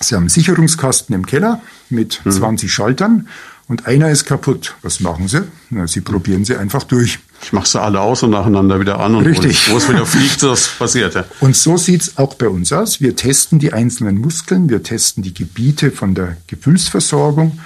Sie 0.00 0.14
haben 0.14 0.22
einen 0.22 0.30
Sicherungskasten 0.30 1.14
im 1.14 1.26
Keller 1.26 1.60
mit 1.90 2.24
mhm. 2.24 2.30
20 2.30 2.72
Schaltern 2.72 3.28
und 3.68 3.86
einer 3.86 4.10
ist 4.10 4.24
kaputt. 4.24 4.74
Was 4.82 5.00
machen 5.00 5.28
Sie? 5.28 5.42
Na, 5.68 5.86
Sie 5.86 6.00
probieren 6.00 6.44
sie 6.44 6.56
einfach 6.56 6.84
durch. 6.84 7.18
Ich 7.42 7.52
mache 7.52 7.68
sie 7.68 7.80
alle 7.80 8.00
aus 8.00 8.22
und 8.22 8.30
nacheinander 8.30 8.80
wieder 8.80 8.98
an. 8.98 9.14
Und 9.14 9.26
Richtig. 9.26 9.70
Wo 9.70 9.76
es 9.76 9.88
wieder 9.88 10.04
fliegt, 10.06 10.42
das 10.42 10.68
passiert. 10.78 11.14
Ja. 11.14 11.24
Und 11.40 11.54
so 11.54 11.76
sieht's 11.76 12.16
auch 12.18 12.34
bei 12.34 12.48
uns 12.48 12.72
aus. 12.72 13.00
Wir 13.00 13.14
testen 13.14 13.58
die 13.58 13.72
einzelnen 13.72 14.18
Muskeln, 14.18 14.68
wir 14.68 14.82
testen 14.82 15.22
die 15.22 15.34
Gebiete 15.34 15.90
von 15.90 16.14
der 16.14 16.36
Gefühlsversorgung 16.48 17.60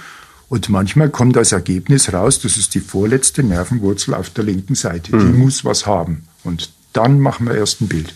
und 0.47 0.69
manchmal 0.69 1.09
kommt 1.09 1.37
als 1.37 1.51
Ergebnis 1.51 2.13
raus, 2.13 2.39
das 2.39 2.57
ist 2.57 2.75
die 2.75 2.79
vorletzte 2.79 3.43
Nervenwurzel 3.43 4.13
auf 4.13 4.29
der 4.29 4.43
linken 4.43 4.75
Seite. 4.75 5.15
Mhm. 5.15 5.19
Die 5.19 5.37
muss 5.37 5.65
was 5.65 5.85
haben. 5.85 6.23
Und 6.43 6.69
dann 6.93 7.19
machen 7.19 7.47
wir 7.47 7.55
erst 7.55 7.81
ein 7.81 7.87
Bild. 7.87 8.13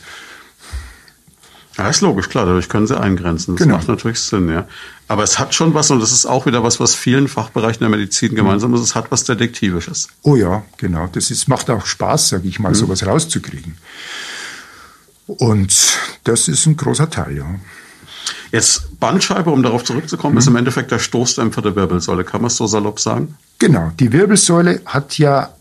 Ja, 1.79 1.87
ist 1.87 2.01
logisch, 2.01 2.27
klar, 2.27 2.45
dadurch 2.45 2.67
können 2.67 2.87
sie 2.87 2.99
eingrenzen. 2.99 3.55
Das 3.55 3.63
genau. 3.63 3.77
macht 3.77 3.87
natürlich 3.87 4.19
Sinn, 4.19 4.49
ja. 4.49 4.67
Aber 5.07 5.23
es 5.23 5.39
hat 5.39 5.55
schon 5.55 5.73
was, 5.73 5.89
und 5.91 6.01
das 6.01 6.11
ist 6.11 6.25
auch 6.25 6.45
wieder 6.45 6.61
was, 6.61 6.81
was 6.81 6.93
vielen 6.93 7.29
Fachbereichen 7.29 7.79
der 7.79 7.87
Medizin 7.87 8.35
gemeinsam 8.35 8.73
ist, 8.73 8.81
es 8.81 8.95
hat 8.95 9.11
was 9.11 9.23
Detektivisches. 9.23 10.09
Oh 10.23 10.35
ja, 10.35 10.63
genau. 10.75 11.07
Das 11.07 11.31
ist, 11.31 11.47
macht 11.47 11.69
auch 11.69 11.85
Spaß, 11.85 12.29
sage 12.29 12.49
ich 12.49 12.59
mal, 12.59 12.69
mhm. 12.69 12.75
sowas 12.75 13.05
rauszukriegen. 13.05 13.77
Und 15.25 15.73
das 16.25 16.49
ist 16.49 16.65
ein 16.65 16.75
großer 16.75 17.09
Teil, 17.09 17.37
ja. 17.37 17.45
Jetzt 18.51 18.99
Bandscheibe, 18.99 19.49
um 19.49 19.63
darauf 19.63 19.85
zurückzukommen, 19.85 20.33
mhm. 20.33 20.39
ist 20.39 20.47
im 20.47 20.57
Endeffekt 20.57 20.91
der 20.91 20.99
Stoßdämpfer 20.99 21.61
der 21.61 21.77
Wirbelsäule. 21.77 22.25
Kann 22.25 22.41
man 22.41 22.47
es 22.47 22.57
so 22.57 22.67
salopp 22.67 22.99
sagen? 22.99 23.35
Genau. 23.57 23.93
Die 23.97 24.11
Wirbelsäule 24.11 24.81
hat 24.85 25.17
ja 25.17 25.53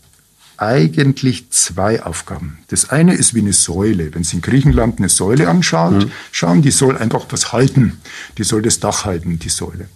eigentlich 0.58 1.50
zwei 1.50 2.02
Aufgaben. 2.02 2.58
Das 2.68 2.90
eine 2.90 3.14
ist 3.14 3.34
wie 3.34 3.40
eine 3.40 3.52
Säule. 3.52 4.14
Wenn 4.14 4.24
Sie 4.24 4.36
in 4.36 4.42
Griechenland 4.42 4.98
eine 4.98 5.08
Säule 5.08 5.48
anschauen, 5.48 5.98
mhm. 5.98 6.12
schauen, 6.32 6.62
die 6.62 6.70
soll 6.70 6.98
einfach 6.98 7.26
was 7.30 7.52
halten. 7.52 7.98
Die 8.36 8.44
soll 8.44 8.62
das 8.62 8.80
Dach 8.80 9.04
halten, 9.04 9.38
die 9.38 9.48
Säule. 9.48 9.88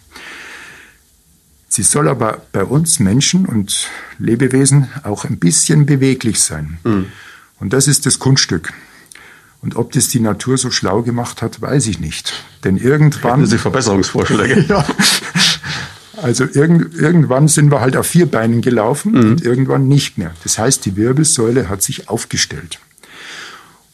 Sie 1.69 1.83
soll 1.83 2.09
aber 2.09 2.43
bei 2.53 2.65
uns 2.65 3.01
Menschen 3.01 3.47
und 3.47 3.89
Lebewesen 4.19 4.89
auch 5.05 5.25
ein 5.25 5.39
bisschen 5.39 5.87
beweglich 5.87 6.41
sein. 6.41 6.79
Mhm. 6.85 7.07
Und 7.59 7.73
das 7.73 7.89
ist 7.89 8.07
das 8.07 8.19
Kunststück. 8.19 8.73
Und 9.63 9.77
ob 9.77 9.93
das 9.93 10.09
die 10.09 10.21
Natur 10.21 10.59
so 10.59 10.71
schlau 10.71 11.03
gemacht 11.03 11.41
hat, 11.41 11.63
weiß 11.63 11.87
ich 11.87 12.01
nicht. 12.01 12.45
Denn 12.65 12.77
irgendwann. 12.77 13.39
Hätten 13.39 13.47
Sie 13.47 13.59
Verbesserungsvorschläge? 13.59 14.65
ja. 14.69 14.85
Also 16.23 16.45
irgend, 16.45 16.95
irgendwann 16.95 17.49
sind 17.49 17.71
wir 17.71 17.81
halt 17.81 17.97
auf 17.97 18.07
vier 18.07 18.27
Beinen 18.27 18.63
gelaufen 18.63 19.13
mhm. 19.13 19.31
und 19.33 19.45
irgendwann 19.45 19.89
nicht 19.89 20.19
mehr. 20.19 20.33
Das 20.45 20.59
heißt, 20.59 20.85
die 20.87 20.97
Wirbelsäule 20.97 21.69
hat 21.69 21.83
sich 21.83 22.09
aufgestellt. 22.09 22.79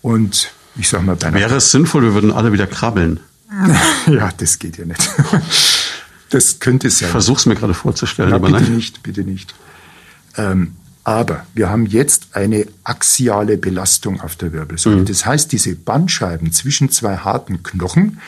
Und 0.03 0.53
ich 0.77 0.89
sag 0.89 1.03
mal, 1.05 1.17
bei 1.17 1.33
Wäre 1.33 1.57
es 1.57 1.71
sinnvoll, 1.71 2.03
wir 2.03 2.15
würden 2.15 2.31
alle 2.31 2.53
wieder 2.53 2.67
krabbeln? 2.67 3.21
ja, 4.07 4.31
das 4.37 4.59
geht 4.59 4.77
ja 4.77 4.85
nicht. 4.85 5.11
das 6.31 6.61
könnte 6.61 6.91
sein. 6.91 7.07
Ich 7.09 7.13
versuch's 7.13 7.47
mir 7.47 7.55
gerade 7.55 7.75
vorzustellen, 7.75 8.31
ja, 8.31 8.37
aber 8.37 8.49
bitte 8.49 8.65
nein. 8.65 8.77
nicht, 8.77 9.03
bitte 9.03 9.23
nicht. 9.23 9.55
Ähm, 10.37 10.77
aber 11.05 11.47
wir 11.55 11.71
haben 11.71 11.87
jetzt 11.87 12.29
eine 12.33 12.67
axiale 12.85 13.57
Belastung 13.57 14.21
auf 14.21 14.37
der 14.37 14.53
Wirbelsäule. 14.53 14.99
Mhm. 14.99 15.07
Das 15.07 15.25
heißt, 15.25 15.51
diese 15.51 15.75
Bandscheiben 15.75 16.53
zwischen 16.53 16.91
zwei 16.91 17.17
harten 17.17 17.63
Knochen 17.63 18.21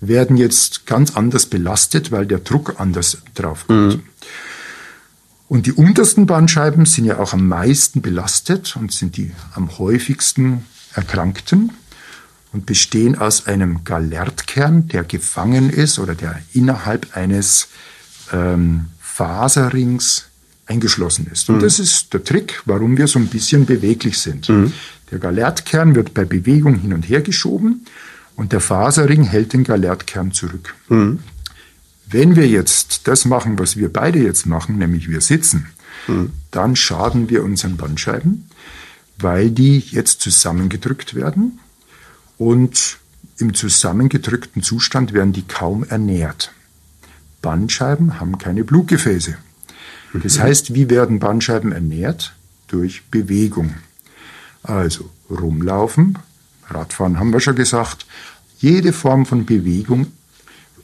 werden 0.00 0.36
jetzt 0.36 0.86
ganz 0.86 1.16
anders 1.16 1.46
belastet, 1.46 2.10
weil 2.10 2.26
der 2.26 2.38
Druck 2.38 2.76
anders 2.78 3.18
drauf 3.34 3.66
kommt. 3.66 3.96
Mhm. 3.96 4.02
Und 5.48 5.66
die 5.66 5.72
untersten 5.72 6.26
Bandscheiben 6.26 6.86
sind 6.86 7.06
ja 7.06 7.18
auch 7.18 7.32
am 7.32 7.48
meisten 7.48 8.02
belastet 8.02 8.76
und 8.76 8.92
sind 8.92 9.16
die 9.16 9.32
am 9.54 9.78
häufigsten 9.78 10.64
Erkrankten 10.94 11.72
und 12.52 12.66
bestehen 12.66 13.18
aus 13.18 13.46
einem 13.46 13.84
Galertkern, 13.84 14.88
der 14.88 15.04
gefangen 15.04 15.70
ist 15.70 15.98
oder 15.98 16.14
der 16.14 16.40
innerhalb 16.52 17.16
eines 17.16 17.68
ähm, 18.32 18.86
Faserrings 19.00 20.26
eingeschlossen 20.66 21.26
ist. 21.30 21.48
Und 21.48 21.56
mhm. 21.56 21.60
das 21.60 21.78
ist 21.78 22.14
der 22.14 22.22
Trick, 22.22 22.62
warum 22.64 22.96
wir 22.96 23.08
so 23.08 23.18
ein 23.18 23.26
bisschen 23.26 23.66
beweglich 23.66 24.18
sind. 24.18 24.48
Mhm. 24.48 24.72
Der 25.10 25.18
Galertkern 25.18 25.96
wird 25.96 26.14
bei 26.14 26.24
Bewegung 26.24 26.76
hin 26.76 26.92
und 26.92 27.08
her 27.08 27.20
geschoben 27.22 27.86
und 28.40 28.52
der 28.52 28.60
Faserring 28.60 29.24
hält 29.24 29.52
den 29.52 29.64
Galertkern 29.64 30.32
zurück. 30.32 30.74
Mhm. 30.88 31.18
Wenn 32.06 32.36
wir 32.36 32.48
jetzt 32.48 33.06
das 33.06 33.26
machen, 33.26 33.58
was 33.58 33.76
wir 33.76 33.92
beide 33.92 34.18
jetzt 34.18 34.46
machen, 34.46 34.78
nämlich 34.78 35.10
wir 35.10 35.20
sitzen, 35.20 35.66
mhm. 36.08 36.32
dann 36.50 36.74
schaden 36.74 37.28
wir 37.28 37.44
unseren 37.44 37.76
Bandscheiben, 37.76 38.48
weil 39.18 39.50
die 39.50 39.80
jetzt 39.80 40.22
zusammengedrückt 40.22 41.14
werden 41.14 41.58
und 42.38 42.96
im 43.36 43.52
zusammengedrückten 43.52 44.62
Zustand 44.62 45.12
werden 45.12 45.34
die 45.34 45.46
kaum 45.46 45.84
ernährt. 45.84 46.50
Bandscheiben 47.42 48.20
haben 48.20 48.38
keine 48.38 48.64
Blutgefäße. 48.64 49.36
Das 50.14 50.38
mhm. 50.38 50.42
heißt, 50.42 50.72
wie 50.72 50.88
werden 50.88 51.18
Bandscheiben 51.18 51.72
ernährt? 51.72 52.34
Durch 52.68 53.02
Bewegung. 53.10 53.74
Also 54.62 55.10
rumlaufen, 55.28 56.16
Radfahren 56.74 57.18
haben 57.18 57.32
wir 57.32 57.40
schon 57.40 57.56
gesagt. 57.56 58.06
Jede 58.58 58.92
Form 58.92 59.26
von 59.26 59.46
Bewegung 59.46 60.08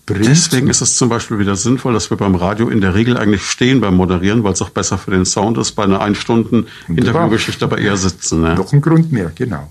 bringt. 0.07 0.26
Deswegen 0.26 0.68
ist 0.68 0.80
es 0.80 0.97
zum 0.97 1.09
Beispiel 1.09 1.39
wieder 1.39 1.57
sinnvoll, 1.57 1.93
dass 1.93 2.11
wir 2.11 2.16
beim 2.16 2.34
Radio 2.34 2.68
in 2.68 2.80
der 2.80 2.95
Regel 2.95 3.18
eigentlich 3.18 3.43
stehen 3.43 3.80
beim 3.80 3.97
Moderieren, 3.97 4.45
weil 4.45 4.53
es 4.53 4.62
auch 4.62 4.70
besser 4.70 4.97
für 4.97 5.11
den 5.11 5.26
Sound 5.26 5.59
ist, 5.59 5.72
bei 5.72 5.84
einer 5.84 6.01
ein 6.01 6.14
Stunden 6.14 6.66
Interviewgeschichte 6.89 7.64
aber 7.64 7.78
eher 7.78 7.97
sitzen. 7.97 8.41
Ne? 8.43 8.55
Noch 8.55 8.72
ein 8.72 8.80
Grund 8.80 9.12
mehr, 9.12 9.32
genau. 9.34 9.70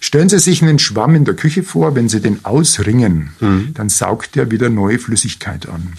Stellen 0.00 0.28
Sie 0.28 0.38
sich 0.38 0.62
einen 0.62 0.78
Schwamm 0.78 1.14
in 1.14 1.24
der 1.24 1.34
Küche 1.34 1.62
vor, 1.62 1.94
wenn 1.94 2.08
Sie 2.08 2.20
den 2.20 2.44
ausringen, 2.44 3.30
mhm. 3.40 3.72
dann 3.74 3.88
saugt 3.88 4.34
der 4.34 4.50
wieder 4.50 4.68
neue 4.68 4.98
Flüssigkeit 4.98 5.68
an. 5.68 5.94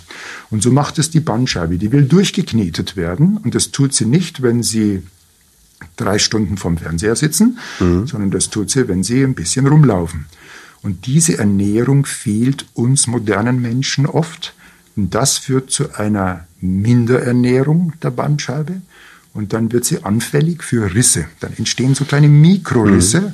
Und 0.49 0.61
so 0.61 0.71
macht 0.71 0.99
es 0.99 1.09
die 1.09 1.21
Bandscheibe. 1.21 1.77
Die 1.77 1.91
will 1.91 2.03
durchgeknetet 2.03 2.97
werden 2.97 3.37
und 3.37 3.55
das 3.55 3.71
tut 3.71 3.93
sie 3.93 4.05
nicht, 4.05 4.41
wenn 4.41 4.61
Sie 4.61 5.01
drei 5.95 6.19
Stunden 6.19 6.57
vorm 6.57 6.77
Fernseher 6.77 7.15
sitzen, 7.15 7.59
mhm. 7.79 8.07
sondern 8.07 8.31
das 8.31 8.49
tut 8.49 8.69
sie, 8.69 8.87
wenn 8.87 9.03
Sie 9.03 9.23
ein 9.23 9.35
bisschen 9.35 9.67
rumlaufen. 9.67 10.25
Und 10.85 11.07
diese 11.07 11.39
Ernährung 11.39 12.05
fehlt 12.05 12.67
uns 12.75 13.07
modernen 13.07 13.59
Menschen 13.59 14.05
oft. 14.05 14.53
Und 14.95 15.15
das 15.15 15.39
führt 15.39 15.71
zu 15.71 15.95
einer 15.95 16.45
Minderernährung 16.61 17.93
der 18.03 18.11
Bandscheibe. 18.11 18.81
Und 19.33 19.51
dann 19.51 19.71
wird 19.71 19.83
sie 19.83 20.03
anfällig 20.03 20.63
für 20.63 20.93
Risse. 20.93 21.25
Dann 21.39 21.53
entstehen 21.57 21.95
so 21.95 22.05
kleine 22.05 22.29
Mikrorisse. 22.29 23.21
Mhm. 23.21 23.33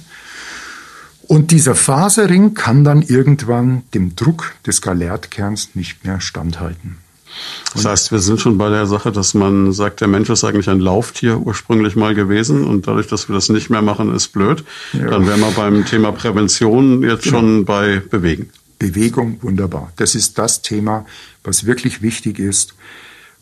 Und 1.28 1.52
dieser 1.52 1.76
Faserring 1.76 2.54
kann 2.54 2.86
dann 2.86 3.02
irgendwann 3.02 3.84
dem 3.94 4.16
Druck 4.16 4.56
des 4.66 4.82
Galertkerns 4.82 5.72
nicht 5.76 6.06
mehr 6.06 6.22
standhalten. 6.22 6.98
Das 7.74 7.86
heißt, 7.86 8.12
wir 8.12 8.20
sind 8.20 8.42
schon 8.42 8.58
bei 8.58 8.70
der 8.70 8.86
Sache, 8.86 9.12
dass 9.12 9.34
man 9.34 9.72
sagt, 9.72 10.02
der 10.02 10.08
Mensch 10.08 10.30
ist 10.30 10.44
eigentlich 10.44 10.70
ein 10.70 10.80
Lauftier 10.80 11.38
ursprünglich 11.40 11.96
mal 11.96 12.16
gewesen 12.16 12.66
und 12.66 12.88
dadurch, 12.88 13.08
dass 13.08 13.30
wir 13.30 13.36
das 13.36 13.50
nicht 13.50 13.70
mehr 13.70 13.82
machen, 13.82 14.14
ist 14.14 14.30
blöd. 14.30 14.64
Ja. 14.94 15.10
Dann 15.10 15.28
wären 15.28 15.40
wir 15.40 15.52
beim 15.52 15.86
Thema 15.86 16.12
Prävention 16.12 17.04
jetzt 17.04 17.24
genau. 17.24 17.40
schon 17.40 17.66
bei 17.66 18.02
Bewegen. 18.10 18.50
Bewegung, 18.80 19.38
wunderbar. 19.42 19.94
Das 19.98 20.16
ist 20.16 20.38
das 20.38 20.62
Thema, 20.62 21.06
was 21.44 21.66
wirklich 21.66 22.02
wichtig 22.02 22.40
ist, 22.40 22.74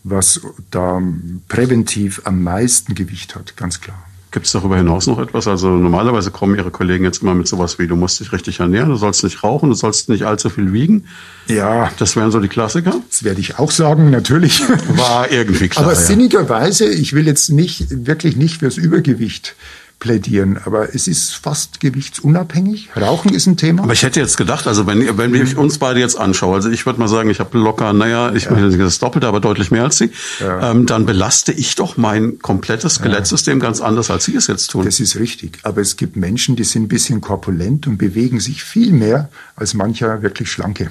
was 0.03 0.41
da 0.71 1.01
präventiv 1.47 2.21
am 2.25 2.43
meisten 2.43 2.93
Gewicht 2.95 3.35
hat, 3.35 3.55
ganz 3.57 3.81
klar. 3.81 4.08
Gibt 4.31 4.45
es 4.45 4.51
darüber 4.51 4.77
hinaus 4.77 5.07
noch 5.07 5.17
etwas? 5.17 5.47
Also 5.47 5.69
normalerweise 5.69 6.29
kommen 6.29 6.55
Ihre 6.55 6.69
Kollegen 6.69 7.03
jetzt 7.03 7.23
immer 7.23 7.33
mit 7.33 7.47
sowas 7.47 7.79
wie, 7.79 7.87
du 7.87 7.95
musst 7.95 8.19
dich 8.19 8.31
richtig 8.31 8.59
ernähren, 8.59 8.89
du 8.89 8.95
sollst 8.95 9.23
nicht 9.23 9.43
rauchen, 9.43 9.69
du 9.69 9.75
sollst 9.75 10.07
nicht 10.07 10.23
allzu 10.23 10.49
viel 10.49 10.71
wiegen. 10.71 11.05
Ja. 11.47 11.89
Das 11.97 12.15
wären 12.15 12.29
so 12.29 12.39
die 12.39 12.47
Klassiker? 12.47 12.93
Das 13.09 13.23
werde 13.23 13.41
ich 13.41 13.57
auch 13.57 13.71
sagen, 13.71 14.11
natürlich. 14.11 14.61
War 14.95 15.31
irgendwie 15.31 15.67
klar. 15.69 15.85
Aber 15.85 15.95
sinnigerweise, 15.95 16.87
ich 16.87 17.13
will 17.13 17.25
jetzt 17.25 17.49
nicht, 17.49 17.87
wirklich 17.89 18.35
nicht 18.35 18.59
fürs 18.59 18.77
Übergewicht 18.77 19.55
plädieren. 19.99 20.57
Aber 20.63 20.95
es 20.95 21.07
ist 21.07 21.35
fast 21.35 21.79
gewichtsunabhängig. 21.79 22.89
Rauchen 22.95 23.33
ist 23.33 23.47
ein 23.47 23.57
Thema. 23.57 23.83
Aber 23.83 23.93
ich 23.93 24.03
hätte 24.03 24.19
jetzt 24.19 24.37
gedacht, 24.37 24.65
also 24.67 24.87
wenn, 24.87 25.17
wenn 25.17 25.35
ich 25.35 25.57
uns 25.57 25.77
beide 25.77 25.99
jetzt 25.99 26.17
anschaue, 26.17 26.55
also 26.55 26.69
ich 26.69 26.85
würde 26.85 26.99
mal 26.99 27.07
sagen, 27.07 27.29
ich 27.29 27.39
habe 27.39 27.57
locker, 27.57 27.91
naja, 27.93 28.33
ich 28.33 28.45
ja. 28.45 28.51
meine 28.51 28.75
das 28.77 28.99
Doppelte, 28.99 29.27
aber 29.27 29.39
deutlich 29.39 29.71
mehr 29.71 29.83
als 29.83 29.97
Sie, 29.97 30.11
ja. 30.39 30.71
ähm, 30.71 30.85
dann 30.85 31.05
belaste 31.05 31.51
ich 31.51 31.75
doch 31.75 31.97
mein 31.97 32.39
komplettes 32.39 32.95
Skelettsystem 32.95 33.59
ja. 33.59 33.65
ganz 33.65 33.81
anders, 33.81 34.09
als 34.09 34.25
Sie 34.25 34.35
es 34.35 34.47
jetzt 34.47 34.71
tun. 34.71 34.85
Das 34.85 34.99
ist 34.99 35.17
richtig. 35.17 35.59
Aber 35.63 35.81
es 35.81 35.97
gibt 35.97 36.15
Menschen, 36.15 36.55
die 36.55 36.63
sind 36.63 36.83
ein 36.83 36.87
bisschen 36.87 37.21
korpulent 37.21 37.87
und 37.87 37.97
bewegen 37.97 38.39
sich 38.39 38.63
viel 38.63 38.91
mehr 38.91 39.29
als 39.55 39.73
mancher 39.73 40.21
wirklich 40.21 40.49
Schlanke. 40.49 40.89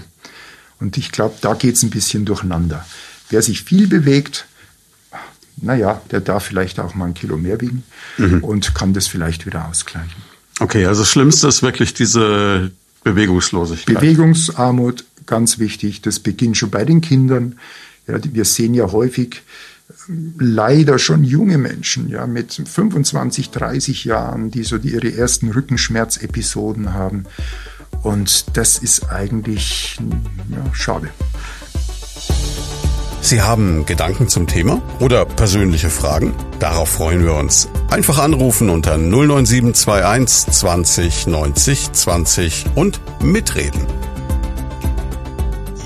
Und 0.81 0.97
ich 0.97 1.13
glaube, 1.13 1.35
da 1.41 1.55
geht 1.55 1.77
es 1.77 1.83
ein 1.83 1.91
bisschen 1.91 2.25
durcheinander. 2.25 2.85
Wer 3.31 3.43
sich 3.43 3.63
viel 3.63 3.87
bewegt, 3.87 4.47
naja, 5.63 6.01
der 6.11 6.21
darf 6.21 6.45
vielleicht 6.45 6.81
auch 6.81 6.95
mal 6.95 7.07
ein 7.07 7.15
Kilo 7.15 7.37
mehr 7.37 7.61
wiegen 7.61 7.85
mhm. 8.17 8.43
und 8.45 8.75
kann 8.75 8.93
das 8.93 9.07
vielleicht 9.07 9.47
wieder 9.47 9.69
ausgleichen. 9.69 10.23
Okay, 10.61 10.87
also 10.87 11.03
das 11.03 11.11
Schlimmste 11.11 11.49
ist 11.49 11.63
wirklich 11.63 11.95
diese 11.95 12.71
Bewegungslosigkeit. 13.05 14.01
Bewegungsarmut, 14.01 15.05
ganz 15.27 15.59
wichtig. 15.59 16.03
Das 16.03 16.19
beginnt 16.21 16.57
schon 16.57 16.71
bei 16.71 16.85
den 16.85 17.01
Kindern. 17.01 17.59
Ja, 18.07 18.19
wir 18.23 18.45
sehen 18.45 18.75
ja 18.75 18.91
häufig 18.91 19.43
leider 20.39 20.99
schon 20.99 21.25
junge 21.25 21.59
Menschen, 21.59 22.09
ja, 22.09 22.27
mit 22.27 22.53
25, 22.53 23.51
30 23.51 24.05
Jahren, 24.05 24.51
die 24.51 24.65
so 24.65 24.79
die 24.79 24.91
ihre 24.91 25.13
ersten 25.13 25.51
Rückenschmerzepisoden 25.51 26.93
haben. 26.93 27.25
Und 28.03 28.57
das 28.57 28.79
ist 28.79 29.11
eigentlich 29.11 29.99
ja, 30.51 30.75
schade. 30.75 31.09
Sie 33.21 33.43
haben 33.43 33.85
Gedanken 33.85 34.29
zum 34.29 34.47
Thema 34.47 34.81
oder 35.01 35.25
persönliche 35.25 35.91
Fragen? 35.91 36.35
Darauf 36.59 36.89
freuen 36.89 37.25
wir 37.25 37.35
uns. 37.35 37.69
Einfach 37.91 38.19
anrufen 38.19 38.71
unter 38.71 38.97
09721 38.97 40.53
20 40.53 41.27
90 41.27 41.93
20 41.93 42.65
und 42.75 43.01
mitreden. 43.23 43.87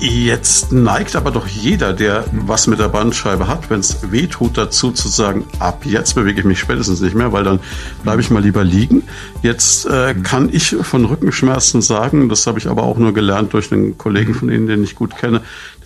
Jetzt 0.05 0.73
neigt 0.73 1.15
aber 1.15 1.31
doch 1.31 1.47
jeder, 1.47 1.93
der 1.93 2.25
was 2.33 2.67
mit 2.67 2.79
der 2.79 2.89
Bandscheibe 2.89 3.47
hat, 3.47 3.69
wenn 3.69 3.79
es 3.79 4.11
weh 4.11 4.27
tut, 4.27 4.57
dazu 4.57 4.91
zu 4.91 5.07
sagen, 5.07 5.45
ab 5.59 5.85
jetzt 5.85 6.15
bewege 6.15 6.41
ich 6.41 6.45
mich 6.45 6.59
spätestens 6.59 6.99
nicht 6.99 7.15
mehr, 7.15 7.31
weil 7.31 7.45
dann 7.45 7.61
bleibe 8.03 8.19
ich 8.19 8.29
mal 8.29 8.43
lieber 8.43 8.65
liegen. 8.65 9.03
Jetzt 9.43 9.85
äh, 9.85 10.13
kann 10.13 10.49
ich 10.51 10.75
von 10.81 11.05
Rückenschmerzen 11.05 11.81
sagen, 11.81 12.27
das 12.27 12.45
habe 12.47 12.59
ich 12.59 12.67
aber 12.67 12.83
auch 12.83 12.97
nur 12.97 13.13
gelernt 13.13 13.53
durch 13.53 13.71
einen 13.71 13.97
Kollegen 13.97 14.33
von 14.33 14.49
Ihnen, 14.49 14.67
den 14.67 14.83
ich 14.83 14.95
gut 14.95 15.15
kenne, 15.15 15.39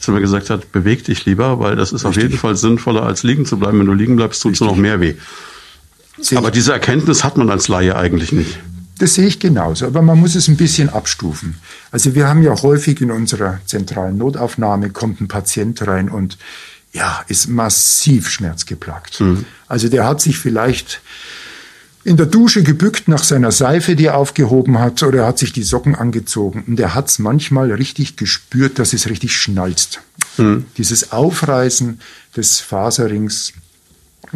der 0.06 0.14
mir 0.14 0.22
gesagt 0.22 0.50
hat, 0.50 0.72
beweg 0.72 1.04
dich 1.06 1.26
lieber, 1.26 1.60
weil 1.60 1.76
das 1.76 1.92
ist 1.92 2.06
Richtig. 2.06 2.08
auf 2.08 2.24
jeden 2.24 2.38
Fall 2.38 2.56
sinnvoller, 2.56 3.04
als 3.04 3.24
liegen 3.24 3.46
zu 3.46 3.58
bleiben. 3.58 3.80
Wenn 3.80 3.88
du 3.88 3.94
liegen 3.94 4.16
bleibst, 4.16 4.42
tut 4.42 4.54
es 4.54 4.62
noch 4.62 4.76
mehr 4.76 5.00
weh. 5.00 5.16
Aber 6.36 6.52
diese 6.52 6.74
Erkenntnis 6.74 7.24
hat 7.24 7.38
man 7.38 7.50
als 7.50 7.68
Laie 7.68 7.96
eigentlich 7.96 8.32
nicht. 8.32 8.60
Das 9.00 9.14
sehe 9.14 9.28
ich 9.28 9.40
genauso, 9.40 9.86
aber 9.86 10.02
man 10.02 10.20
muss 10.20 10.34
es 10.34 10.48
ein 10.48 10.58
bisschen 10.58 10.90
abstufen. 10.90 11.56
Also 11.92 12.16
wir 12.16 12.28
haben 12.28 12.42
ja 12.42 12.60
häufig 12.64 13.00
in 13.00 13.12
unserer 13.12 13.60
zentralen 13.66 14.18
Notaufnahme 14.18 14.90
kommt 14.90 15.22
ein 15.22 15.28
Patient 15.28 15.86
rein 15.86 16.10
und 16.10 16.38
ja, 16.94 17.24
ist 17.28 17.48
massiv 17.48 18.28
schmerzgeplagt. 18.30 19.22
Mhm. 19.22 19.46
Also 19.68 19.88
der 19.88 20.06
hat 20.06 20.20
sich 20.22 20.40
vielleicht 20.40 21.02
in 22.08 22.16
der 22.16 22.26
Dusche 22.26 22.64
gebückt 22.64 23.10
nach 23.10 23.22
seiner 23.22 23.52
Seife, 23.52 23.98
die 23.98 24.06
er 24.06 24.18
aufgehoben 24.18 24.80
hat, 24.80 25.04
oder 25.04 25.24
er 25.24 25.28
hat 25.28 25.38
sich 25.38 25.52
die 25.52 25.64
Socken 25.64 25.94
angezogen. 25.94 26.64
Und 26.66 26.80
er 26.80 26.96
hat 26.96 27.10
es 27.10 27.20
manchmal 27.20 27.70
richtig 27.70 28.16
gespürt, 28.16 28.80
dass 28.80 28.94
es 28.94 29.10
richtig 29.10 29.36
schnalzt. 29.36 30.00
Mhm. 30.38 30.64
Dieses 30.78 31.12
Aufreißen 31.12 32.00
des 32.38 32.62
Faserrings 32.62 33.52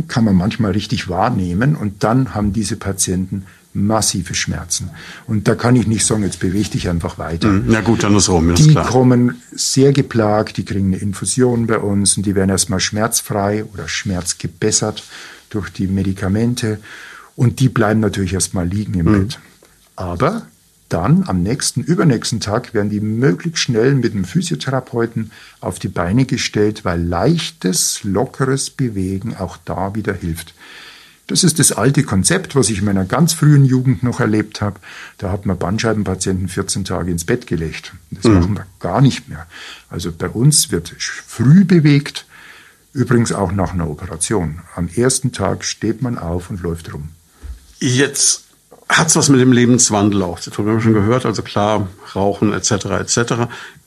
kann 0.09 0.25
man 0.25 0.35
manchmal 0.35 0.71
richtig 0.71 1.07
wahrnehmen. 1.07 1.77
Und 1.77 2.03
dann 2.03 2.35
haben 2.35 2.51
diese 2.51 2.75
Patienten 2.75 3.45
massive 3.73 4.35
Schmerzen. 4.35 4.89
Und 5.25 5.47
da 5.47 5.55
kann 5.55 5.77
ich 5.77 5.87
nicht 5.87 6.05
sagen, 6.05 6.23
jetzt 6.23 6.41
bewege 6.41 6.71
dich 6.71 6.89
einfach 6.89 7.17
weiter. 7.19 7.47
Hm, 7.47 7.63
na 7.67 7.79
gut, 7.79 8.03
dann 8.03 8.13
ist 8.17 8.27
rum, 8.27 8.49
ist 8.49 8.65
Die 8.65 8.71
klar. 8.71 8.85
kommen 8.85 9.41
sehr 9.53 9.93
geplagt, 9.93 10.57
die 10.57 10.65
kriegen 10.65 10.87
eine 10.87 10.97
Infusion 10.97 11.67
bei 11.67 11.77
uns 11.77 12.17
und 12.17 12.25
die 12.25 12.35
werden 12.35 12.49
erstmal 12.49 12.81
schmerzfrei 12.81 13.63
oder 13.63 13.87
schmerzgebessert 13.87 15.05
durch 15.49 15.69
die 15.69 15.87
Medikamente 15.87 16.79
und 17.35 17.59
die 17.59 17.69
bleiben 17.69 17.99
natürlich 17.99 18.33
erstmal 18.33 18.67
liegen 18.67 18.93
im 18.95 19.05
mhm. 19.05 19.27
Bett. 19.27 19.39
Aber 19.95 20.47
dann 20.89 21.23
am 21.27 21.41
nächsten, 21.41 21.83
übernächsten 21.83 22.41
Tag 22.41 22.73
werden 22.73 22.89
die 22.89 22.99
möglichst 22.99 23.59
schnell 23.59 23.95
mit 23.95 24.13
dem 24.13 24.25
Physiotherapeuten 24.25 25.31
auf 25.61 25.79
die 25.79 25.87
Beine 25.87 26.25
gestellt, 26.25 26.83
weil 26.83 27.01
leichtes, 27.01 28.03
lockeres 28.03 28.69
Bewegen 28.69 29.35
auch 29.37 29.57
da 29.63 29.95
wieder 29.95 30.13
hilft. 30.13 30.53
Das 31.27 31.45
ist 31.45 31.59
das 31.59 31.71
alte 31.71 32.03
Konzept, 32.03 32.57
was 32.57 32.69
ich 32.69 32.79
in 32.79 32.85
meiner 32.85 33.05
ganz 33.05 33.31
frühen 33.31 33.63
Jugend 33.63 34.03
noch 34.03 34.19
erlebt 34.19 34.59
habe. 34.59 34.81
Da 35.17 35.31
hat 35.31 35.45
man 35.45 35.57
Bandscheibenpatienten 35.57 36.49
14 36.49 36.83
Tage 36.83 37.09
ins 37.09 37.23
Bett 37.23 37.47
gelegt. 37.47 37.93
Das 38.09 38.25
mhm. 38.25 38.33
machen 38.33 38.57
wir 38.57 38.65
gar 38.81 38.99
nicht 38.99 39.29
mehr. 39.29 39.47
Also 39.89 40.11
bei 40.11 40.27
uns 40.27 40.71
wird 40.71 40.93
früh 40.99 41.63
bewegt, 41.63 42.25
übrigens 42.91 43.31
auch 43.31 43.53
nach 43.53 43.73
einer 43.73 43.89
Operation. 43.89 44.59
Am 44.75 44.89
ersten 44.93 45.31
Tag 45.31 45.63
steht 45.63 46.01
man 46.01 46.17
auf 46.17 46.49
und 46.49 46.61
läuft 46.63 46.93
rum. 46.93 47.09
Jetzt 47.81 48.45
hat 48.87 49.07
es 49.07 49.15
was 49.15 49.29
mit 49.29 49.41
dem 49.41 49.51
Lebenswandel 49.51 50.21
auch 50.21 50.39
zu 50.39 50.51
tun. 50.51 50.65
Wir 50.65 50.73
haben 50.73 50.81
schon 50.81 50.93
gehört, 50.93 51.25
also 51.25 51.41
klar, 51.41 51.87
Rauchen 52.15 52.53
etc. 52.53 52.71
etc. 52.99 53.33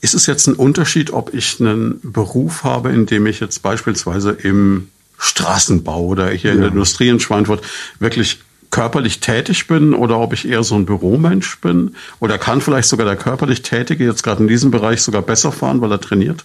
Ist 0.01 0.15
es 0.15 0.27
jetzt 0.27 0.47
ein 0.49 0.55
Unterschied, 0.55 1.13
ob 1.13 1.33
ich 1.33 1.61
einen 1.61 2.01
Beruf 2.03 2.65
habe, 2.65 2.91
in 2.91 3.07
dem 3.07 3.27
ich 3.27 3.41
jetzt 3.41 3.63
beispielsweise 3.63 4.33
im 4.33 4.89
Straßenbau 5.19 6.05
oder 6.05 6.29
hier 6.31 6.51
ja. 6.51 6.55
in 6.55 6.61
der 6.61 6.71
Industrie 6.71 7.09
in 7.09 7.21
Schweinfurt 7.21 7.65
wirklich 8.01 8.41
körperlich 8.71 9.21
tätig 9.21 9.69
bin 9.69 9.95
oder 9.95 10.19
ob 10.19 10.33
ich 10.33 10.49
eher 10.49 10.65
so 10.65 10.75
ein 10.75 10.87
Büromensch 10.87 11.61
bin 11.61 11.95
oder 12.19 12.39
kann 12.39 12.61
vielleicht 12.61 12.89
sogar 12.89 13.07
der 13.07 13.15
körperlich 13.15 13.63
Tätige 13.63 14.05
jetzt 14.05 14.25
gerade 14.25 14.43
in 14.43 14.49
diesem 14.49 14.73
Bereich 14.73 15.01
sogar 15.01 15.23
besser 15.23 15.53
fahren, 15.53 15.81
weil 15.81 15.93
er 15.93 16.01
trainiert? 16.01 16.45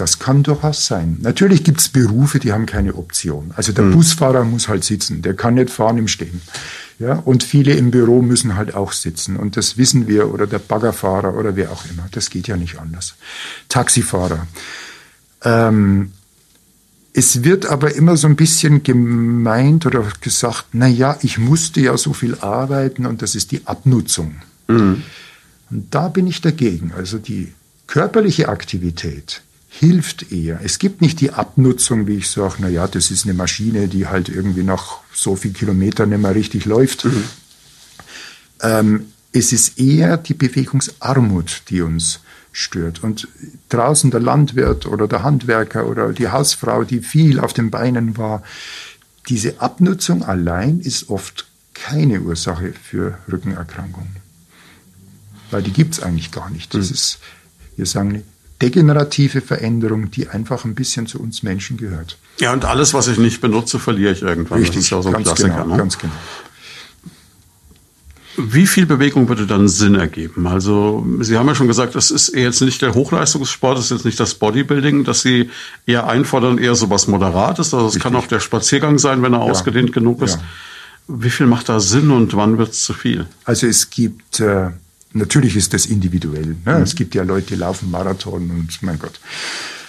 Das 0.00 0.18
kann 0.18 0.42
durchaus 0.42 0.86
sein. 0.86 1.18
Natürlich 1.20 1.62
gibt 1.62 1.78
es 1.78 1.90
Berufe, 1.90 2.38
die 2.38 2.54
haben 2.54 2.64
keine 2.64 2.94
Option. 2.94 3.52
Also 3.54 3.72
der 3.72 3.84
hm. 3.84 3.92
Busfahrer 3.92 4.44
muss 4.44 4.66
halt 4.66 4.82
sitzen, 4.82 5.20
der 5.20 5.34
kann 5.34 5.56
nicht 5.56 5.68
fahren 5.68 5.98
im 5.98 6.08
Stehen. 6.08 6.40
Ja, 6.98 7.16
und 7.16 7.44
viele 7.44 7.74
im 7.74 7.90
Büro 7.90 8.22
müssen 8.22 8.56
halt 8.56 8.74
auch 8.74 8.92
sitzen. 8.92 9.36
Und 9.36 9.58
das 9.58 9.76
wissen 9.76 10.08
wir, 10.08 10.32
oder 10.32 10.46
der 10.46 10.58
Baggerfahrer 10.58 11.36
oder 11.36 11.54
wer 11.54 11.70
auch 11.70 11.84
immer. 11.90 12.08
Das 12.12 12.30
geht 12.30 12.48
ja 12.48 12.56
nicht 12.56 12.78
anders. 12.78 13.14
Taxifahrer. 13.68 14.46
Ähm, 15.44 16.12
es 17.12 17.44
wird 17.44 17.66
aber 17.66 17.94
immer 17.94 18.16
so 18.16 18.26
ein 18.26 18.36
bisschen 18.36 18.82
gemeint 18.82 19.84
oder 19.84 20.06
gesagt, 20.22 20.68
na 20.72 20.86
ja, 20.86 21.18
ich 21.20 21.36
musste 21.36 21.82
ja 21.82 21.98
so 21.98 22.14
viel 22.14 22.36
arbeiten 22.36 23.04
und 23.04 23.20
das 23.20 23.34
ist 23.34 23.52
die 23.52 23.66
Abnutzung. 23.66 24.36
Mhm. 24.66 25.02
Und 25.70 25.94
da 25.94 26.08
bin 26.08 26.26
ich 26.26 26.40
dagegen. 26.40 26.92
Also 26.96 27.18
die 27.18 27.52
körperliche 27.86 28.48
Aktivität 28.48 29.42
hilft 29.72 30.32
eher. 30.32 30.60
Es 30.64 30.78
gibt 30.80 31.00
nicht 31.00 31.20
die 31.20 31.30
Abnutzung, 31.30 32.08
wie 32.08 32.16
ich 32.16 32.28
sage, 32.28 32.56
na 32.58 32.68
ja, 32.68 32.88
das 32.88 33.10
ist 33.12 33.24
eine 33.24 33.34
Maschine, 33.34 33.86
die 33.86 34.08
halt 34.08 34.28
irgendwie 34.28 34.64
nach 34.64 34.98
so 35.14 35.36
viel 35.36 35.52
Kilometern 35.52 36.10
nicht 36.10 36.20
mehr 36.20 36.34
richtig 36.34 36.64
läuft. 36.64 37.04
Mhm. 37.04 37.24
Ähm, 38.62 39.06
es 39.32 39.52
ist 39.52 39.78
eher 39.78 40.16
die 40.16 40.34
Bewegungsarmut, 40.34 41.62
die 41.68 41.82
uns 41.82 42.18
stört. 42.50 43.04
Und 43.04 43.28
draußen 43.68 44.10
der 44.10 44.18
Landwirt 44.18 44.86
oder 44.86 45.06
der 45.06 45.22
Handwerker 45.22 45.86
oder 45.86 46.12
die 46.12 46.28
Hausfrau, 46.28 46.82
die 46.82 46.98
viel 46.98 47.38
auf 47.38 47.52
den 47.52 47.70
Beinen 47.70 48.18
war, 48.18 48.42
diese 49.28 49.60
Abnutzung 49.60 50.24
allein 50.24 50.80
ist 50.80 51.10
oft 51.10 51.46
keine 51.74 52.22
Ursache 52.22 52.72
für 52.72 53.18
Rückenerkrankungen. 53.30 54.16
Weil 55.52 55.62
die 55.62 55.72
gibt 55.72 55.94
es 55.94 56.02
eigentlich 56.02 56.32
gar 56.32 56.50
nicht. 56.50 56.74
Das 56.74 56.88
mhm. 56.88 56.94
ist, 56.94 57.18
wir 57.76 57.86
sagen, 57.86 58.24
degenerative 58.62 59.40
Veränderung, 59.40 60.10
die 60.10 60.28
einfach 60.28 60.64
ein 60.64 60.74
bisschen 60.74 61.06
zu 61.06 61.20
uns 61.20 61.42
Menschen 61.42 61.76
gehört. 61.76 62.18
Ja, 62.38 62.52
und 62.52 62.64
alles, 62.64 62.94
was 62.94 63.08
ich 63.08 63.18
nicht 63.18 63.40
benutze, 63.40 63.78
verliere 63.78 64.12
ich 64.12 64.22
irgendwann. 64.22 64.58
Richtig, 64.58 64.76
das 64.76 64.84
ist 64.84 64.90
ja 64.90 65.02
so 65.02 65.08
ein 65.08 65.14
ganz 65.14 65.26
Klassiker. 65.26 65.48
Genau, 65.48 65.66
ne? 65.66 65.76
Ganz 65.76 65.98
genau. 65.98 66.12
Wie 68.36 68.66
viel 68.66 68.86
Bewegung 68.86 69.28
würde 69.28 69.46
dann 69.46 69.68
Sinn 69.68 69.96
ergeben? 69.96 70.46
Also 70.46 71.04
Sie 71.20 71.36
haben 71.36 71.48
ja 71.48 71.54
schon 71.54 71.66
gesagt, 71.66 71.94
es 71.96 72.10
ist 72.10 72.34
jetzt 72.34 72.60
nicht 72.62 72.80
der 72.80 72.94
Hochleistungssport, 72.94 73.78
es 73.78 73.86
ist 73.86 73.90
jetzt 73.90 74.04
nicht 74.04 74.20
das 74.20 74.34
Bodybuilding, 74.34 75.04
dass 75.04 75.22
Sie 75.22 75.50
eher 75.84 76.06
einfordern, 76.06 76.58
eher 76.58 76.74
so 76.74 76.88
was 76.90 77.06
Moderates. 77.08 77.74
Also 77.74 77.88
es 77.88 77.98
kann 77.98 78.14
auch 78.14 78.26
der 78.26 78.40
Spaziergang 78.40 78.98
sein, 78.98 79.22
wenn 79.22 79.34
er 79.34 79.44
ja. 79.44 79.50
ausgedehnt 79.50 79.92
genug 79.92 80.22
ist. 80.22 80.36
Ja. 80.36 80.42
Wie 81.08 81.30
viel 81.30 81.46
macht 81.46 81.68
da 81.68 81.80
Sinn 81.80 82.10
und 82.10 82.36
wann 82.36 82.56
wird 82.56 82.70
es 82.70 82.84
zu 82.84 82.94
viel? 82.94 83.26
Also 83.44 83.66
es 83.66 83.90
gibt, 83.90 84.40
äh, 84.40 84.70
natürlich 85.12 85.56
ist 85.56 85.74
das 85.74 85.86
individuell. 85.86 86.56
Ne? 86.64 86.76
Mhm. 86.76 86.82
Es 86.82 86.94
gibt 86.94 87.14
ja 87.14 87.22
Leute, 87.22 87.48
die 87.48 87.56
laufen 87.56 87.90
Marathon 87.90 88.50
und 88.50 88.82
mein 88.82 88.98
Gott. 88.98 89.20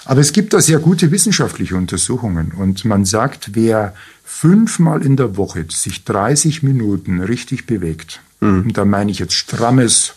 Aber 0.05 0.21
es 0.21 0.33
gibt 0.33 0.53
da 0.53 0.61
sehr 0.61 0.79
gute 0.79 1.11
wissenschaftliche 1.11 1.75
Untersuchungen 1.75 2.51
und 2.53 2.85
man 2.85 3.05
sagt, 3.05 3.51
wer 3.53 3.93
fünfmal 4.23 5.05
in 5.05 5.15
der 5.15 5.37
Woche 5.37 5.65
sich 5.69 6.03
30 6.05 6.63
Minuten 6.63 7.21
richtig 7.21 7.67
bewegt, 7.67 8.19
Mhm. 8.41 8.63
Und 8.63 8.77
da 8.77 8.83
meine 8.83 9.11
ich 9.11 9.19
jetzt 9.19 9.33
strammes 9.33 10.13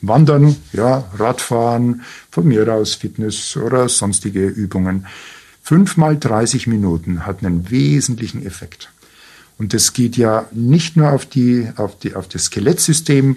Wandern, 0.00 0.56
ja, 0.72 1.04
Radfahren, 1.16 2.02
von 2.30 2.46
mir 2.46 2.72
aus 2.72 2.94
Fitness 2.94 3.56
oder 3.56 3.88
sonstige 3.88 4.46
Übungen. 4.46 5.06
Fünfmal 5.62 6.16
30 6.16 6.66
Minuten 6.66 7.26
hat 7.26 7.44
einen 7.44 7.70
wesentlichen 7.70 8.44
Effekt. 8.44 8.90
Und 9.58 9.74
das 9.74 9.92
geht 9.92 10.16
ja 10.16 10.46
nicht 10.52 10.96
nur 10.96 11.10
auf, 11.12 11.26
die, 11.26 11.68
auf, 11.76 11.98
die, 11.98 12.14
auf 12.14 12.28
das 12.28 12.44
Skelettsystem, 12.44 13.36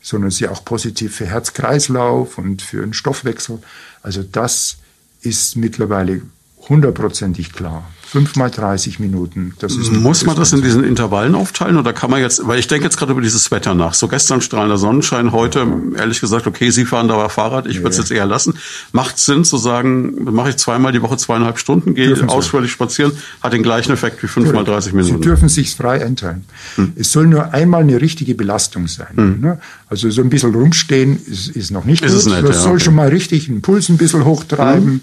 sondern 0.00 0.30
ja 0.40 0.50
auch 0.50 0.64
positiv 0.64 1.16
für 1.16 1.26
Herz-Kreislauf 1.26 2.38
und 2.38 2.62
für 2.62 2.80
den 2.80 2.94
Stoffwechsel. 2.94 3.60
Also 4.02 4.22
das 4.22 4.78
ist 5.22 5.56
mittlerweile 5.56 6.22
hundertprozentig 6.68 7.52
klar. 7.52 7.90
Fünfmal 8.10 8.50
30 8.50 9.00
Minuten. 9.00 9.52
Das 9.58 9.76
ist 9.76 9.92
Muss 9.92 10.24
man 10.24 10.34
das 10.34 10.54
in 10.54 10.62
diesen 10.62 10.82
Intervallen 10.82 11.34
aufteilen 11.34 11.76
oder 11.76 11.92
kann 11.92 12.10
man 12.10 12.22
jetzt, 12.22 12.46
weil 12.46 12.58
ich 12.58 12.66
denke 12.66 12.84
jetzt 12.84 12.96
gerade 12.96 13.12
über 13.12 13.20
dieses 13.20 13.50
Wetter 13.50 13.74
nach. 13.74 13.92
So 13.92 14.08
gestern 14.08 14.40
strahlender 14.40 14.78
Sonnenschein, 14.78 15.30
heute 15.32 15.66
ehrlich 15.94 16.18
gesagt, 16.18 16.46
okay, 16.46 16.70
Sie 16.70 16.86
fahren 16.86 17.06
da 17.06 17.28
Fahrrad, 17.28 17.66
ich 17.66 17.78
würde 17.78 17.90
es 17.90 17.98
jetzt 17.98 18.10
eher 18.10 18.24
lassen. 18.24 18.54
Macht 18.92 19.18
Sinn 19.18 19.44
zu 19.44 19.58
sagen, 19.58 20.24
mache 20.32 20.48
ich 20.48 20.56
zweimal 20.56 20.92
die 20.92 21.02
Woche 21.02 21.18
zweieinhalb 21.18 21.58
Stunden, 21.58 21.94
gehe 21.94 22.06
dürfen 22.06 22.30
ausführlich 22.30 22.70
Sie. 22.70 22.76
spazieren, 22.76 23.12
hat 23.42 23.52
den 23.52 23.62
gleichen 23.62 23.92
Effekt 23.92 24.22
wie 24.22 24.26
fünfmal 24.26 24.64
30 24.64 24.94
Minuten. 24.94 25.16
Sie 25.16 25.20
dürfen 25.20 25.50
sich 25.50 25.76
frei 25.76 26.02
einteilen. 26.02 26.46
Hm. 26.76 26.94
Es 26.96 27.12
soll 27.12 27.26
nur 27.26 27.52
einmal 27.52 27.82
eine 27.82 28.00
richtige 28.00 28.34
Belastung 28.34 28.88
sein. 28.88 29.16
Hm. 29.16 29.40
Ne? 29.42 29.58
Also 29.90 30.08
so 30.08 30.22
ein 30.22 30.30
bisschen 30.30 30.54
rumstehen 30.54 31.20
ist, 31.26 31.48
ist 31.48 31.70
noch 31.72 31.84
nicht 31.84 32.02
ist 32.02 32.24
gut. 32.24 32.32
Nicht, 32.32 32.48
das 32.48 32.56
ja, 32.56 32.62
soll 32.62 32.72
okay. 32.76 32.84
schon 32.84 32.94
mal 32.94 33.08
richtig 33.08 33.48
den 33.48 33.60
Puls 33.60 33.90
ein 33.90 33.98
bisschen 33.98 34.24
hochtreiben. 34.24 34.86
Hm 34.86 35.00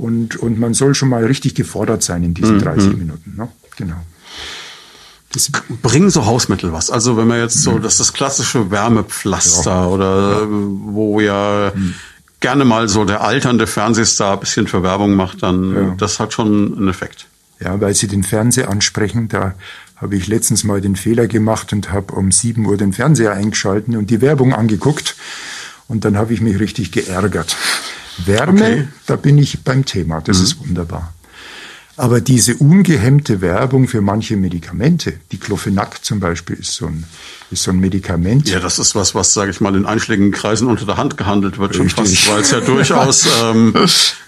und, 0.00 0.36
und 0.36 0.58
man 0.58 0.74
soll 0.74 0.94
schon 0.94 1.08
mal 1.08 1.24
richtig 1.24 1.54
gefordert 1.54 2.02
sein 2.02 2.24
in 2.24 2.34
diesen 2.34 2.56
mhm. 2.56 2.62
30 2.62 2.96
Minuten. 2.96 3.34
Ne? 3.36 3.48
Genau. 3.76 3.96
Das 5.32 5.50
Bringen 5.82 6.10
so 6.10 6.26
Hausmittel 6.26 6.72
was? 6.72 6.90
Also 6.90 7.16
wenn 7.16 7.28
man 7.28 7.38
jetzt 7.38 7.62
so, 7.62 7.72
mhm. 7.72 7.82
das 7.82 7.94
ist 7.94 8.00
das 8.00 8.12
klassische 8.12 8.70
Wärmepflaster 8.70 9.70
ja. 9.70 9.86
oder 9.86 10.40
ja. 10.40 10.46
wo 10.48 11.20
ja 11.20 11.72
mhm. 11.74 11.94
gerne 12.40 12.64
mal 12.64 12.88
so 12.88 13.04
der 13.04 13.22
alternde 13.22 13.66
Fernsehstar 13.66 14.34
ein 14.34 14.40
bisschen 14.40 14.66
für 14.66 14.82
Werbung 14.82 15.14
macht, 15.14 15.42
dann 15.42 15.74
ja. 15.74 15.94
das 15.96 16.18
hat 16.18 16.32
schon 16.32 16.76
einen 16.76 16.88
Effekt. 16.88 17.26
Ja, 17.60 17.80
weil 17.80 17.94
Sie 17.94 18.08
den 18.08 18.24
Fernseher 18.24 18.70
ansprechen, 18.70 19.28
da 19.28 19.54
habe 19.96 20.16
ich 20.16 20.26
letztens 20.26 20.64
mal 20.64 20.80
den 20.80 20.96
Fehler 20.96 21.26
gemacht 21.26 21.74
und 21.74 21.92
habe 21.92 22.14
um 22.14 22.32
7 22.32 22.64
Uhr 22.64 22.78
den 22.78 22.94
Fernseher 22.94 23.32
eingeschalten 23.32 23.96
und 23.96 24.08
die 24.08 24.22
Werbung 24.22 24.54
angeguckt 24.54 25.14
und 25.86 26.04
dann 26.04 26.16
habe 26.16 26.32
ich 26.32 26.40
mich 26.40 26.58
richtig 26.58 26.90
geärgert. 26.90 27.56
Wärme, 28.26 28.62
okay. 28.62 28.88
da 29.06 29.16
bin 29.16 29.38
ich 29.38 29.62
beim 29.64 29.84
Thema. 29.84 30.20
Das 30.20 30.38
mhm. 30.38 30.44
ist 30.44 30.60
wunderbar. 30.60 31.12
Aber 32.00 32.22
diese 32.22 32.54
ungehemmte 32.54 33.42
Werbung 33.42 33.86
für 33.86 34.00
manche 34.00 34.38
Medikamente, 34.38 35.20
die 35.32 35.36
Clofenac 35.36 36.02
zum 36.02 36.18
Beispiel 36.18 36.56
ist 36.56 36.74
so 36.74 36.86
ein, 36.86 37.04
ist 37.50 37.64
so 37.64 37.72
ein 37.72 37.78
Medikament. 37.78 38.48
Ja, 38.48 38.58
das 38.58 38.78
ist 38.78 38.94
was, 38.94 39.14
was, 39.14 39.34
sage 39.34 39.50
ich 39.50 39.60
mal, 39.60 39.76
in 39.76 39.84
einschlägigen 39.84 40.32
Kreisen 40.32 40.66
unter 40.68 40.86
der 40.86 40.96
Hand 40.96 41.18
gehandelt 41.18 41.58
wird, 41.58 41.76
schon 41.76 41.90
fast, 41.90 42.26
weil 42.30 42.40
es 42.40 42.52
ja 42.52 42.60
durchaus 42.60 43.28
ähm, 43.42 43.74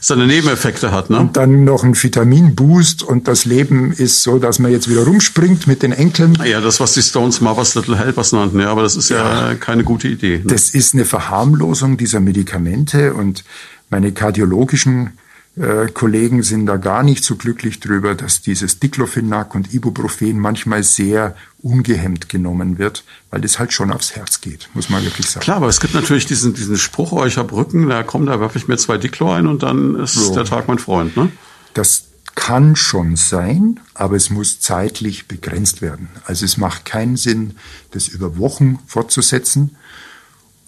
seine 0.00 0.26
Nebeneffekte 0.26 0.92
hat. 0.92 1.08
Ne? 1.08 1.18
Und 1.18 1.38
dann 1.38 1.64
noch 1.64 1.82
ein 1.82 1.94
Vitaminboost 1.94 3.02
und 3.02 3.26
das 3.26 3.46
Leben 3.46 3.90
ist 3.92 4.22
so, 4.22 4.38
dass 4.38 4.58
man 4.58 4.70
jetzt 4.70 4.90
wieder 4.90 5.04
rumspringt 5.04 5.66
mit 5.66 5.82
den 5.82 5.92
Enkeln. 5.92 6.36
Ja, 6.44 6.60
das, 6.60 6.78
was 6.78 6.92
die 6.92 7.02
Stones 7.02 7.40
Mothers 7.40 7.74
Little 7.74 7.96
Helpers 7.96 8.32
nannten, 8.32 8.60
ja, 8.60 8.70
aber 8.70 8.82
das 8.82 8.96
ist 8.96 9.08
ja, 9.08 9.50
ja 9.50 9.54
keine 9.54 9.82
gute 9.82 10.08
Idee. 10.08 10.40
Ne? 10.40 10.44
Das 10.44 10.74
ist 10.74 10.92
eine 10.92 11.06
Verharmlosung 11.06 11.96
dieser 11.96 12.20
Medikamente 12.20 13.14
und 13.14 13.44
meine 13.92 14.10
kardiologischen 14.12 15.18
äh, 15.54 15.86
Kollegen 15.92 16.42
sind 16.42 16.64
da 16.64 16.78
gar 16.78 17.02
nicht 17.02 17.22
so 17.22 17.36
glücklich 17.36 17.78
drüber, 17.78 18.14
dass 18.14 18.40
dieses 18.40 18.80
Diclofenac 18.80 19.54
und 19.54 19.74
Ibuprofen 19.74 20.38
manchmal 20.38 20.82
sehr 20.82 21.36
ungehemmt 21.60 22.30
genommen 22.30 22.78
wird, 22.78 23.04
weil 23.30 23.42
das 23.42 23.58
halt 23.58 23.74
schon 23.74 23.92
aufs 23.92 24.16
Herz 24.16 24.40
geht, 24.40 24.70
muss 24.72 24.88
man 24.88 25.04
wirklich 25.04 25.28
sagen. 25.28 25.44
Klar, 25.44 25.58
aber 25.58 25.68
es 25.68 25.78
gibt 25.78 25.92
natürlich 25.92 26.24
diesen, 26.24 26.54
diesen 26.54 26.78
Spruch, 26.78 27.12
oh, 27.12 27.26
ich 27.26 27.36
habe 27.36 27.54
Rücken, 27.54 27.86
da 27.86 28.02
komm, 28.02 28.24
da 28.24 28.40
werfe 28.40 28.56
ich 28.56 28.66
mir 28.66 28.78
zwei 28.78 28.96
Diclo 28.96 29.30
ein 29.30 29.46
und 29.46 29.62
dann 29.62 29.96
ist 29.96 30.14
so. 30.14 30.34
der 30.34 30.46
Tag 30.46 30.68
mein 30.68 30.78
Freund. 30.78 31.14
Ne? 31.14 31.30
Das 31.74 32.04
kann 32.34 32.74
schon 32.76 33.16
sein, 33.16 33.78
aber 33.92 34.16
es 34.16 34.30
muss 34.30 34.58
zeitlich 34.58 35.28
begrenzt 35.28 35.82
werden. 35.82 36.08
Also 36.24 36.46
es 36.46 36.56
macht 36.56 36.86
keinen 36.86 37.18
Sinn, 37.18 37.56
das 37.90 38.08
über 38.08 38.38
Wochen 38.38 38.78
fortzusetzen, 38.86 39.76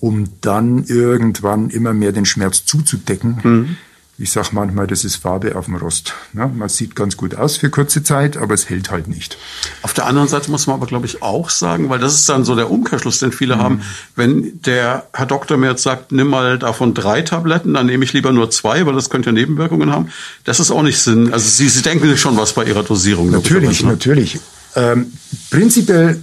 um 0.04 0.28
dann 0.42 0.84
irgendwann 0.84 1.70
immer 1.70 1.94
mehr 1.94 2.12
den 2.12 2.26
Schmerz 2.26 2.66
zuzudecken. 2.66 3.40
Mhm. 3.42 3.76
Ich 4.18 4.32
sage 4.32 4.48
manchmal, 4.52 4.86
das 4.86 5.02
ist 5.02 5.16
Farbe 5.16 5.56
auf 5.56 5.64
dem 5.64 5.76
Rost. 5.76 6.12
Ja, 6.34 6.46
man 6.46 6.68
sieht 6.68 6.94
ganz 6.94 7.16
gut 7.16 7.34
aus 7.34 7.56
für 7.56 7.70
kurze 7.70 8.02
Zeit, 8.02 8.36
aber 8.36 8.52
es 8.52 8.68
hält 8.68 8.90
halt 8.90 9.08
nicht. 9.08 9.38
Auf 9.80 9.94
der 9.94 10.04
anderen 10.04 10.28
Seite 10.28 10.50
muss 10.50 10.66
man 10.66 10.76
aber, 10.76 10.86
glaube 10.86 11.06
ich, 11.06 11.22
auch 11.22 11.48
sagen, 11.48 11.88
weil 11.88 11.98
das 11.98 12.14
ist 12.14 12.28
dann 12.28 12.44
so 12.44 12.54
der 12.54 12.70
Umkehrschluss, 12.70 13.18
den 13.18 13.32
viele 13.32 13.56
mhm. 13.56 13.60
haben. 13.60 13.82
Wenn 14.14 14.60
der 14.60 15.06
Herr 15.14 15.24
Doktor 15.24 15.56
mir 15.56 15.70
jetzt 15.70 15.82
sagt, 15.82 16.12
nimm 16.12 16.28
mal 16.28 16.58
davon 16.58 16.92
drei 16.92 17.22
Tabletten, 17.22 17.72
dann 17.72 17.86
nehme 17.86 18.04
ich 18.04 18.12
lieber 18.12 18.30
nur 18.30 18.50
zwei, 18.50 18.84
weil 18.84 18.94
das 18.94 19.08
könnte 19.08 19.30
ja 19.30 19.32
Nebenwirkungen 19.32 19.90
haben. 19.90 20.10
Das 20.44 20.60
ist 20.60 20.70
auch 20.70 20.82
nicht 20.82 20.98
Sinn. 20.98 21.32
Also 21.32 21.48
Sie, 21.48 21.68
Sie 21.70 21.80
denken 21.80 22.06
sich 22.06 22.20
schon 22.20 22.36
was 22.36 22.52
bei 22.52 22.64
Ihrer 22.64 22.82
Dosierung. 22.82 23.30
Natürlich, 23.30 23.82
ne? 23.82 23.92
natürlich. 23.92 24.38
Ähm, 24.76 25.14
prinzipiell 25.50 26.20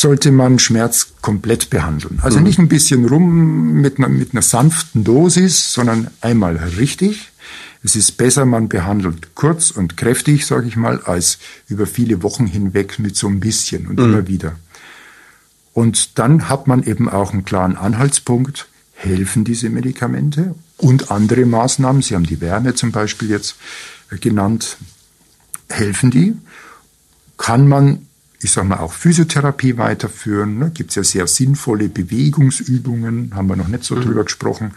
sollte 0.00 0.30
man 0.30 0.58
Schmerz 0.58 1.14
komplett 1.22 1.70
behandeln. 1.70 2.18
Also 2.22 2.38
mhm. 2.38 2.44
nicht 2.44 2.58
ein 2.58 2.68
bisschen 2.68 3.06
rum 3.06 3.80
mit 3.80 3.98
einer, 3.98 4.08
mit 4.08 4.32
einer 4.32 4.42
sanften 4.42 5.04
Dosis, 5.04 5.72
sondern 5.72 6.08
einmal 6.20 6.56
richtig. 6.56 7.32
Es 7.82 7.96
ist 7.96 8.12
besser, 8.12 8.44
man 8.46 8.68
behandelt 8.68 9.34
kurz 9.34 9.70
und 9.70 9.96
kräftig, 9.96 10.44
sage 10.44 10.66
ich 10.66 10.76
mal, 10.76 11.00
als 11.02 11.38
über 11.68 11.86
viele 11.86 12.22
Wochen 12.22 12.46
hinweg 12.46 12.98
mit 12.98 13.16
so 13.16 13.28
ein 13.28 13.40
bisschen 13.40 13.86
und 13.86 13.98
mhm. 13.98 14.04
immer 14.04 14.28
wieder. 14.28 14.56
Und 15.72 16.18
dann 16.18 16.48
hat 16.48 16.66
man 16.66 16.82
eben 16.82 17.08
auch 17.08 17.32
einen 17.32 17.44
klaren 17.44 17.76
Anhaltspunkt, 17.76 18.68
helfen 18.94 19.44
diese 19.44 19.68
Medikamente 19.68 20.54
und 20.78 21.10
andere 21.10 21.44
Maßnahmen, 21.44 22.02
Sie 22.02 22.14
haben 22.14 22.26
die 22.26 22.40
Wärme 22.40 22.74
zum 22.74 22.92
Beispiel 22.92 23.30
jetzt 23.30 23.56
genannt, 24.20 24.78
helfen 25.68 26.10
die? 26.10 26.34
Kann 27.36 27.68
man 27.68 28.06
ich 28.40 28.50
sage 28.50 28.66
mal, 28.66 28.78
auch 28.78 28.92
Physiotherapie 28.92 29.78
weiterführen. 29.78 30.58
Ne? 30.58 30.70
Gibt 30.72 30.90
es 30.90 30.96
ja 30.96 31.04
sehr 31.04 31.26
sinnvolle 31.26 31.88
Bewegungsübungen, 31.88 33.32
haben 33.34 33.48
wir 33.48 33.56
noch 33.56 33.68
nicht 33.68 33.84
so 33.84 33.96
mhm. 33.96 34.02
drüber 34.02 34.24
gesprochen. 34.24 34.72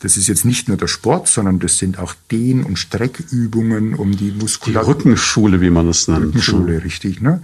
Das 0.00 0.16
ist 0.16 0.26
jetzt 0.26 0.44
nicht 0.44 0.66
nur 0.66 0.76
der 0.76 0.88
Sport, 0.88 1.28
sondern 1.28 1.60
das 1.60 1.78
sind 1.78 1.98
auch 1.98 2.14
Dehn- 2.30 2.64
und 2.64 2.76
Streckübungen, 2.76 3.94
um 3.94 4.16
die 4.16 4.32
Muskulatur. 4.32 4.82
Die 4.82 4.98
Rückenschule, 4.98 5.60
wie 5.60 5.70
man 5.70 5.86
das 5.86 6.08
nennt. 6.08 6.26
Rückenschule, 6.26 6.82
richtig. 6.82 7.20
Ne? 7.20 7.40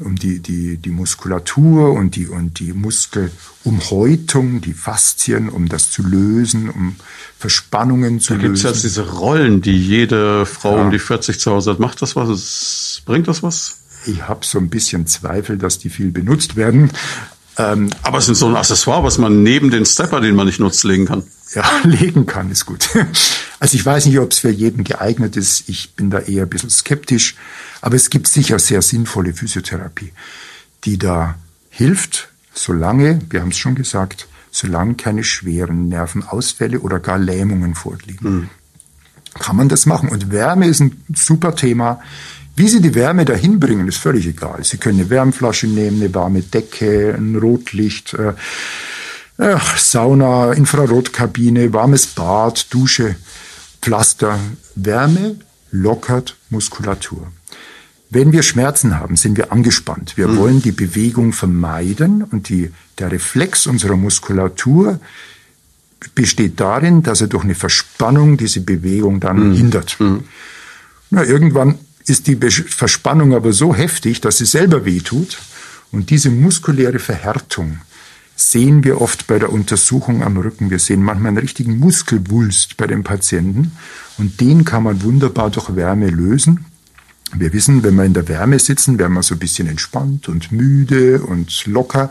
um 0.00 0.16
die, 0.16 0.40
die, 0.40 0.76
die 0.76 0.90
Muskulatur 0.90 1.92
und 1.92 2.16
die, 2.16 2.26
und 2.26 2.58
die 2.58 2.72
Muskelumhäutung, 2.72 4.60
die 4.60 4.72
Faszien, 4.72 5.48
um 5.48 5.68
das 5.68 5.90
zu 5.90 6.02
lösen, 6.02 6.68
um 6.68 6.96
Verspannungen 7.38 8.18
zu 8.18 8.34
da 8.34 8.40
lösen. 8.40 8.42
Da 8.42 8.70
gibt 8.70 8.76
es 8.76 8.82
ja 8.82 8.88
diese 8.88 9.08
Rollen, 9.18 9.62
die 9.62 9.78
jede 9.78 10.46
Frau 10.46 10.76
ja. 10.76 10.84
um 10.84 10.90
die 10.90 10.98
40 10.98 11.38
zu 11.38 11.52
Hause 11.52 11.70
hat. 11.70 11.78
Macht 11.78 12.02
das 12.02 12.16
was? 12.16 13.02
Bringt 13.04 13.28
das 13.28 13.42
was? 13.42 13.76
Ich 14.06 14.26
habe 14.28 14.44
so 14.44 14.58
ein 14.58 14.68
bisschen 14.68 15.06
Zweifel, 15.06 15.58
dass 15.58 15.78
die 15.78 15.90
viel 15.90 16.10
benutzt 16.10 16.56
werden. 16.56 16.90
Ähm, 17.56 17.90
Aber 18.02 18.18
es 18.18 18.28
ist 18.28 18.40
so 18.40 18.48
ein 18.48 18.56
Accessoire, 18.56 19.04
was 19.04 19.18
man 19.18 19.42
neben 19.42 19.70
den 19.70 19.86
Stepper, 19.86 20.20
den 20.20 20.34
man 20.34 20.46
nicht 20.46 20.60
nutzt, 20.60 20.84
legen 20.84 21.06
kann. 21.06 21.22
Ja, 21.54 21.64
legen 21.84 22.26
kann, 22.26 22.50
ist 22.50 22.66
gut. 22.66 22.88
Also 23.60 23.76
ich 23.76 23.86
weiß 23.86 24.06
nicht, 24.06 24.18
ob 24.18 24.30
es 24.30 24.40
für 24.40 24.50
jeden 24.50 24.84
geeignet 24.84 25.36
ist. 25.36 25.70
Ich 25.70 25.94
bin 25.94 26.10
da 26.10 26.18
eher 26.18 26.42
ein 26.42 26.50
bisschen 26.50 26.68
skeptisch. 26.68 27.34
Aber 27.80 27.96
es 27.96 28.10
gibt 28.10 28.26
sicher 28.26 28.58
sehr 28.58 28.82
sinnvolle 28.82 29.32
Physiotherapie, 29.32 30.12
die 30.84 30.98
da 30.98 31.36
hilft, 31.70 32.28
solange, 32.52 33.20
wir 33.30 33.40
haben 33.40 33.52
es 33.52 33.56
schon 33.56 33.74
gesagt, 33.74 34.28
solange 34.50 34.96
keine 34.96 35.24
schweren 35.24 35.88
Nervenausfälle 35.88 36.80
oder 36.80 37.00
gar 37.00 37.16
Lähmungen 37.16 37.74
vorliegen. 37.74 38.30
Mhm. 38.30 38.50
Kann 39.38 39.56
man 39.56 39.70
das 39.70 39.86
machen. 39.86 40.10
Und 40.10 40.30
Wärme 40.30 40.66
ist 40.66 40.80
ein 40.80 41.02
super 41.14 41.56
Thema. 41.56 42.02
Wie 42.56 42.68
Sie 42.68 42.80
die 42.80 42.94
Wärme 42.94 43.24
dahin 43.24 43.58
bringen, 43.58 43.88
ist 43.88 43.96
völlig 43.96 44.26
egal. 44.26 44.62
Sie 44.62 44.76
können 44.76 45.00
eine 45.00 45.10
Wärmflasche 45.10 45.66
nehmen, 45.66 46.00
eine 46.00 46.14
warme 46.14 46.42
Decke, 46.42 47.14
ein 47.16 47.36
Rotlicht, 47.36 48.14
äh, 48.14 48.34
äh, 49.38 49.58
Sauna, 49.76 50.52
Infrarotkabine, 50.52 51.72
warmes 51.72 52.06
Bad, 52.06 52.72
Dusche, 52.72 53.16
Pflaster. 53.82 54.38
Wärme 54.76 55.36
lockert 55.72 56.36
Muskulatur. 56.50 57.32
Wenn 58.10 58.32
wir 58.32 58.44
Schmerzen 58.44 59.00
haben, 59.00 59.16
sind 59.16 59.36
wir 59.36 59.50
angespannt. 59.50 60.16
Wir 60.16 60.28
mhm. 60.28 60.36
wollen 60.36 60.62
die 60.62 60.70
Bewegung 60.70 61.32
vermeiden 61.32 62.22
und 62.22 62.48
die, 62.48 62.70
der 62.98 63.10
Reflex 63.10 63.66
unserer 63.66 63.96
Muskulatur 63.96 65.00
besteht 66.14 66.60
darin, 66.60 67.02
dass 67.02 67.20
er 67.20 67.26
durch 67.26 67.42
eine 67.42 67.56
Verspannung 67.56 68.36
diese 68.36 68.60
Bewegung 68.60 69.18
dann 69.18 69.48
mhm. 69.48 69.54
hindert. 69.54 69.96
Mhm. 69.98 70.24
Na, 71.10 71.24
irgendwann 71.24 71.78
ist 72.06 72.26
die 72.26 72.36
Verspannung 72.36 73.34
aber 73.34 73.52
so 73.52 73.74
heftig, 73.74 74.20
dass 74.20 74.38
sie 74.38 74.46
selber 74.46 74.84
wehtut. 74.84 75.38
Und 75.90 76.10
diese 76.10 76.30
muskuläre 76.30 76.98
Verhärtung 76.98 77.78
sehen 78.36 78.84
wir 78.84 79.00
oft 79.00 79.26
bei 79.26 79.38
der 79.38 79.52
Untersuchung 79.52 80.22
am 80.22 80.36
Rücken. 80.36 80.70
Wir 80.70 80.78
sehen 80.78 81.02
manchmal 81.02 81.28
einen 81.28 81.38
richtigen 81.38 81.78
Muskelwulst 81.78 82.76
bei 82.76 82.86
den 82.86 83.04
Patienten. 83.04 83.72
Und 84.18 84.40
den 84.40 84.64
kann 84.64 84.82
man 84.82 85.02
wunderbar 85.02 85.50
durch 85.50 85.76
Wärme 85.76 86.08
lösen. 86.08 86.66
Wir 87.36 87.52
wissen, 87.52 87.82
wenn 87.82 87.94
wir 87.94 88.04
in 88.04 88.14
der 88.14 88.28
Wärme 88.28 88.58
sitzen, 88.58 88.98
werden 88.98 89.14
wir 89.14 89.22
so 89.22 89.34
ein 89.34 89.40
bisschen 89.40 89.66
entspannt 89.66 90.28
und 90.28 90.52
müde 90.52 91.22
und 91.22 91.66
locker. 91.66 92.10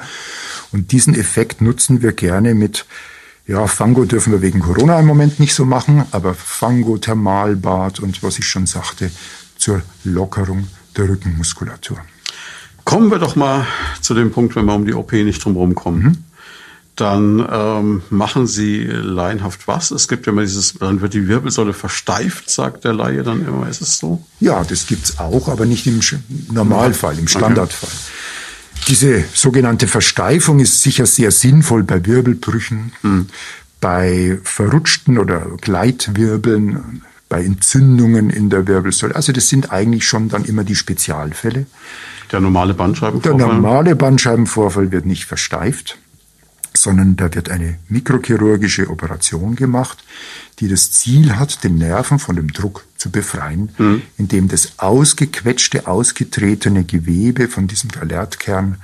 Und 0.72 0.92
diesen 0.92 1.16
Effekt 1.16 1.62
nutzen 1.62 2.02
wir 2.02 2.14
gerne 2.14 2.56
mit 2.56 2.86
ja, 3.46 3.68
Fango 3.68 4.06
dürfen 4.06 4.32
wir 4.32 4.42
wegen 4.42 4.62
Corona 4.62 4.98
im 5.00 5.06
Moment 5.06 5.42
nicht 5.42 5.54
so 5.54 5.66
machen, 5.66 6.06
aber 6.12 6.34
Fango, 6.34 6.98
Thermalbad 6.98 8.00
und 8.00 8.24
was 8.24 8.40
ich 8.40 8.48
schon 8.48 8.68
sagte, 8.68 9.12
zur 9.64 9.82
Lockerung 10.04 10.68
der 10.98 11.08
Rückenmuskulatur. 11.08 11.98
Kommen 12.84 13.10
wir 13.10 13.18
doch 13.18 13.38
mal 13.38 13.66
zu 14.02 14.14
dem 14.14 14.30
Punkt, 14.32 14.58
wenn 14.58 14.66
wir 14.66 14.74
um 14.74 14.86
die 14.86 14.94
OP 14.94 15.14
nicht 15.14 15.44
drumherum 15.44 15.74
kommen. 15.74 16.04
Mhm. 16.04 16.18
Dann 16.98 17.48
ähm, 17.50 18.02
machen 18.10 18.46
Sie 18.46 18.84
laienhaft 18.84 19.66
was? 19.70 19.92
Es 19.92 20.10
gibt 20.10 20.26
ja 20.28 20.34
immer 20.34 20.42
dieses, 20.42 20.74
dann 20.74 21.00
wird 21.00 21.14
die 21.14 21.30
Wirbelsäule 21.30 21.72
versteift, 21.72 22.50
sagt 22.50 22.84
der 22.84 22.94
Laie 22.94 23.24
dann 23.24 23.48
immer. 23.48 23.70
Ist 23.70 23.82
es 23.82 24.00
so? 24.00 24.24
Ja, 24.42 24.66
das 24.66 24.86
gibt's 24.86 25.18
auch, 25.18 25.48
aber 25.48 25.66
nicht 25.66 25.88
im 25.88 26.02
Normalfall, 26.52 27.18
im 27.18 27.30
Standardfall. 27.30 27.90
Okay. 27.90 28.84
Diese 28.90 29.24
sogenannte 29.34 29.88
Versteifung 29.88 30.60
ist 30.60 30.82
sicher 30.82 31.06
sehr 31.06 31.32
sinnvoll 31.32 31.84
bei 31.84 32.06
Wirbelbrüchen, 32.06 32.92
mhm. 33.02 33.28
bei 33.80 34.40
verrutschten 34.44 35.18
oder 35.18 35.48
Gleitwirbeln, 35.62 37.02
bei 37.34 37.44
Entzündungen 37.44 38.30
in 38.30 38.52
der 38.52 38.68
Wirbelsäule. 38.68 39.16
Also 39.16 39.32
das 39.32 39.50
sind 39.50 39.72
eigentlich 39.72 40.08
schon 40.08 40.30
dann 40.30 40.46
immer 40.46 40.64
die 40.64 40.76
Spezialfälle. 40.76 41.66
Der 42.32 42.40
normale 42.40 42.76
Bandscheibenvorfall? 42.76 43.40
Der 43.40 43.48
normale 43.48 43.96
Bandscheibenvorfall 43.96 44.92
wird 44.92 45.08
nicht 45.08 45.26
versteift, 45.26 45.98
sondern 46.76 47.16
da 47.16 47.34
wird 47.34 47.50
eine 47.50 47.80
mikrochirurgische 47.90 48.88
Operation 48.88 49.56
gemacht, 49.56 50.04
die 50.60 50.68
das 50.68 50.92
Ziel 50.92 51.36
hat, 51.36 51.64
den 51.64 51.80
Nerven 51.80 52.20
von 52.20 52.36
dem 52.36 52.54
Druck 52.54 52.86
zu 52.98 53.10
befreien, 53.10 53.70
mhm. 53.80 54.04
indem 54.20 54.48
das 54.48 54.74
ausgequetschte, 54.78 55.88
ausgetretene 55.88 56.84
Gewebe 56.84 57.48
von 57.48 57.66
diesem 57.66 57.90
Galertkern 57.90 58.78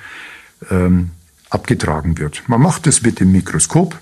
ähm, 0.72 1.12
abgetragen 1.52 2.18
wird. 2.18 2.41
Man 2.47 2.62
macht 2.62 2.88
das 2.88 3.04
mit 3.04 3.20
dem 3.20 3.32
Mikroskop 3.32 4.00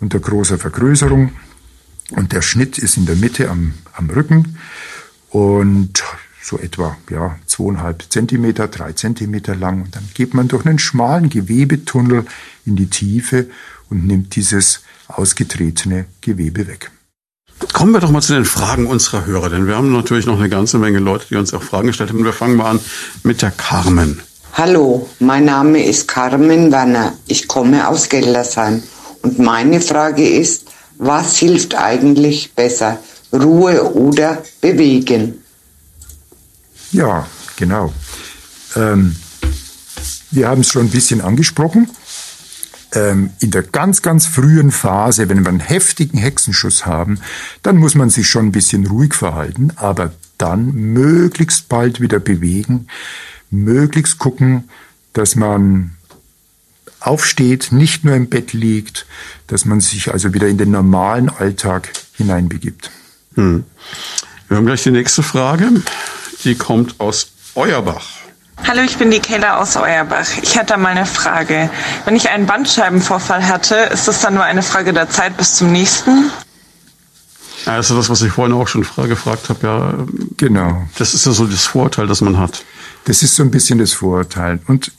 unter 0.00 0.20
großer 0.20 0.58
Vergrößerung 0.58 1.32
und 2.10 2.32
der 2.32 2.42
Schnitt 2.42 2.78
ist 2.78 2.96
in 2.96 3.06
der 3.06 3.16
Mitte 3.16 3.50
am, 3.50 3.74
am 3.92 4.10
Rücken 4.10 4.58
und 5.30 6.02
so 6.42 6.58
etwa 6.58 6.96
ja, 7.10 7.38
zweieinhalb 7.46 8.04
Zentimeter, 8.08 8.68
drei 8.68 8.92
Zentimeter 8.92 9.54
lang. 9.54 9.82
Und 9.82 9.94
dann 9.94 10.08
geht 10.14 10.34
man 10.34 10.48
durch 10.48 10.66
einen 10.66 10.78
schmalen 10.78 11.28
Gewebetunnel 11.28 12.24
in 12.66 12.76
die 12.76 12.88
Tiefe 12.88 13.46
und 13.88 14.06
nimmt 14.06 14.36
dieses 14.36 14.80
ausgetretene 15.08 16.06
Gewebe 16.20 16.66
weg. 16.66 16.90
Kommen 17.72 17.92
wir 17.92 18.00
doch 18.00 18.10
mal 18.10 18.22
zu 18.22 18.32
den 18.32 18.46
Fragen 18.46 18.86
unserer 18.86 19.26
Hörer, 19.26 19.50
denn 19.50 19.66
wir 19.66 19.76
haben 19.76 19.92
natürlich 19.92 20.26
noch 20.26 20.38
eine 20.38 20.48
ganze 20.48 20.78
Menge 20.78 20.98
Leute, 20.98 21.26
die 21.28 21.36
uns 21.36 21.52
auch 21.52 21.62
Fragen 21.62 21.88
gestellt 21.88 22.10
haben. 22.10 22.24
Wir 22.24 22.32
fangen 22.32 22.56
mal 22.56 22.70
an 22.70 22.80
mit 23.22 23.42
der 23.42 23.50
Carmen. 23.50 24.20
Hallo, 24.54 25.08
mein 25.20 25.44
Name 25.44 25.84
ist 25.84 26.08
Carmen 26.08 26.72
Wanner. 26.72 27.12
Ich 27.26 27.48
komme 27.48 27.86
aus 27.86 28.08
Geldersheim. 28.08 28.82
Und 29.22 29.38
meine 29.38 29.80
Frage 29.80 30.26
ist, 30.26 30.69
was 31.00 31.38
hilft 31.38 31.74
eigentlich 31.74 32.52
besser? 32.54 32.98
Ruhe 33.32 33.94
oder 33.94 34.42
bewegen? 34.60 35.42
Ja, 36.92 37.26
genau. 37.56 37.92
Ähm, 38.76 39.16
wir 40.30 40.48
haben 40.48 40.60
es 40.60 40.68
schon 40.68 40.86
ein 40.86 40.90
bisschen 40.90 41.22
angesprochen. 41.22 41.88
Ähm, 42.92 43.30
in 43.40 43.50
der 43.50 43.62
ganz, 43.62 44.02
ganz 44.02 44.26
frühen 44.26 44.70
Phase, 44.70 45.28
wenn 45.28 45.40
wir 45.40 45.48
einen 45.48 45.60
heftigen 45.60 46.18
Hexenschuss 46.18 46.84
haben, 46.84 47.20
dann 47.62 47.76
muss 47.76 47.94
man 47.94 48.10
sich 48.10 48.28
schon 48.28 48.46
ein 48.46 48.52
bisschen 48.52 48.86
ruhig 48.86 49.14
verhalten, 49.14 49.72
aber 49.76 50.12
dann 50.38 50.74
möglichst 50.74 51.68
bald 51.68 52.00
wieder 52.00 52.18
bewegen, 52.18 52.88
möglichst 53.50 54.18
gucken, 54.18 54.68
dass 55.12 55.36
man 55.36 55.92
aufsteht, 57.00 57.72
nicht 57.72 58.04
nur 58.04 58.14
im 58.14 58.28
Bett 58.28 58.52
liegt, 58.52 59.06
dass 59.46 59.64
man 59.64 59.80
sich 59.80 60.12
also 60.12 60.34
wieder 60.34 60.48
in 60.48 60.58
den 60.58 60.70
normalen 60.70 61.28
Alltag 61.28 61.90
hineinbegibt. 62.16 62.90
Hm. 63.34 63.64
Wir 64.48 64.56
haben 64.56 64.66
gleich 64.66 64.82
die 64.82 64.90
nächste 64.90 65.22
Frage. 65.22 65.70
Die 66.44 66.54
kommt 66.54 67.00
aus 67.00 67.32
Euerbach. 67.54 68.06
Hallo, 68.66 68.82
ich 68.82 68.98
bin 68.98 69.10
die 69.10 69.20
Kayla 69.20 69.56
aus 69.56 69.76
Euerbach. 69.76 70.26
Ich 70.42 70.58
hätte 70.58 70.76
mal 70.76 70.90
eine 70.90 71.06
Frage. 71.06 71.70
Wenn 72.04 72.14
ich 72.14 72.28
einen 72.28 72.46
Bandscheibenvorfall 72.46 73.48
hatte, 73.48 73.74
ist 73.74 74.06
es 74.06 74.20
dann 74.20 74.34
nur 74.34 74.44
eine 74.44 74.62
Frage 74.62 74.92
der 74.92 75.08
Zeit 75.08 75.36
bis 75.36 75.56
zum 75.56 75.72
nächsten? 75.72 76.30
Das 77.64 77.90
ist 77.90 77.96
das, 77.96 78.08
was 78.08 78.22
ich 78.22 78.32
vorhin 78.32 78.54
auch 78.54 78.68
schon 78.68 78.82
gefragt 78.82 79.48
habe. 79.48 79.66
Ja, 79.66 79.94
genau. 80.36 80.86
Das 80.98 81.14
ist 81.14 81.26
ja 81.26 81.32
so 81.32 81.46
das 81.46 81.66
Vorurteil, 81.66 82.06
das 82.06 82.20
man 82.20 82.38
hat. 82.38 82.64
Das 83.04 83.22
ist 83.22 83.34
so 83.34 83.42
ein 83.42 83.50
bisschen 83.50 83.78
das 83.78 83.92
Vorurteil. 83.92 84.60
Und 84.66 84.92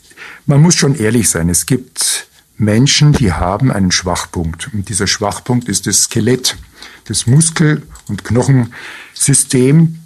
man 0.46 0.60
muss 0.60 0.74
schon 0.74 0.94
ehrlich 0.94 1.28
sein. 1.28 1.48
Es 1.48 1.66
gibt 1.66 2.26
Menschen, 2.56 3.12
die 3.12 3.32
haben 3.32 3.70
einen 3.70 3.92
Schwachpunkt. 3.92 4.70
Und 4.72 4.88
dieser 4.88 5.06
Schwachpunkt 5.06 5.68
ist 5.68 5.86
das 5.86 6.04
Skelett, 6.04 6.56
das 7.04 7.26
Muskel- 7.26 7.82
und 8.08 8.24
Knochensystem. 8.24 9.98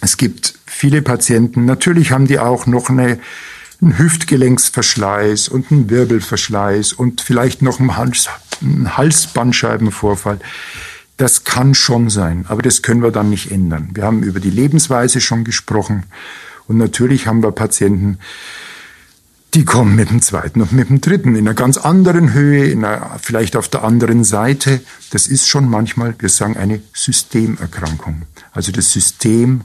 Es 0.00 0.16
gibt 0.16 0.54
viele 0.66 1.02
Patienten, 1.02 1.64
natürlich 1.64 2.10
haben 2.10 2.26
die 2.26 2.38
auch 2.38 2.66
noch 2.66 2.90
eine, 2.90 3.20
einen 3.80 3.98
Hüftgelenksverschleiß 3.98 5.48
und 5.48 5.70
einen 5.70 5.90
Wirbelverschleiß 5.90 6.92
und 6.92 7.20
vielleicht 7.20 7.62
noch 7.62 7.78
einen, 7.78 7.96
Hals, 7.96 8.28
einen 8.60 8.96
Halsbandscheibenvorfall. 8.96 10.40
Das 11.18 11.44
kann 11.44 11.74
schon 11.74 12.10
sein, 12.10 12.46
aber 12.48 12.62
das 12.62 12.82
können 12.82 13.02
wir 13.02 13.12
dann 13.12 13.30
nicht 13.30 13.52
ändern. 13.52 13.90
Wir 13.94 14.04
haben 14.04 14.24
über 14.24 14.40
die 14.40 14.50
Lebensweise 14.50 15.20
schon 15.20 15.44
gesprochen 15.44 16.04
und 16.66 16.78
natürlich 16.78 17.26
haben 17.26 17.42
wir 17.42 17.52
Patienten, 17.52 18.18
die 19.54 19.64
kommen 19.64 19.94
mit 19.94 20.10
dem 20.10 20.22
zweiten 20.22 20.62
und 20.62 20.72
mit 20.72 20.88
dem 20.88 21.00
dritten 21.00 21.34
in 21.34 21.46
einer 21.46 21.54
ganz 21.54 21.76
anderen 21.76 22.32
Höhe, 22.32 22.66
in 22.66 22.84
einer, 22.84 23.18
vielleicht 23.20 23.54
auf 23.56 23.68
der 23.68 23.84
anderen 23.84 24.24
Seite. 24.24 24.80
Das 25.10 25.26
ist 25.26 25.46
schon 25.48 25.68
manchmal, 25.68 26.14
wir 26.18 26.30
sagen, 26.30 26.56
eine 26.56 26.80
Systemerkrankung. 26.94 28.22
Also 28.52 28.72
das 28.72 28.92
System 28.92 29.62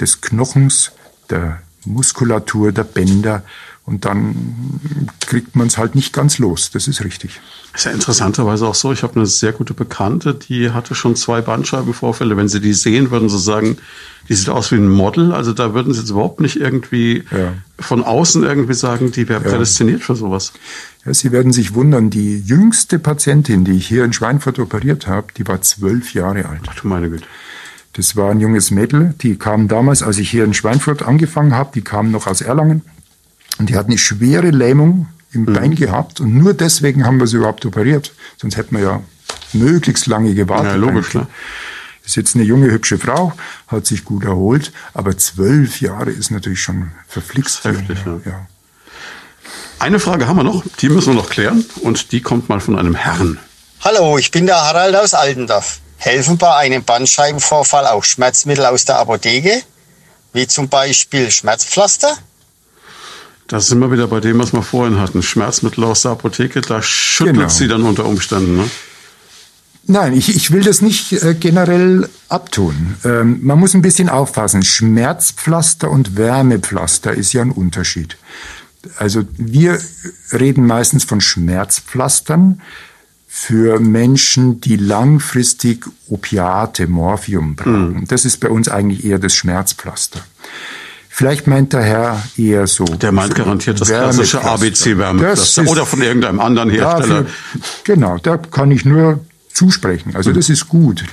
des 0.00 0.20
Knochens, 0.20 0.92
der 1.30 1.62
Muskulatur, 1.84 2.72
der 2.72 2.84
Bänder 2.84 3.44
Und 3.84 4.04
dann 4.04 4.80
kriegt 5.26 5.56
man 5.56 5.66
es 5.66 5.76
halt 5.76 5.96
nicht 5.96 6.12
ganz 6.12 6.38
los. 6.38 6.70
Das 6.70 6.86
ist 6.86 7.02
richtig. 7.04 7.40
Ist 7.74 7.84
ja 7.84 7.90
interessanterweise 7.90 8.66
auch 8.66 8.76
so. 8.76 8.92
Ich 8.92 9.02
habe 9.02 9.16
eine 9.16 9.26
sehr 9.26 9.52
gute 9.52 9.74
Bekannte, 9.74 10.34
die 10.34 10.70
hatte 10.70 10.94
schon 10.94 11.16
zwei 11.16 11.40
Bandscheibenvorfälle. 11.40 12.36
Wenn 12.36 12.48
Sie 12.48 12.60
die 12.60 12.74
sehen, 12.74 13.10
würden 13.10 13.28
Sie 13.28 13.40
sagen, 13.40 13.78
die 14.28 14.34
sieht 14.34 14.50
aus 14.50 14.70
wie 14.70 14.76
ein 14.76 14.88
Model. 14.88 15.32
Also 15.32 15.52
da 15.52 15.74
würden 15.74 15.92
Sie 15.92 16.00
jetzt 16.00 16.10
überhaupt 16.10 16.40
nicht 16.40 16.56
irgendwie 16.56 17.24
ja. 17.32 17.54
von 17.76 18.04
außen 18.04 18.44
irgendwie 18.44 18.74
sagen, 18.74 19.10
die 19.10 19.28
wäre 19.28 19.40
prädestiniert 19.40 20.00
ja. 20.00 20.06
für 20.06 20.14
sowas. 20.14 20.52
Ja, 21.04 21.12
Sie 21.12 21.32
werden 21.32 21.52
sich 21.52 21.74
wundern, 21.74 22.08
die 22.08 22.38
jüngste 22.38 23.00
Patientin, 23.00 23.64
die 23.64 23.72
ich 23.72 23.88
hier 23.88 24.04
in 24.04 24.12
Schweinfurt 24.12 24.60
operiert 24.60 25.08
habe, 25.08 25.26
die 25.36 25.48
war 25.48 25.60
zwölf 25.60 26.14
Jahre 26.14 26.48
alt. 26.48 26.60
Ach 26.68 26.76
du 26.76 26.86
meine 26.86 27.10
Güte. 27.10 27.26
Das 27.94 28.14
war 28.14 28.30
ein 28.30 28.40
junges 28.40 28.70
Mädel, 28.70 29.14
die 29.20 29.36
kam 29.36 29.66
damals, 29.66 30.02
als 30.02 30.18
ich 30.18 30.30
hier 30.30 30.44
in 30.44 30.54
Schweinfurt 30.54 31.02
angefangen 31.02 31.54
habe, 31.54 31.72
die 31.74 31.82
kam 31.82 32.10
noch 32.10 32.26
aus 32.26 32.40
Erlangen 32.40 32.82
und 33.62 33.70
die 33.70 33.76
hat 33.76 33.86
eine 33.86 33.96
schwere 33.96 34.50
Lähmung 34.50 35.06
im 35.32 35.42
mhm. 35.42 35.52
Bein 35.52 35.74
gehabt 35.76 36.18
und 36.18 36.36
nur 36.36 36.52
deswegen 36.52 37.06
haben 37.06 37.20
wir 37.20 37.28
sie 37.28 37.36
überhaupt 37.36 37.64
operiert. 37.64 38.12
Sonst 38.36 38.56
hätten 38.56 38.76
wir 38.76 38.82
ja 38.82 39.00
möglichst 39.52 40.06
lange 40.06 40.34
gewartet. 40.34 40.72
Ja, 40.72 40.74
logisch, 40.74 41.10
klar. 41.10 41.28
Ist 42.04 42.16
jetzt 42.16 42.34
eine 42.34 42.42
junge, 42.42 42.72
hübsche 42.72 42.98
Frau, 42.98 43.32
hat 43.68 43.86
sich 43.86 44.04
gut 44.04 44.24
erholt, 44.24 44.72
aber 44.94 45.16
zwölf 45.16 45.80
Jahre 45.80 46.10
ist 46.10 46.32
natürlich 46.32 46.60
schon 46.60 46.90
verflixt. 47.06 47.62
Heftig, 47.62 47.98
ja. 48.04 48.20
ja. 48.24 48.46
Eine 49.78 50.00
Frage 50.00 50.26
haben 50.26 50.38
wir 50.38 50.42
noch, 50.42 50.64
die 50.80 50.88
müssen 50.88 51.14
wir 51.14 51.22
noch 51.22 51.30
klären 51.30 51.64
und 51.82 52.10
die 52.10 52.20
kommt 52.20 52.48
mal 52.48 52.58
von 52.58 52.76
einem 52.76 52.96
Herrn. 52.96 53.38
Hallo, 53.82 54.18
ich 54.18 54.32
bin 54.32 54.46
der 54.46 54.56
Harald 54.56 54.96
aus 54.96 55.14
Altendorf. 55.14 55.78
Helfen 55.98 56.36
bei 56.36 56.52
einem 56.56 56.82
Bandscheibenvorfall 56.82 57.86
auch 57.86 58.02
Schmerzmittel 58.02 58.66
aus 58.66 58.84
der 58.84 58.98
Apotheke, 58.98 59.62
wie 60.32 60.48
zum 60.48 60.68
Beispiel 60.68 61.30
Schmerzpflaster? 61.30 62.18
Da 63.48 63.60
sind 63.60 63.80
wir 63.80 63.92
wieder 63.92 64.06
bei 64.06 64.20
dem, 64.20 64.38
was 64.38 64.52
wir 64.52 64.62
vorhin 64.62 64.98
hatten. 64.98 65.22
Schmerzmittel 65.22 65.84
aus 65.84 66.02
der 66.02 66.12
Apotheke, 66.12 66.60
da 66.60 66.80
schüttelt 66.80 67.36
genau. 67.36 67.48
sie 67.48 67.68
dann 67.68 67.82
unter 67.82 68.06
Umständen. 68.06 68.56
Ne? 68.56 68.70
Nein, 69.86 70.12
ich, 70.12 70.34
ich 70.34 70.52
will 70.52 70.62
das 70.62 70.80
nicht 70.80 71.12
äh, 71.12 71.34
generell 71.34 72.08
abtun. 72.28 72.94
Ähm, 73.04 73.40
man 73.42 73.58
muss 73.58 73.74
ein 73.74 73.82
bisschen 73.82 74.08
aufpassen. 74.08 74.62
Schmerzpflaster 74.62 75.90
und 75.90 76.16
Wärmepflaster 76.16 77.12
ist 77.12 77.32
ja 77.32 77.42
ein 77.42 77.50
Unterschied. 77.50 78.16
Also 78.96 79.24
wir 79.36 79.78
reden 80.32 80.66
meistens 80.66 81.04
von 81.04 81.20
Schmerzpflastern 81.20 82.60
für 83.26 83.80
Menschen, 83.80 84.60
die 84.60 84.76
langfristig 84.76 85.86
Opiate, 86.08 86.86
Morphium 86.86 87.56
brauchen. 87.56 87.94
Mhm. 87.94 88.08
Das 88.08 88.24
ist 88.24 88.38
bei 88.38 88.50
uns 88.50 88.68
eigentlich 88.68 89.04
eher 89.04 89.18
das 89.18 89.34
Schmerzpflaster. 89.34 90.20
Vielleicht 91.14 91.46
meint 91.46 91.74
der 91.74 91.82
Herr 91.82 92.22
eher 92.38 92.66
so. 92.66 92.86
Der 92.86 93.12
meint 93.12 93.34
garantiert 93.34 93.78
das 93.78 93.88
klassische 93.88 94.42
ABC-Wärmepflaster 94.42 95.68
oder 95.68 95.84
von 95.84 96.00
irgendeinem 96.00 96.40
anderen 96.40 96.70
Hersteller. 96.70 97.24
Dafür, 97.24 97.26
genau, 97.84 98.16
da 98.16 98.38
kann 98.38 98.70
ich 98.70 98.86
nur 98.86 99.20
zusprechen. 99.52 100.16
Also 100.16 100.32
das 100.32 100.48
ist 100.48 100.70
gut. 100.70 101.04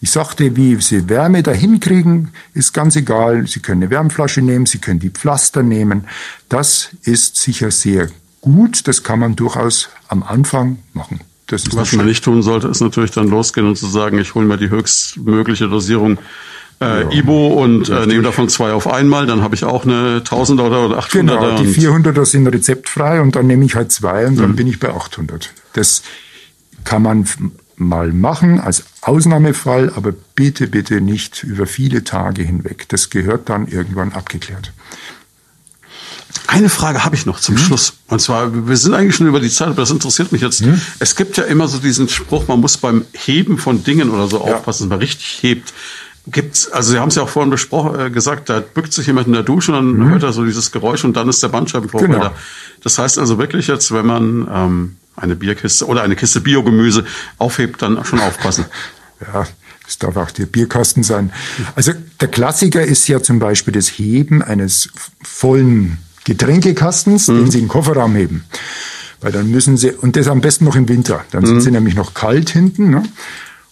Ich 0.00 0.12
sagte, 0.12 0.54
wie 0.54 0.80
Sie 0.80 1.08
Wärme 1.08 1.42
dahin 1.42 1.80
kriegen, 1.80 2.30
ist 2.54 2.72
ganz 2.72 2.94
egal. 2.94 3.48
Sie 3.48 3.58
können 3.58 3.82
eine 3.82 3.90
Wärmflasche 3.90 4.40
nehmen, 4.40 4.66
Sie 4.66 4.78
können 4.78 5.00
die 5.00 5.10
Pflaster 5.10 5.64
nehmen. 5.64 6.04
Das 6.48 6.90
ist 7.02 7.34
sicher 7.36 7.72
sehr 7.72 8.08
gut. 8.40 8.86
Das 8.86 9.02
kann 9.02 9.18
man 9.18 9.34
durchaus 9.34 9.88
am 10.06 10.22
Anfang 10.22 10.78
machen. 10.92 11.18
Was 11.72 11.92
man 11.94 12.06
nicht 12.06 12.22
tun 12.22 12.42
sollte, 12.42 12.68
ist 12.68 12.80
natürlich 12.80 13.10
dann 13.10 13.26
losgehen 13.26 13.66
und 13.66 13.74
zu 13.74 13.88
sagen, 13.88 14.16
ich 14.18 14.36
hole 14.36 14.46
mir 14.46 14.58
die 14.58 14.70
höchstmögliche 14.70 15.68
Dosierung 15.68 16.18
äh, 16.80 17.02
ja, 17.02 17.10
Ibo 17.10 17.48
und 17.48 17.88
äh, 17.88 18.06
nehme 18.06 18.22
davon 18.22 18.48
zwei 18.48 18.72
auf 18.72 18.86
einmal, 18.86 19.26
dann 19.26 19.42
habe 19.42 19.54
ich 19.54 19.64
auch 19.64 19.84
eine 19.84 20.20
1000er 20.20 20.62
oder 20.62 20.98
800er. 20.98 21.10
Genau, 21.10 21.56
die 21.58 21.66
400er 21.66 22.24
sind 22.24 22.46
rezeptfrei 22.46 23.20
und 23.20 23.36
dann 23.36 23.46
nehme 23.46 23.64
ich 23.64 23.74
halt 23.74 23.92
zwei 23.92 24.26
und 24.26 24.36
dann 24.36 24.52
mhm. 24.52 24.56
bin 24.56 24.66
ich 24.66 24.80
bei 24.80 24.88
800. 24.90 25.52
Das 25.74 26.02
kann 26.84 27.02
man 27.02 27.26
mal 27.76 28.12
machen 28.12 28.60
als 28.60 28.84
Ausnahmefall, 29.00 29.92
aber 29.94 30.12
bitte, 30.34 30.66
bitte 30.68 31.00
nicht 31.00 31.42
über 31.42 31.66
viele 31.66 32.04
Tage 32.04 32.42
hinweg. 32.42 32.88
Das 32.88 33.10
gehört 33.10 33.48
dann 33.48 33.66
irgendwann 33.66 34.12
abgeklärt. 34.12 34.72
Eine 36.46 36.68
Frage 36.68 37.04
habe 37.04 37.14
ich 37.14 37.26
noch 37.26 37.40
zum 37.40 37.56
hm? 37.56 37.62
Schluss. 37.62 37.94
Und 38.08 38.20
zwar, 38.20 38.68
wir 38.68 38.76
sind 38.76 38.94
eigentlich 38.94 39.16
schon 39.16 39.26
über 39.26 39.40
die 39.40 39.50
Zeit, 39.50 39.68
aber 39.68 39.82
das 39.82 39.90
interessiert 39.90 40.32
mich 40.32 40.42
jetzt. 40.42 40.60
Hm? 40.60 40.80
Es 40.98 41.16
gibt 41.16 41.36
ja 41.36 41.44
immer 41.44 41.68
so 41.68 41.78
diesen 41.78 42.08
Spruch, 42.08 42.48
man 42.48 42.60
muss 42.60 42.76
beim 42.76 43.04
Heben 43.12 43.58
von 43.58 43.84
Dingen 43.84 44.10
oder 44.10 44.28
so 44.28 44.44
ja. 44.46 44.54
aufpassen, 44.54 44.84
dass 44.84 44.90
man 44.90 44.98
richtig 44.98 45.38
hebt. 45.42 45.72
Gibt's, 46.30 46.70
also 46.70 46.92
Sie 46.92 46.98
haben 46.98 47.08
es 47.08 47.14
ja 47.14 47.22
auch 47.22 47.28
vorhin 47.28 47.50
besprochen, 47.50 47.98
äh, 47.98 48.10
gesagt, 48.10 48.48
da 48.48 48.60
bückt 48.60 48.92
sich 48.92 49.06
jemand 49.06 49.26
in 49.26 49.32
der 49.32 49.42
Dusche 49.42 49.72
und 49.72 49.78
dann 49.78 50.06
mhm. 50.06 50.10
hört 50.10 50.22
er 50.22 50.32
so 50.32 50.44
dieses 50.44 50.70
Geräusch 50.72 51.04
und 51.04 51.16
dann 51.16 51.28
ist 51.28 51.42
der 51.42 51.48
Bandscheibenvorfall 51.48 52.08
genau. 52.08 52.20
da. 52.20 52.34
Das 52.82 52.98
heißt 52.98 53.18
also 53.18 53.38
wirklich 53.38 53.66
jetzt, 53.66 53.92
wenn 53.92 54.06
man 54.06 54.48
ähm, 54.52 54.96
eine 55.16 55.36
Bierkiste 55.36 55.86
oder 55.86 56.02
eine 56.02 56.16
Kiste 56.16 56.40
Biogemüse 56.40 57.04
aufhebt, 57.38 57.82
dann 57.82 58.04
schon 58.04 58.20
aufpassen. 58.20 58.66
Ja, 59.34 59.46
es 59.86 59.98
darf 59.98 60.16
auch 60.16 60.30
der 60.30 60.46
Bierkasten 60.46 61.02
sein. 61.02 61.30
Also 61.76 61.92
der 62.22 62.28
Klassiker 62.28 62.82
ist 62.82 63.06
ja 63.06 63.22
zum 63.22 63.38
Beispiel 63.38 63.74
das 63.74 63.88
Heben 63.88 64.40
eines 64.40 64.88
vollen 65.22 65.98
Getränkekastens, 66.24 67.28
mhm. 67.28 67.36
den 67.36 67.50
Sie 67.50 67.58
in 67.58 67.64
den 67.64 67.68
Kofferraum 67.68 68.14
heben. 68.14 68.44
Weil 69.20 69.32
dann 69.32 69.50
müssen 69.50 69.76
Sie, 69.76 69.90
und 69.90 70.16
das 70.16 70.28
am 70.28 70.40
besten 70.40 70.64
noch 70.64 70.76
im 70.76 70.88
Winter, 70.88 71.24
dann 71.32 71.44
sind 71.44 71.56
mhm. 71.56 71.60
sie 71.60 71.70
nämlich 71.70 71.94
noch 71.94 72.14
kalt 72.14 72.48
hinten. 72.48 72.88
Ne? 72.88 73.02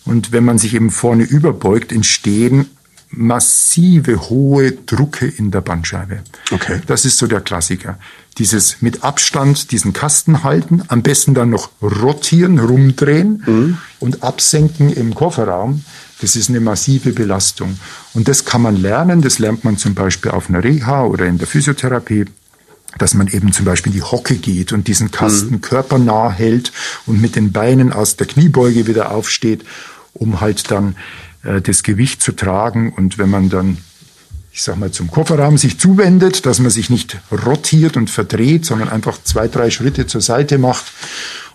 Und 0.08 0.32
wenn 0.32 0.44
man 0.44 0.58
sich 0.58 0.74
eben 0.74 0.90
vorne 0.90 1.24
überbeugt, 1.24 1.92
entstehen 1.92 2.66
massive 3.10 4.28
hohe 4.28 4.72
Drucke 4.72 5.26
in 5.26 5.50
der 5.50 5.60
Bandscheibe. 5.60 6.20
Okay. 6.50 6.80
Das 6.86 7.04
ist 7.04 7.18
so 7.18 7.26
der 7.26 7.40
Klassiker. 7.40 7.98
Dieses 8.38 8.80
mit 8.80 9.04
Abstand 9.04 9.70
diesen 9.70 9.92
Kasten 9.92 10.44
halten, 10.44 10.82
am 10.88 11.02
besten 11.02 11.34
dann 11.34 11.50
noch 11.50 11.70
rotieren, 11.82 12.58
rumdrehen 12.58 13.42
mhm. 13.44 13.78
und 13.98 14.22
absenken 14.22 14.90
im 14.90 15.14
Kofferraum. 15.14 15.84
Das 16.20 16.36
ist 16.36 16.48
eine 16.48 16.60
massive 16.60 17.12
Belastung. 17.12 17.78
Und 18.14 18.28
das 18.28 18.44
kann 18.44 18.62
man 18.62 18.76
lernen. 18.76 19.22
Das 19.22 19.38
lernt 19.38 19.64
man 19.64 19.76
zum 19.76 19.94
Beispiel 19.94 20.30
auf 20.30 20.48
einer 20.48 20.64
Reha 20.64 21.04
oder 21.04 21.26
in 21.26 21.38
der 21.38 21.46
Physiotherapie 21.46 22.26
dass 22.96 23.14
man 23.14 23.28
eben 23.28 23.52
zum 23.52 23.66
Beispiel 23.66 23.92
in 23.92 23.98
die 23.98 24.02
Hocke 24.02 24.36
geht 24.36 24.72
und 24.72 24.88
diesen 24.88 25.10
Kasten 25.10 25.56
mhm. 25.56 25.60
körpernah 25.60 26.32
hält 26.32 26.72
und 27.06 27.20
mit 27.20 27.36
den 27.36 27.52
Beinen 27.52 27.92
aus 27.92 28.16
der 28.16 28.26
Kniebeuge 28.26 28.86
wieder 28.86 29.12
aufsteht, 29.12 29.64
um 30.18 30.40
halt 30.40 30.70
dann 30.70 30.96
äh, 31.42 31.60
das 31.60 31.82
Gewicht 31.82 32.22
zu 32.22 32.32
tragen. 32.32 32.92
Und 32.92 33.18
wenn 33.18 33.30
man 33.30 33.48
dann, 33.48 33.78
ich 34.52 34.62
sag 34.62 34.76
mal, 34.76 34.90
zum 34.90 35.10
Kofferraum 35.10 35.58
sich 35.58 35.78
zuwendet, 35.78 36.46
dass 36.46 36.58
man 36.58 36.70
sich 36.70 36.90
nicht 36.90 37.18
rotiert 37.32 37.96
und 37.96 38.10
verdreht, 38.10 38.64
sondern 38.64 38.88
einfach 38.88 39.18
zwei, 39.22 39.48
drei 39.48 39.70
Schritte 39.70 40.06
zur 40.06 40.20
Seite 40.20 40.58
macht. 40.58 40.86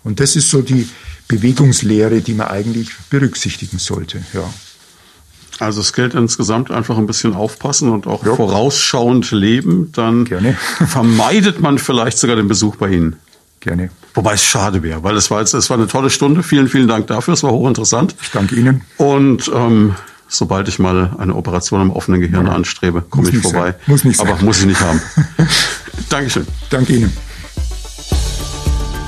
Und 0.02 0.20
das 0.20 0.36
ist 0.36 0.50
so 0.50 0.62
die 0.62 0.88
Bewegungslehre, 1.28 2.20
die 2.20 2.34
man 2.34 2.48
eigentlich 2.48 2.90
berücksichtigen 3.10 3.78
sollte, 3.78 4.22
ja. 4.34 4.44
Also 5.60 5.80
es 5.80 5.92
gilt 5.92 6.14
insgesamt 6.14 6.72
einfach 6.72 6.98
ein 6.98 7.06
bisschen 7.06 7.34
aufpassen 7.34 7.90
und 7.90 8.08
auch 8.08 8.26
ja. 8.26 8.34
vorausschauend 8.34 9.30
leben. 9.30 9.92
Dann 9.92 10.24
Gerne. 10.24 10.54
vermeidet 10.86 11.60
man 11.60 11.78
vielleicht 11.78 12.18
sogar 12.18 12.36
den 12.36 12.48
Besuch 12.48 12.76
bei 12.76 12.90
Ihnen. 12.90 13.16
Gerne. 13.60 13.90
Wobei 14.14 14.34
es 14.34 14.44
schade 14.44 14.82
wäre, 14.82 15.02
weil 15.02 15.16
es 15.16 15.30
war 15.30 15.40
jetzt, 15.40 15.54
es 15.54 15.68
war 15.70 15.76
eine 15.76 15.88
tolle 15.88 16.08
Stunde. 16.08 16.44
Vielen, 16.44 16.68
vielen 16.68 16.86
Dank 16.86 17.08
dafür. 17.08 17.34
Es 17.34 17.42
war 17.42 17.50
hochinteressant. 17.50 18.14
Ich 18.22 18.30
danke 18.30 18.54
Ihnen. 18.54 18.82
Und 18.96 19.50
ähm, 19.52 19.96
sobald 20.28 20.68
ich 20.68 20.78
mal 20.78 21.16
eine 21.18 21.34
Operation 21.34 21.80
am 21.80 21.90
offenen 21.90 22.20
Gehirn 22.20 22.46
ja. 22.46 22.52
anstrebe, 22.52 23.02
komme 23.02 23.30
ich 23.30 23.38
vorbei. 23.38 23.72
Sein. 23.72 23.80
Muss 23.86 24.04
nicht 24.04 24.16
sein. 24.16 24.28
Aber 24.28 24.42
muss 24.42 24.60
ich 24.60 24.66
nicht 24.66 24.80
haben. 24.80 25.00
Dankeschön. 26.08 26.46
Danke 26.70 26.94
Ihnen. 26.94 27.12